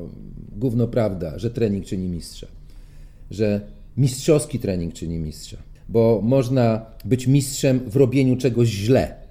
gówno 0.56 0.88
prawda, 0.88 1.38
że 1.38 1.50
trening 1.50 1.84
czyni 1.84 2.08
mistrza 2.08 2.46
że 3.34 3.60
mistrzowski 3.96 4.58
trening 4.58 4.94
czyni 4.94 5.18
mistrza, 5.18 5.56
bo 5.88 6.20
można 6.22 6.86
być 7.04 7.26
mistrzem 7.26 7.80
w 7.86 7.96
robieniu 7.96 8.36
czegoś 8.36 8.68
źle. 8.68 9.24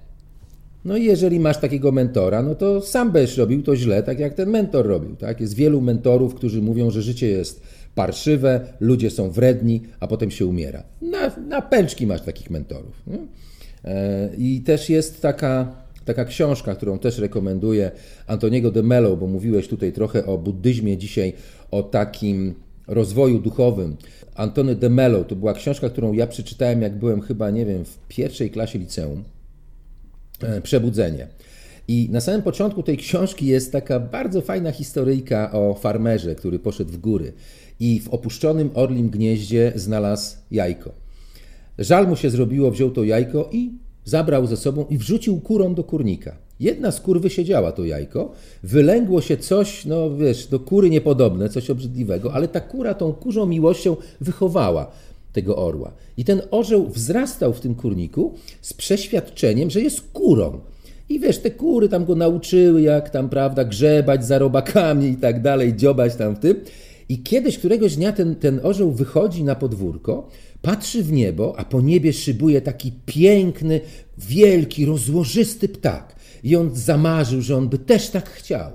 No 0.84 0.96
i 0.96 1.04
jeżeli 1.04 1.40
masz 1.40 1.58
takiego 1.58 1.92
mentora, 1.92 2.42
no 2.42 2.54
to 2.54 2.80
sam 2.80 3.12
będziesz 3.12 3.36
robił 3.36 3.62
to 3.62 3.76
źle, 3.76 4.02
tak 4.02 4.18
jak 4.18 4.34
ten 4.34 4.50
mentor 4.50 4.86
robił. 4.86 5.16
Tak? 5.16 5.40
Jest 5.40 5.54
wielu 5.54 5.80
mentorów, 5.80 6.34
którzy 6.34 6.62
mówią, 6.62 6.90
że 6.90 7.02
życie 7.02 7.28
jest 7.28 7.62
parszywe, 7.94 8.60
ludzie 8.80 9.10
są 9.10 9.30
wredni, 9.30 9.82
a 10.00 10.06
potem 10.06 10.30
się 10.30 10.46
umiera. 10.46 10.82
Na, 11.02 11.36
na 11.48 11.62
pęczki 11.62 12.06
masz 12.06 12.20
takich 12.20 12.50
mentorów. 12.50 13.02
Nie? 13.06 13.18
E, 13.84 14.30
I 14.38 14.60
też 14.60 14.90
jest 14.90 15.22
taka, 15.22 15.76
taka 16.04 16.24
książka, 16.24 16.74
którą 16.74 16.98
też 16.98 17.18
rekomenduję 17.18 17.90
Antoniego 18.26 18.70
de 18.70 18.82
Mello, 18.82 19.16
bo 19.16 19.26
mówiłeś 19.26 19.68
tutaj 19.68 19.92
trochę 19.92 20.26
o 20.26 20.38
buddyzmie 20.38 20.96
dzisiaj, 20.96 21.32
o 21.70 21.82
takim 21.82 22.54
rozwoju 22.86 23.38
duchowym. 23.38 23.96
Antony 24.34 24.74
de 24.74 24.90
Mello 24.90 25.24
to 25.24 25.36
była 25.36 25.54
książka, 25.54 25.90
którą 25.90 26.12
ja 26.12 26.26
przeczytałem, 26.26 26.82
jak 26.82 26.98
byłem 26.98 27.20
chyba, 27.20 27.50
nie 27.50 27.66
wiem, 27.66 27.84
w 27.84 27.98
pierwszej 28.08 28.50
klasie 28.50 28.78
liceum. 28.78 29.24
E, 30.42 30.60
Przebudzenie. 30.60 31.26
I 31.88 32.08
na 32.12 32.20
samym 32.20 32.42
początku 32.42 32.82
tej 32.82 32.96
książki 32.96 33.46
jest 33.46 33.72
taka 33.72 34.00
bardzo 34.00 34.40
fajna 34.40 34.72
historyjka 34.72 35.52
o 35.52 35.74
farmerze, 35.74 36.34
który 36.34 36.58
poszedł 36.58 36.92
w 36.92 36.96
góry 36.96 37.32
i 37.80 38.00
w 38.00 38.08
opuszczonym 38.08 38.70
orlim 38.74 39.10
gnieździe 39.10 39.72
znalazł 39.74 40.36
jajko. 40.50 40.92
Żal 41.78 42.08
mu 42.08 42.16
się 42.16 42.30
zrobiło, 42.30 42.70
wziął 42.70 42.90
to 42.90 43.04
jajko 43.04 43.48
i 43.52 43.72
zabrał 44.04 44.46
ze 44.46 44.56
sobą 44.56 44.86
i 44.90 44.98
wrzucił 44.98 45.40
kurą 45.40 45.74
do 45.74 45.84
kurnika. 45.84 46.36
Jedna 46.60 46.90
z 46.90 47.00
kur 47.00 47.20
wysiedziała 47.20 47.72
to 47.72 47.84
jajko, 47.84 48.32
wylęgło 48.62 49.20
się 49.20 49.36
coś, 49.36 49.84
no 49.84 50.16
wiesz, 50.16 50.46
do 50.46 50.60
kury 50.60 50.90
niepodobne, 50.90 51.48
coś 51.48 51.70
obrzydliwego, 51.70 52.32
ale 52.32 52.48
ta 52.48 52.60
kura 52.60 52.94
tą 52.94 53.12
kurzą 53.12 53.46
miłością 53.46 53.96
wychowała 54.20 54.90
tego 55.32 55.56
orła. 55.56 55.92
I 56.16 56.24
ten 56.24 56.42
orzeł 56.50 56.88
wzrastał 56.88 57.52
w 57.52 57.60
tym 57.60 57.74
kurniku 57.74 58.34
z 58.60 58.72
przeświadczeniem, 58.72 59.70
że 59.70 59.80
jest 59.80 60.00
kurą. 60.12 60.60
I 61.08 61.20
wiesz, 61.20 61.38
te 61.38 61.50
kury 61.50 61.88
tam 61.88 62.04
go 62.04 62.14
nauczyły, 62.14 62.82
jak 62.82 63.10
tam, 63.10 63.28
prawda, 63.28 63.64
grzebać 63.64 64.26
za 64.26 64.38
robakami 64.38 65.06
i 65.06 65.16
tak 65.16 65.42
dalej, 65.42 65.76
dziobać 65.76 66.16
tam 66.16 66.36
w 66.36 66.38
tym. 66.38 66.60
I 67.08 67.18
kiedyś, 67.18 67.58
któregoś 67.58 67.96
dnia 67.96 68.12
ten, 68.12 68.36
ten 68.36 68.60
orzeł 68.62 68.92
wychodzi 68.92 69.44
na 69.44 69.54
podwórko, 69.54 70.28
patrzy 70.64 71.02
w 71.02 71.12
niebo, 71.12 71.54
a 71.58 71.64
po 71.64 71.80
niebie 71.80 72.12
szybuje 72.12 72.60
taki 72.60 72.92
piękny, 73.06 73.80
wielki, 74.18 74.86
rozłożysty 74.86 75.68
ptak. 75.68 76.16
I 76.44 76.56
on 76.56 76.70
zamarzył, 76.74 77.42
że 77.42 77.56
on 77.56 77.68
by 77.68 77.78
też 77.78 78.10
tak 78.10 78.30
chciał. 78.30 78.70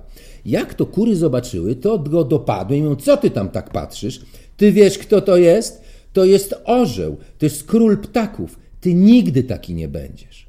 Jak 0.45 0.73
to 0.73 0.85
kury 0.85 1.15
zobaczyły, 1.15 1.75
to 1.75 1.99
go 1.99 2.23
dopadły 2.23 2.77
i 2.77 2.81
mówią, 2.83 2.95
co 2.95 3.17
ty 3.17 3.29
tam 3.29 3.49
tak 3.49 3.69
patrzysz? 3.69 4.21
Ty 4.57 4.71
wiesz, 4.71 4.97
kto 4.97 5.21
to 5.21 5.37
jest? 5.37 5.81
To 6.13 6.25
jest 6.25 6.55
orzeł, 6.65 7.17
to 7.37 7.45
jest 7.45 7.63
król 7.63 7.97
ptaków. 7.97 8.59
Ty 8.81 8.93
nigdy 8.93 9.43
taki 9.43 9.73
nie 9.73 9.87
będziesz. 9.87 10.47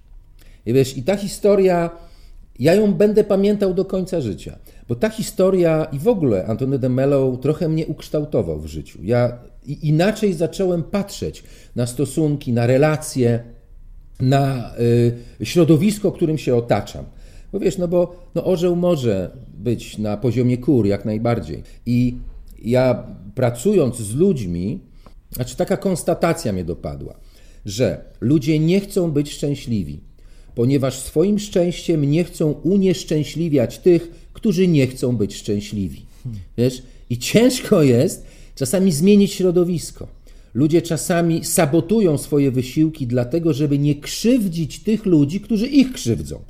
I 0.66 0.72
wiesz, 0.72 0.96
i 0.96 1.02
ta 1.02 1.16
historia, 1.16 1.90
ja 2.58 2.74
ją 2.74 2.94
będę 2.94 3.24
pamiętał 3.24 3.74
do 3.74 3.84
końca 3.84 4.20
życia, 4.20 4.58
bo 4.88 4.94
ta 4.94 5.08
historia 5.08 5.86
i 5.92 5.98
w 5.98 6.08
ogóle 6.08 6.46
Antony 6.46 6.78
de 6.78 6.88
Mello 6.88 7.36
trochę 7.36 7.68
mnie 7.68 7.86
ukształtował 7.86 8.60
w 8.60 8.66
życiu. 8.66 8.98
Ja 9.02 9.38
inaczej 9.72 10.32
zacząłem 10.32 10.82
patrzeć 10.82 11.44
na 11.76 11.86
stosunki, 11.86 12.52
na 12.52 12.66
relacje, 12.66 13.44
na 14.20 14.74
y, 15.40 15.46
środowisko, 15.46 16.12
którym 16.12 16.38
się 16.38 16.56
otaczam. 16.56 17.04
Bo 17.52 17.60
wiesz, 17.60 17.78
no 17.78 17.88
bo 17.88 18.16
no 18.34 18.44
orzeł 18.44 18.76
może 18.76 19.30
być 19.48 19.98
na 19.98 20.16
poziomie 20.16 20.58
kur 20.58 20.86
jak 20.86 21.04
najbardziej. 21.04 21.62
I 21.86 22.16
ja 22.62 23.06
pracując 23.34 23.96
z 23.96 24.14
ludźmi, 24.14 24.80
znaczy 25.30 25.56
taka 25.56 25.76
konstatacja 25.76 26.52
mnie 26.52 26.64
dopadła, 26.64 27.20
że 27.64 28.04
ludzie 28.20 28.58
nie 28.58 28.80
chcą 28.80 29.10
być 29.10 29.32
szczęśliwi, 29.32 30.00
ponieważ 30.54 30.98
swoim 30.98 31.38
szczęściem 31.38 32.04
nie 32.04 32.24
chcą 32.24 32.52
unieszczęśliwiać 32.52 33.78
tych, 33.78 34.10
którzy 34.32 34.68
nie 34.68 34.86
chcą 34.86 35.16
być 35.16 35.34
szczęśliwi. 35.34 36.06
Wiesz? 36.58 36.82
I 37.10 37.18
ciężko 37.18 37.82
jest 37.82 38.26
czasami 38.54 38.92
zmienić 38.92 39.32
środowisko. 39.32 40.06
Ludzie 40.54 40.82
czasami 40.82 41.44
sabotują 41.44 42.18
swoje 42.18 42.50
wysiłki, 42.50 43.06
dlatego 43.06 43.52
żeby 43.52 43.78
nie 43.78 43.94
krzywdzić 43.94 44.82
tych 44.82 45.06
ludzi, 45.06 45.40
którzy 45.40 45.66
ich 45.66 45.92
krzywdzą. 45.92 46.40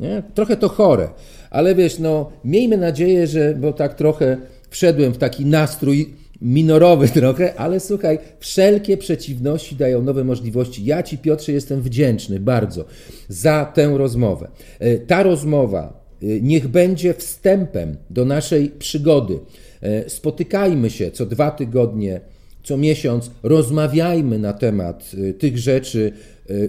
Nie? 0.00 0.22
Trochę 0.34 0.56
to 0.56 0.68
chore, 0.68 1.08
ale 1.50 1.74
wiesz, 1.74 1.98
no, 1.98 2.30
miejmy 2.44 2.76
nadzieję, 2.76 3.26
że, 3.26 3.54
bo 3.60 3.72
tak 3.72 3.94
trochę 3.94 4.36
wszedłem 4.70 5.12
w 5.12 5.18
taki 5.18 5.46
nastrój 5.46 6.14
minorowy 6.42 7.08
trochę, 7.20 7.54
ale 7.54 7.80
słuchaj, 7.80 8.18
wszelkie 8.38 8.96
przeciwności 8.96 9.76
dają 9.76 10.02
nowe 10.02 10.24
możliwości. 10.24 10.84
Ja 10.84 11.02
Ci, 11.02 11.18
Piotrze, 11.18 11.52
jestem 11.52 11.82
wdzięczny 11.82 12.40
bardzo 12.40 12.84
za 13.28 13.64
tę 13.74 13.94
rozmowę. 13.98 14.48
E, 14.78 14.98
ta 14.98 15.22
rozmowa 15.22 16.04
e, 16.22 16.26
niech 16.40 16.68
będzie 16.68 17.14
wstępem 17.14 17.96
do 18.10 18.24
naszej 18.24 18.68
przygody. 18.68 19.38
E, 19.82 20.10
spotykajmy 20.10 20.90
się 20.90 21.10
co 21.10 21.26
dwa 21.26 21.50
tygodnie, 21.50 22.20
co 22.62 22.76
miesiąc, 22.76 23.30
rozmawiajmy 23.42 24.38
na 24.38 24.52
temat 24.52 25.10
tych 25.38 25.58
rzeczy. 25.58 26.12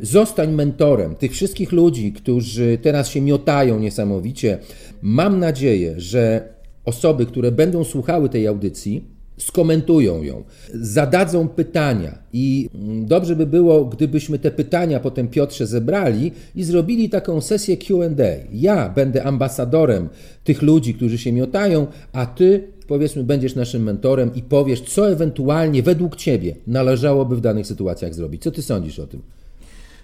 Zostań 0.01 0.53
mentorem 0.53 1.15
tych 1.15 1.31
wszystkich 1.31 1.71
ludzi, 1.71 2.13
którzy 2.13 2.77
teraz 2.81 3.07
się 3.07 3.21
miotają 3.21 3.79
niesamowicie. 3.79 4.57
Mam 5.01 5.39
nadzieję, 5.39 5.93
że 5.97 6.49
osoby, 6.85 7.25
które 7.25 7.51
będą 7.51 7.83
słuchały 7.83 8.29
tej 8.29 8.47
audycji, 8.47 9.03
skomentują 9.37 10.23
ją, 10.23 10.43
zadadzą 10.73 11.47
pytania 11.47 12.17
i 12.33 12.69
dobrze 13.01 13.35
by 13.35 13.45
było, 13.45 13.85
gdybyśmy 13.85 14.39
te 14.39 14.51
pytania 14.51 14.99
potem 14.99 15.27
Piotrze 15.27 15.67
zebrali 15.67 16.31
i 16.55 16.63
zrobili 16.63 17.09
taką 17.09 17.41
sesję 17.41 17.77
QA. 17.77 18.09
Ja 18.53 18.89
będę 18.89 19.23
ambasadorem 19.23 20.09
tych 20.43 20.61
ludzi, 20.61 20.93
którzy 20.93 21.17
się 21.17 21.31
miotają, 21.31 21.87
a 22.13 22.25
ty 22.25 22.67
powiedzmy 22.89 23.23
będziesz 23.23 23.55
naszym 23.55 23.83
mentorem 23.83 24.35
i 24.35 24.41
powiesz, 24.41 24.81
co 24.81 25.09
ewentualnie 25.09 25.83
według 25.83 26.15
ciebie 26.15 26.55
należałoby 26.67 27.35
w 27.35 27.41
danych 27.41 27.67
sytuacjach 27.67 28.13
zrobić. 28.13 28.43
Co 28.43 28.51
ty 28.51 28.61
sądzisz 28.61 28.99
o 28.99 29.07
tym? 29.07 29.21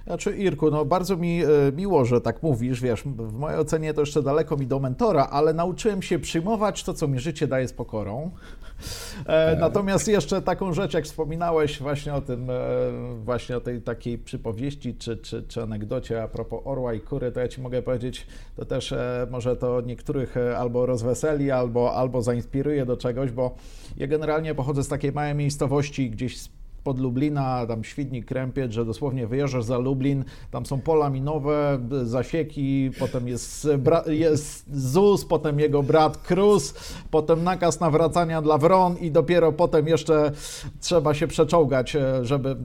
Znaczy, 0.05 0.37
Irku, 0.37 0.71
no 0.71 0.85
bardzo 0.85 1.17
mi 1.17 1.43
e, 1.43 1.47
miło, 1.75 2.05
że 2.05 2.21
tak 2.21 2.43
mówisz, 2.43 2.81
wiesz, 2.81 3.03
w 3.03 3.33
mojej 3.33 3.59
ocenie 3.59 3.93
to 3.93 4.01
jeszcze 4.01 4.23
daleko 4.23 4.57
mi 4.57 4.67
do 4.67 4.79
mentora, 4.79 5.27
ale 5.31 5.53
nauczyłem 5.53 6.01
się 6.01 6.19
przyjmować 6.19 6.83
to, 6.83 6.93
co 6.93 7.07
mi 7.07 7.19
życie 7.19 7.47
daje 7.47 7.67
z 7.67 7.73
pokorą. 7.73 8.31
E, 9.19 9.25
tak. 9.25 9.59
Natomiast 9.59 10.07
jeszcze 10.07 10.41
taką 10.41 10.73
rzecz, 10.73 10.93
jak 10.93 11.05
wspominałeś 11.05 11.79
właśnie 11.79 12.13
o 12.13 12.21
tym, 12.21 12.49
e, 12.49 12.53
właśnie 13.23 13.57
o 13.57 13.61
tej 13.61 13.81
takiej 13.81 14.17
przypowieści 14.17 14.95
czy, 14.95 15.17
czy, 15.17 15.43
czy 15.43 15.61
anegdocie 15.61 16.23
a 16.23 16.27
propos 16.27 16.61
orła 16.65 16.93
i 16.93 16.99
kury, 16.99 17.31
to 17.31 17.39
ja 17.39 17.47
Ci 17.47 17.61
mogę 17.61 17.81
powiedzieć, 17.81 18.27
to 18.55 18.65
też 18.65 18.93
może 19.31 19.55
to 19.55 19.81
niektórych 19.81 20.35
albo 20.57 20.85
rozweseli, 20.85 21.51
albo, 21.51 21.93
albo 21.95 22.21
zainspiruje 22.21 22.85
do 22.85 22.97
czegoś, 22.97 23.31
bo 23.31 23.55
ja 23.97 24.07
generalnie 24.07 24.55
pochodzę 24.55 24.83
z 24.83 24.87
takiej 24.87 25.11
małej 25.11 25.35
miejscowości 25.35 26.09
gdzieś 26.09 26.37
pod 26.85 26.99
Lublina, 26.99 27.65
tam 27.67 27.83
Świdnik, 27.83 28.25
Krępiec, 28.25 28.71
że 28.71 28.85
dosłownie 28.85 29.27
wyjeżdżasz 29.27 29.63
za 29.63 29.77
Lublin, 29.77 30.23
tam 30.51 30.65
są 30.65 30.81
pola 30.81 31.09
minowe, 31.09 31.79
zasieki, 32.03 32.91
potem 32.99 33.27
jest, 33.27 33.67
jest 34.07 34.75
ZUS, 34.77 35.25
potem 35.25 35.59
jego 35.59 35.83
brat 35.83 36.17
Krus, 36.17 36.73
potem 37.11 37.43
nakaz 37.43 37.79
nawracania 37.79 38.41
dla 38.41 38.57
wron 38.57 38.97
i 38.97 39.11
dopiero 39.11 39.51
potem 39.51 39.87
jeszcze 39.87 40.31
trzeba 40.79 41.13
się 41.13 41.27
przeczołgać, 41.27 41.95
e, 41.95 42.25
żeby 42.25 42.55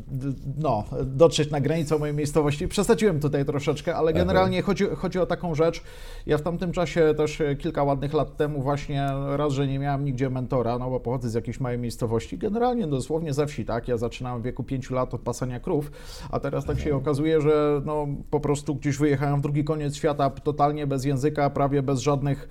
no, 0.59 0.85
dotrzeć 1.05 1.51
na 1.51 1.61
granicę 1.61 1.99
mojej 1.99 2.15
miejscowości. 2.15 2.69
Przesadziłem 2.69 3.21
tutaj 3.21 3.45
troszeczkę, 3.45 3.97
ale 3.97 4.13
generalnie 4.13 4.63
chodzi, 4.63 4.85
chodzi 4.97 5.19
o 5.19 5.27
taką 5.27 5.55
rzecz. 5.55 5.83
Ja 6.27 6.39
w 6.39 6.43
tamtym 6.43 6.73
czasie 6.73 7.15
też 7.17 7.43
kilka 7.59 7.83
ładnych 7.83 8.13
lat 8.13 8.37
temu 8.37 8.63
właśnie 8.63 9.09
raz, 9.37 9.53
że 9.53 9.67
nie 9.67 9.79
miałem 9.79 10.05
nigdzie 10.05 10.31
mentora, 10.31 10.79
no 10.79 10.91
bo 10.91 11.01
pochodzę 11.01 11.31
z 11.31 11.35
jakiejś 11.35 11.61
małej 11.61 11.79
miejscowości, 11.79 12.39
generalnie 12.39 12.87
dosłownie 12.87 13.33
ze 13.33 13.47
wsi, 13.47 13.65
tak? 13.65 13.89
Ja 13.89 13.97
zaczynałem 14.11 14.43
w 14.43 14.45
wieku 14.45 14.65
5 14.65 14.91
lat 14.91 15.15
od 15.15 15.21
pasania 15.21 15.61
krów, 15.61 15.91
a 16.31 16.41
teraz 16.41 16.65
tak 16.65 16.81
się 16.81 16.97
okazuje, 16.97 17.41
że 17.41 17.83
no, 17.85 18.07
po 18.31 18.41
prostu 18.41 18.75
gdzieś 18.75 18.97
wyjechałem 18.97 19.39
w 19.39 19.43
drugi 19.43 19.65
koniec 19.65 19.97
świata 19.97 20.31
totalnie 20.31 20.87
bez 20.87 21.05
języka, 21.05 21.51
prawie 21.51 21.83
bez 21.83 22.01
żadnych 22.01 22.49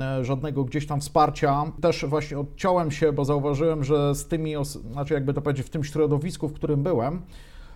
e, 0.00 0.24
żadnego 0.24 0.64
gdzieś 0.64 0.86
tam 0.86 1.00
wsparcia. 1.00 1.72
Też 1.80 2.04
właśnie 2.04 2.38
odciąłem 2.38 2.90
się, 2.90 3.12
bo 3.12 3.24
zauważyłem, 3.24 3.84
że 3.84 4.14
z 4.14 4.26
tymi, 4.26 4.54
znaczy 4.92 5.14
jakby 5.14 5.34
to 5.34 5.42
powiedzieć, 5.42 5.66
w 5.66 5.70
tym 5.70 5.84
środowisku, 5.84 6.48
w 6.48 6.52
którym 6.52 6.82
byłem, 6.82 7.22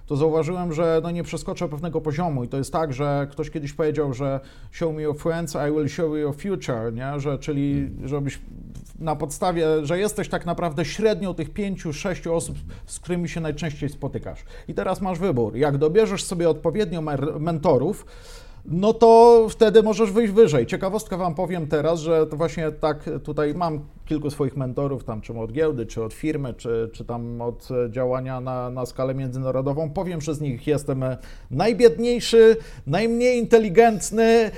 to 0.07 0.17
zauważyłem, 0.17 0.73
że 0.73 1.01
no 1.03 1.11
nie 1.11 1.23
przeskoczę 1.23 1.69
pewnego 1.69 2.01
poziomu 2.01 2.45
i 2.45 2.49
to 2.49 2.57
jest 2.57 2.73
tak, 2.73 2.93
że 2.93 3.27
ktoś 3.31 3.51
kiedyś 3.51 3.73
powiedział, 3.73 4.15
że 4.15 4.41
show 4.71 4.95
me 4.95 5.03
your 5.03 5.17
friends, 5.17 5.57
I 5.69 5.73
will 5.73 5.89
show 5.89 6.07
you 6.07 6.17
your 6.17 6.35
future, 6.35 6.93
nie? 6.93 7.21
Że, 7.21 7.39
czyli 7.39 7.91
żebyś 8.05 8.39
na 8.99 9.17
podstawie, 9.17 9.67
że 9.83 9.99
jesteś 9.99 10.29
tak 10.29 10.47
naprawdę 10.47 10.85
średnią 10.85 11.35
tych 11.35 11.51
pięciu, 11.51 11.93
sześciu 11.93 12.35
osób, 12.35 12.57
z 12.87 13.01
którymi 13.01 13.29
się 13.29 13.41
najczęściej 13.41 13.89
spotykasz. 13.89 14.45
I 14.69 14.75
teraz 14.75 15.01
masz 15.01 15.19
wybór. 15.19 15.57
Jak 15.57 15.79
dobierzesz 15.79 16.25
sobie 16.25 16.51
odpowiednio 16.51 17.03
mentorów, 17.41 18.07
no 18.65 18.93
to 18.93 19.41
wtedy 19.51 19.83
możesz 19.83 20.13
wyjść 20.13 20.33
wyżej. 20.33 20.67
Ciekawostkę 20.67 21.17
Wam 21.17 21.35
powiem 21.35 21.67
teraz, 21.67 22.01
że 22.01 22.27
to 22.27 22.37
właśnie 22.37 22.73
tak 22.73 23.11
tutaj 23.25 23.55
mam 23.55 23.81
kilku 24.05 24.31
swoich 24.31 24.57
mentorów, 24.57 25.05
tam 25.05 25.21
czy 25.21 25.33
od 25.33 25.53
giełdy, 25.53 25.87
czy 25.87 26.03
od 26.03 26.15
firmy, 26.15 26.55
czy, 26.55 26.91
czy 26.93 27.05
tam 27.05 27.41
od 27.41 27.69
działania 27.91 28.41
na, 28.41 28.71
na 28.71 28.87
skalę 28.87 29.15
międzynarodową. 29.15 29.91
Powiem 29.91 30.19
przez 30.19 30.41
nich, 30.41 30.67
jestem 30.67 31.05
najbiedniejszy, 31.51 32.57
najmniej 32.87 33.39
inteligentny, 33.39 34.25
e, 34.25 34.51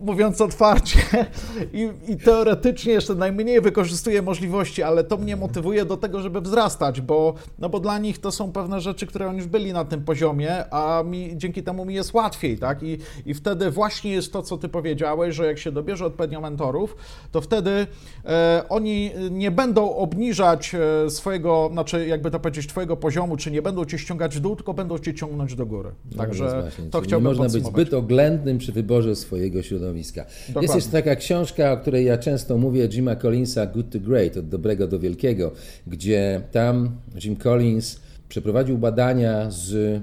mówiąc 0.00 0.40
otwarcie 0.40 0.98
i, 1.72 1.90
i 2.08 2.16
teoretycznie 2.16 2.92
jeszcze 2.92 3.14
najmniej 3.14 3.60
wykorzystuję 3.60 4.22
możliwości, 4.22 4.82
ale 4.82 5.04
to 5.04 5.16
mnie 5.16 5.36
motywuje 5.36 5.84
do 5.84 5.96
tego, 5.96 6.20
żeby 6.20 6.40
wzrastać, 6.40 7.00
bo, 7.00 7.34
no 7.58 7.68
bo 7.68 7.80
dla 7.80 7.98
nich 7.98 8.18
to 8.18 8.30
są 8.30 8.52
pewne 8.52 8.80
rzeczy, 8.80 9.06
które 9.06 9.28
oni 9.28 9.38
już 9.38 9.46
byli 9.46 9.72
na 9.72 9.84
tym 9.84 10.04
poziomie, 10.04 10.74
a 10.74 11.02
mi, 11.02 11.30
dzięki 11.36 11.62
temu 11.62 11.84
mi 11.84 11.94
jest 11.94 12.14
łatwiej, 12.14 12.58
tak? 12.58 12.82
I, 12.82 12.98
i 13.26 13.34
wtedy 13.34 13.70
właśnie 13.70 14.12
jest 14.12 14.32
to, 14.32 14.42
co 14.42 14.58
ty 14.58 14.68
powiedziałeś, 14.68 15.34
że 15.34 15.46
jak 15.46 15.58
się 15.58 15.72
dobierze 15.72 16.06
odpowiednio 16.06 16.40
mentorów, 16.40 16.96
to 17.32 17.40
wtedy 17.40 17.86
e, 18.24 18.37
oni 18.68 19.10
nie 19.30 19.50
będą 19.50 19.94
obniżać 19.94 20.74
e, 20.74 21.10
swojego, 21.10 21.68
znaczy 21.72 22.06
jakby 22.06 22.30
to 22.30 22.40
powiedzieć, 22.40 22.66
twojego 22.66 22.96
poziomu, 22.96 23.36
czy 23.36 23.50
nie 23.50 23.62
będą 23.62 23.84
cię 23.84 23.98
ściągać 23.98 24.36
w 24.36 24.40
dół, 24.40 24.56
tylko 24.56 24.74
będą 24.74 24.98
cię 24.98 25.14
ciągnąć 25.14 25.54
do 25.54 25.66
góry. 25.66 25.90
No 26.12 26.18
Także 26.18 26.70
no 26.78 26.90
to 26.90 27.00
chciałbym 27.00 27.32
Nie 27.32 27.38
można 27.38 27.58
być 27.58 27.66
zbyt 27.66 27.94
oględnym 27.94 28.58
przy 28.58 28.72
wyborze 28.72 29.16
swojego 29.16 29.62
środowiska. 29.62 30.24
Dokładnie. 30.48 30.62
Jest 30.62 30.74
jeszcze 30.74 30.90
taka 30.90 31.16
książka, 31.16 31.72
o 31.72 31.76
której 31.76 32.04
ja 32.04 32.18
często 32.18 32.58
mówię, 32.58 32.88
Jima 32.88 33.16
Collinsa, 33.16 33.66
Good 33.66 33.90
to 33.90 34.00
Great, 34.00 34.36
od 34.36 34.48
dobrego 34.48 34.88
do 34.88 34.98
wielkiego, 34.98 35.52
gdzie 35.86 36.42
tam 36.52 36.90
Jim 37.24 37.36
Collins 37.36 38.00
przeprowadził 38.28 38.78
badania 38.78 39.50
z 39.50 40.00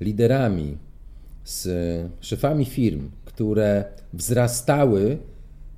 liderami 0.00 0.76
z 1.44 1.68
szefami 2.20 2.64
firm, 2.64 3.10
które 3.24 3.84
wzrastały 4.12 5.18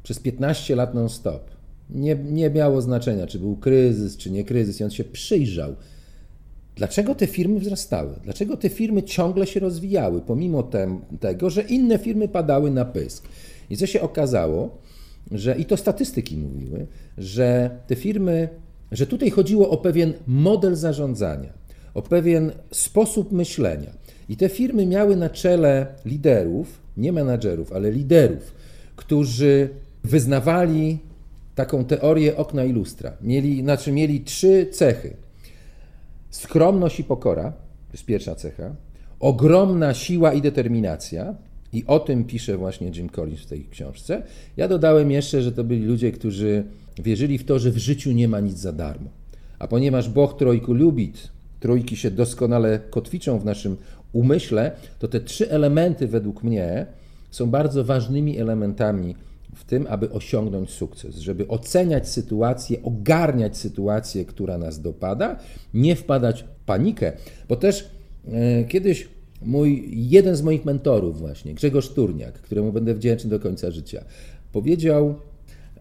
przez 0.03 0.19
15 0.19 0.77
lat 0.77 0.95
non-stop. 0.95 1.58
Nie, 1.91 2.15
nie 2.15 2.51
miało 2.51 2.83
znaczenia, 2.83 3.27
czy 3.27 3.39
był 3.39 3.57
kryzys, 3.57 4.17
czy 4.17 4.31
nie 4.31 4.45
kryzys, 4.45 4.81
i 4.81 4.85
on 4.85 4.91
się 4.91 5.05
przyjrzał. 5.05 5.75
Dlaczego 6.77 7.15
te 7.15 7.27
firmy 7.27 7.61
wzrastały? 7.61 8.15
Dlaczego 8.25 8.57
te 8.57 8.69
firmy 8.69 9.03
ciągle 9.03 9.47
się 9.47 9.61
rozwijały, 9.61 10.21
pomimo 10.21 10.63
tem, 10.63 11.01
tego, 11.21 11.51
że 11.51 11.63
inne 11.63 11.99
firmy 11.99 12.29
padały 12.29 12.71
na 12.71 12.85
pysk? 12.85 13.29
I 13.71 13.77
co 13.77 13.87
się 13.87 14.01
okazało, 14.01 14.79
że 15.31 15.57
i 15.59 15.65
to 15.65 15.77
statystyki 15.77 16.37
mówiły, 16.37 16.87
że 17.19 17.71
te 17.87 17.97
firmy, 17.97 18.49
że 18.93 19.07
tutaj 19.07 19.31
chodziło 19.31 19.71
o 19.71 19.77
pewien 19.77 20.13
model 20.27 20.77
zarządzania, 20.77 21.53
o 21.95 22.03
pewien 22.03 22.53
sposób 22.73 23.33
myślenia. 23.33 23.91
I 24.29 24.37
te 24.37 24.49
firmy 24.49 24.87
miały 24.87 25.17
na 25.17 25.31
czele 25.31 25.87
liderów 26.05 26.81
nie 26.97 27.13
menadżerów, 27.13 27.73
ale 27.73 27.91
liderów, 27.91 28.55
którzy 28.97 29.69
wyznawali 30.05 30.99
taką 31.59 31.85
teorię 31.85 32.37
okna 32.37 32.65
i 32.65 32.73
lustra. 32.73 33.13
Mieli, 33.23 33.63
znaczy 33.63 33.93
mieli 33.93 34.21
trzy 34.21 34.67
cechy. 34.73 35.17
Skromność 36.31 37.01
i 37.01 37.05
pokora, 37.05 37.51
to 37.89 37.93
jest 37.93 38.05
pierwsza 38.05 38.35
cecha. 38.35 38.75
Ogromna 39.21 39.95
siła 39.95 40.33
i 40.33 40.43
determinacja, 40.43 41.35
i 41.73 41.85
o 41.87 41.99
tym 42.01 42.25
pisze 42.25 42.57
właśnie 42.57 42.89
Jim 42.89 43.09
Collins 43.09 43.41
w 43.41 43.47
tej 43.47 43.65
książce. 43.71 44.23
Ja 44.57 44.69
dodałem 44.69 45.11
jeszcze, 45.11 45.43
że 45.43 45.53
to 45.53 45.65
byli 45.65 45.85
ludzie, 45.85 46.13
którzy 46.13 46.65
wierzyli 46.99 47.39
w 47.39 47.45
to, 47.45 47.59
że 47.59 47.71
w 47.71 47.79
życiu 47.79 48.13
nie 48.13 48.29
ma 48.29 48.41
nic 48.41 48.59
za 48.59 48.73
darmo. 48.73 49.11
A 49.59 49.69
ponieważ 49.69 50.09
Bóg 50.09 50.39
trójku 50.39 50.75
lubi, 50.75 51.13
trójki 51.61 51.97
się 51.97 52.11
doskonale 52.11 52.81
kotwiczą 52.91 53.39
w 53.39 53.45
naszym 53.45 53.77
umyśle, 54.13 54.73
to 54.99 55.09
te 55.09 55.21
trzy 55.21 55.51
elementy 55.51 56.07
według 56.07 56.43
mnie 56.43 56.87
są 57.31 57.51
bardzo 57.51 57.85
ważnymi 57.85 58.39
elementami 58.39 59.15
w 59.59 59.65
tym, 59.65 59.87
aby 59.89 60.11
osiągnąć 60.11 60.71
sukces, 60.71 61.17
żeby 61.17 61.49
oceniać 61.49 62.09
sytuację, 62.09 62.83
ogarniać 62.83 63.57
sytuację, 63.57 64.25
która 64.25 64.59
nas 64.59 64.81
dopada, 64.81 65.37
nie 65.75 65.97
wpadać 65.97 66.43
w 66.43 66.65
panikę, 66.67 67.13
bo 67.49 67.57
też 67.57 67.91
e, 68.29 68.65
kiedyś 68.65 69.09
mój, 69.43 69.89
jeden 69.93 70.37
z 70.37 70.43
moich 70.43 70.65
mentorów 70.65 71.19
właśnie, 71.19 71.55
Grzegorz 71.55 71.89
Turniak, 71.89 72.35
któremu 72.35 72.73
będę 72.73 72.95
wdzięczny 72.95 73.31
do 73.31 73.41
końca 73.41 73.71
życia, 73.71 74.05
powiedział, 74.53 75.15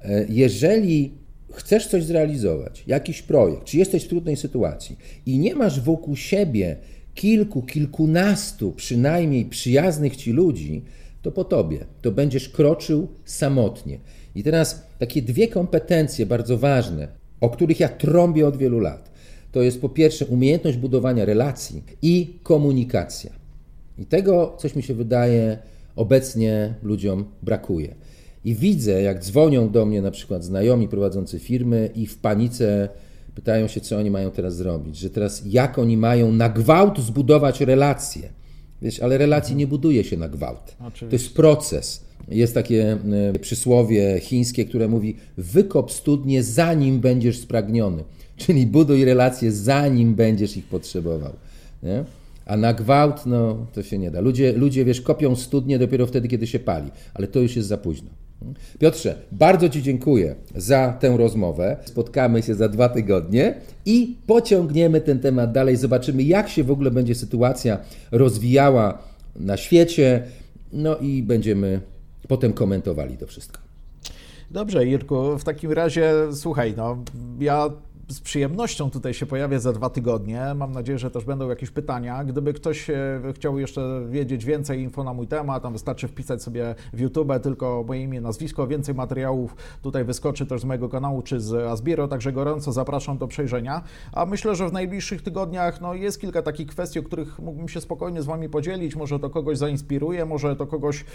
e, 0.02 0.26
jeżeli 0.30 1.12
chcesz 1.54 1.88
coś 1.88 2.04
zrealizować, 2.04 2.84
jakiś 2.88 3.22
projekt, 3.22 3.64
czy 3.64 3.78
jesteś 3.78 4.04
w 4.04 4.08
trudnej 4.08 4.36
sytuacji 4.36 4.98
i 5.26 5.40
nie 5.40 5.56
masz 5.56 5.82
wokół 5.82 6.16
siebie 6.16 6.78
kilku, 7.16 7.62
kilkunastu 7.62 8.72
przynajmniej 8.72 9.46
przyjaznych 9.46 10.16
ci 10.16 10.32
ludzi, 10.32 10.84
to 11.22 11.32
po 11.32 11.44
tobie, 11.44 11.86
to 12.02 12.12
będziesz 12.12 12.50
kroczył 12.50 13.08
samotnie. 13.26 14.00
I 14.36 14.44
teraz 14.44 14.84
takie 15.00 15.22
dwie 15.22 15.48
kompetencje 15.48 16.26
bardzo 16.26 16.58
ważne, 16.58 17.08
o 17.42 17.50
których 17.50 17.80
ja 17.80 17.90
trąbię 17.90 18.48
od 18.48 18.58
wielu 18.58 18.80
lat. 18.80 19.12
To 19.52 19.62
jest 19.62 19.82
po 19.82 19.90
pierwsze 19.90 20.26
umiejętność 20.26 20.78
budowania 20.78 21.26
relacji 21.26 21.84
i 22.02 22.40
komunikacja. 22.44 23.32
I 23.98 24.06
tego, 24.06 24.56
coś 24.60 24.76
mi 24.76 24.84
się 24.84 24.94
wydaje, 24.94 25.58
obecnie 25.96 26.74
ludziom 26.84 27.26
brakuje. 27.44 27.96
I 28.46 28.56
widzę, 28.56 29.02
jak 29.02 29.24
dzwonią 29.24 29.70
do 29.70 29.86
mnie 29.86 30.02
na 30.02 30.12
przykład 30.12 30.44
znajomi 30.44 30.88
prowadzący 30.88 31.40
firmy 31.40 31.90
i 31.96 32.08
w 32.08 32.18
panice 32.18 32.90
pytają 33.36 33.68
się, 33.68 33.82
co 33.82 33.98
oni 33.98 34.12
mają 34.12 34.32
teraz 34.32 34.56
zrobić, 34.56 34.98
że 34.98 35.10
teraz 35.10 35.42
jak 35.46 35.80
oni 35.80 35.98
mają 35.98 36.32
na 36.32 36.50
gwałt 36.50 37.00
zbudować 37.00 37.62
relacje. 37.62 38.30
Wiesz, 38.82 39.00
ale 39.00 39.18
relacji 39.18 39.56
nie 39.56 39.68
buduje 39.68 40.04
się 40.04 40.18
na 40.18 40.30
gwałt. 40.30 40.76
Oczywiście. 40.80 41.08
To 41.08 41.16
jest 41.16 41.34
proces. 41.34 42.06
Jest 42.28 42.54
takie 42.54 42.98
e, 43.36 43.40
przysłowie 43.40 44.20
chińskie, 44.20 44.66
które 44.66 44.88
mówi: 44.88 45.16
wykop 45.38 45.92
studnie, 45.92 46.44
zanim 46.44 47.00
będziesz 47.00 47.40
spragniony. 47.40 48.04
Czyli 48.38 48.68
buduj 48.68 49.06
relacje, 49.06 49.52
zanim 49.52 50.16
będziesz 50.16 50.58
ich 50.58 50.66
potrzebował. 50.66 51.34
Nie? 51.84 52.04
A 52.46 52.58
na 52.58 52.74
gwałt, 52.74 53.26
no 53.26 53.66
to 53.74 53.84
się 53.84 53.98
nie 53.98 54.12
da. 54.12 54.22
Ludzie, 54.22 54.54
ludzie, 54.54 54.86
wiesz, 54.86 55.02
kopią 55.02 55.36
studnie 55.36 55.80
dopiero 55.80 56.08
wtedy, 56.08 56.28
kiedy 56.28 56.48
się 56.48 56.60
pali, 56.60 56.92
ale 57.14 57.28
to 57.28 57.40
już 57.40 57.56
jest 57.56 57.68
za 57.68 57.78
późno. 57.78 58.10
Piotrze, 58.80 59.16
bardzo 59.32 59.70
Ci 59.70 59.84
dziękuję 59.84 60.36
za 60.56 60.94
tę 61.00 61.18
rozmowę. 61.18 61.78
Spotkamy 61.86 62.44
się 62.44 62.56
za 62.56 62.70
dwa 62.70 62.90
tygodnie 62.90 63.56
i 63.86 64.16
pociągniemy 64.28 65.02
ten 65.02 65.20
temat 65.20 65.52
dalej. 65.52 65.78
Zobaczymy, 65.78 66.24
jak 66.24 66.50
się 66.50 66.64
w 66.64 66.72
ogóle 66.72 66.92
będzie 66.92 67.16
sytuacja 67.16 67.78
rozwijała 68.12 68.98
na 69.36 69.58
świecie. 69.58 70.24
No 70.74 70.98
i 70.98 71.24
będziemy 71.24 71.82
potem 72.28 72.54
komentowali 72.54 73.18
to 73.18 73.28
wszystko. 73.28 73.60
Dobrze, 74.52 74.86
Irku, 74.86 75.38
w 75.38 75.44
takim 75.44 75.72
razie 75.72 76.14
słuchaj, 76.34 76.74
no 76.78 77.04
ja 77.40 77.70
z 78.10 78.20
przyjemnością 78.20 78.90
tutaj 78.90 79.14
się 79.14 79.26
pojawię 79.26 79.60
za 79.60 79.74
dwa 79.74 79.90
tygodnie. 79.90 80.42
Mam 80.56 80.72
nadzieję, 80.72 81.00
że 81.00 81.12
też 81.12 81.26
będą 81.26 81.50
jakieś 81.50 81.72
pytania. 81.72 82.24
Gdyby 82.24 82.54
ktoś 82.54 82.90
e, 82.90 82.96
chciał 83.34 83.60
jeszcze 83.60 84.06
wiedzieć 84.10 84.46
więcej 84.46 84.82
info 84.82 85.04
na 85.04 85.14
mój 85.14 85.28
temat, 85.28 85.64
tam 85.64 85.74
wystarczy 85.74 86.08
wpisać 86.08 86.44
sobie 86.44 86.76
w 86.94 87.00
YouTube 87.00 87.32
tylko 87.44 87.84
moje 87.88 88.04
imię, 88.04 88.22
nazwisko. 88.22 88.68
Więcej 88.68 88.96
materiałów 88.96 89.56
tutaj 89.82 90.04
wyskoczy 90.04 90.46
też 90.46 90.62
z 90.62 90.64
mojego 90.64 90.90
kanału 90.90 91.22
czy 91.22 91.40
z 91.40 91.54
Asbiro, 91.54 92.08
także 92.08 92.32
gorąco 92.34 92.72
zapraszam 92.72 93.18
do 93.18 93.28
przejrzenia. 93.28 93.82
A 94.12 94.26
myślę, 94.26 94.56
że 94.56 94.70
w 94.70 94.74
najbliższych 94.74 95.22
tygodniach 95.22 95.82
no, 95.82 95.94
jest 95.94 96.22
kilka 96.22 96.42
takich 96.42 96.68
kwestii, 96.68 97.00
o 97.00 97.04
których 97.04 97.40
mógłbym 97.40 97.70
się 97.70 97.82
spokojnie 97.82 98.22
z 98.22 98.26
Wami 98.26 98.50
podzielić. 98.50 98.96
Może 98.96 99.20
to 99.20 99.30
kogoś 99.30 99.58
zainspiruje, 99.58 100.26
może 100.26 100.56
to 100.56 100.68
kogoś, 100.68 101.06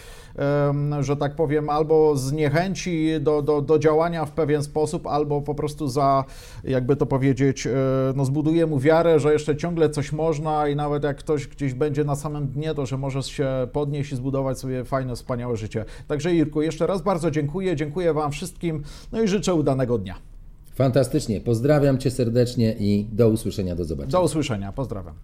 że 1.00 1.16
tak 1.16 1.36
powiem, 1.36 1.70
albo 1.70 2.16
zniechęci 2.16 3.10
do, 3.20 3.42
do, 3.42 3.62
do 3.62 3.78
działania 3.78 4.24
w 4.24 4.32
pewien 4.32 4.62
sposób, 4.62 5.06
albo 5.06 5.40
po 5.40 5.54
prostu 5.54 5.88
za, 5.88 6.24
jak 6.64 6.81
jakby 6.82 6.96
to 6.96 7.06
powiedzieć, 7.06 7.66
e, 7.66 7.70
no 8.16 8.24
zbuduje 8.24 8.66
mu 8.66 8.80
wiarę, 8.80 9.20
że 9.20 9.32
jeszcze 9.32 9.56
ciągle 9.56 9.90
coś 9.90 10.12
można 10.12 10.68
i 10.68 10.76
nawet 10.76 11.04
jak 11.04 11.16
ktoś 11.16 11.46
gdzieś 11.46 11.74
będzie 11.74 12.04
na 12.04 12.16
samym 12.16 12.48
dnie, 12.48 12.74
to 12.74 12.86
że 12.86 12.98
może 12.98 13.22
się 13.22 13.48
podnieść 13.72 14.12
i 14.12 14.16
zbudować 14.16 14.58
sobie 14.58 14.84
fajne, 14.84 15.16
wspaniałe 15.16 15.56
życie. 15.56 15.84
Także 16.08 16.34
Irku, 16.34 16.62
jeszcze 16.62 16.86
raz 16.86 17.02
bardzo 17.02 17.30
dziękuję, 17.30 17.76
dziękuję 17.76 18.14
Wam 18.14 18.32
wszystkim, 18.32 18.82
no 19.12 19.22
i 19.22 19.28
życzę 19.28 19.54
udanego 19.54 19.98
dnia. 19.98 20.14
Fantastycznie, 20.74 21.40
pozdrawiam 21.40 21.98
Cię 21.98 22.10
serdecznie 22.10 22.76
i 22.78 23.06
do 23.12 23.28
usłyszenia, 23.28 23.76
do 23.76 23.84
zobaczenia. 23.84 24.12
Do 24.12 24.22
usłyszenia, 24.22 24.72
pozdrawiam. 24.72 25.14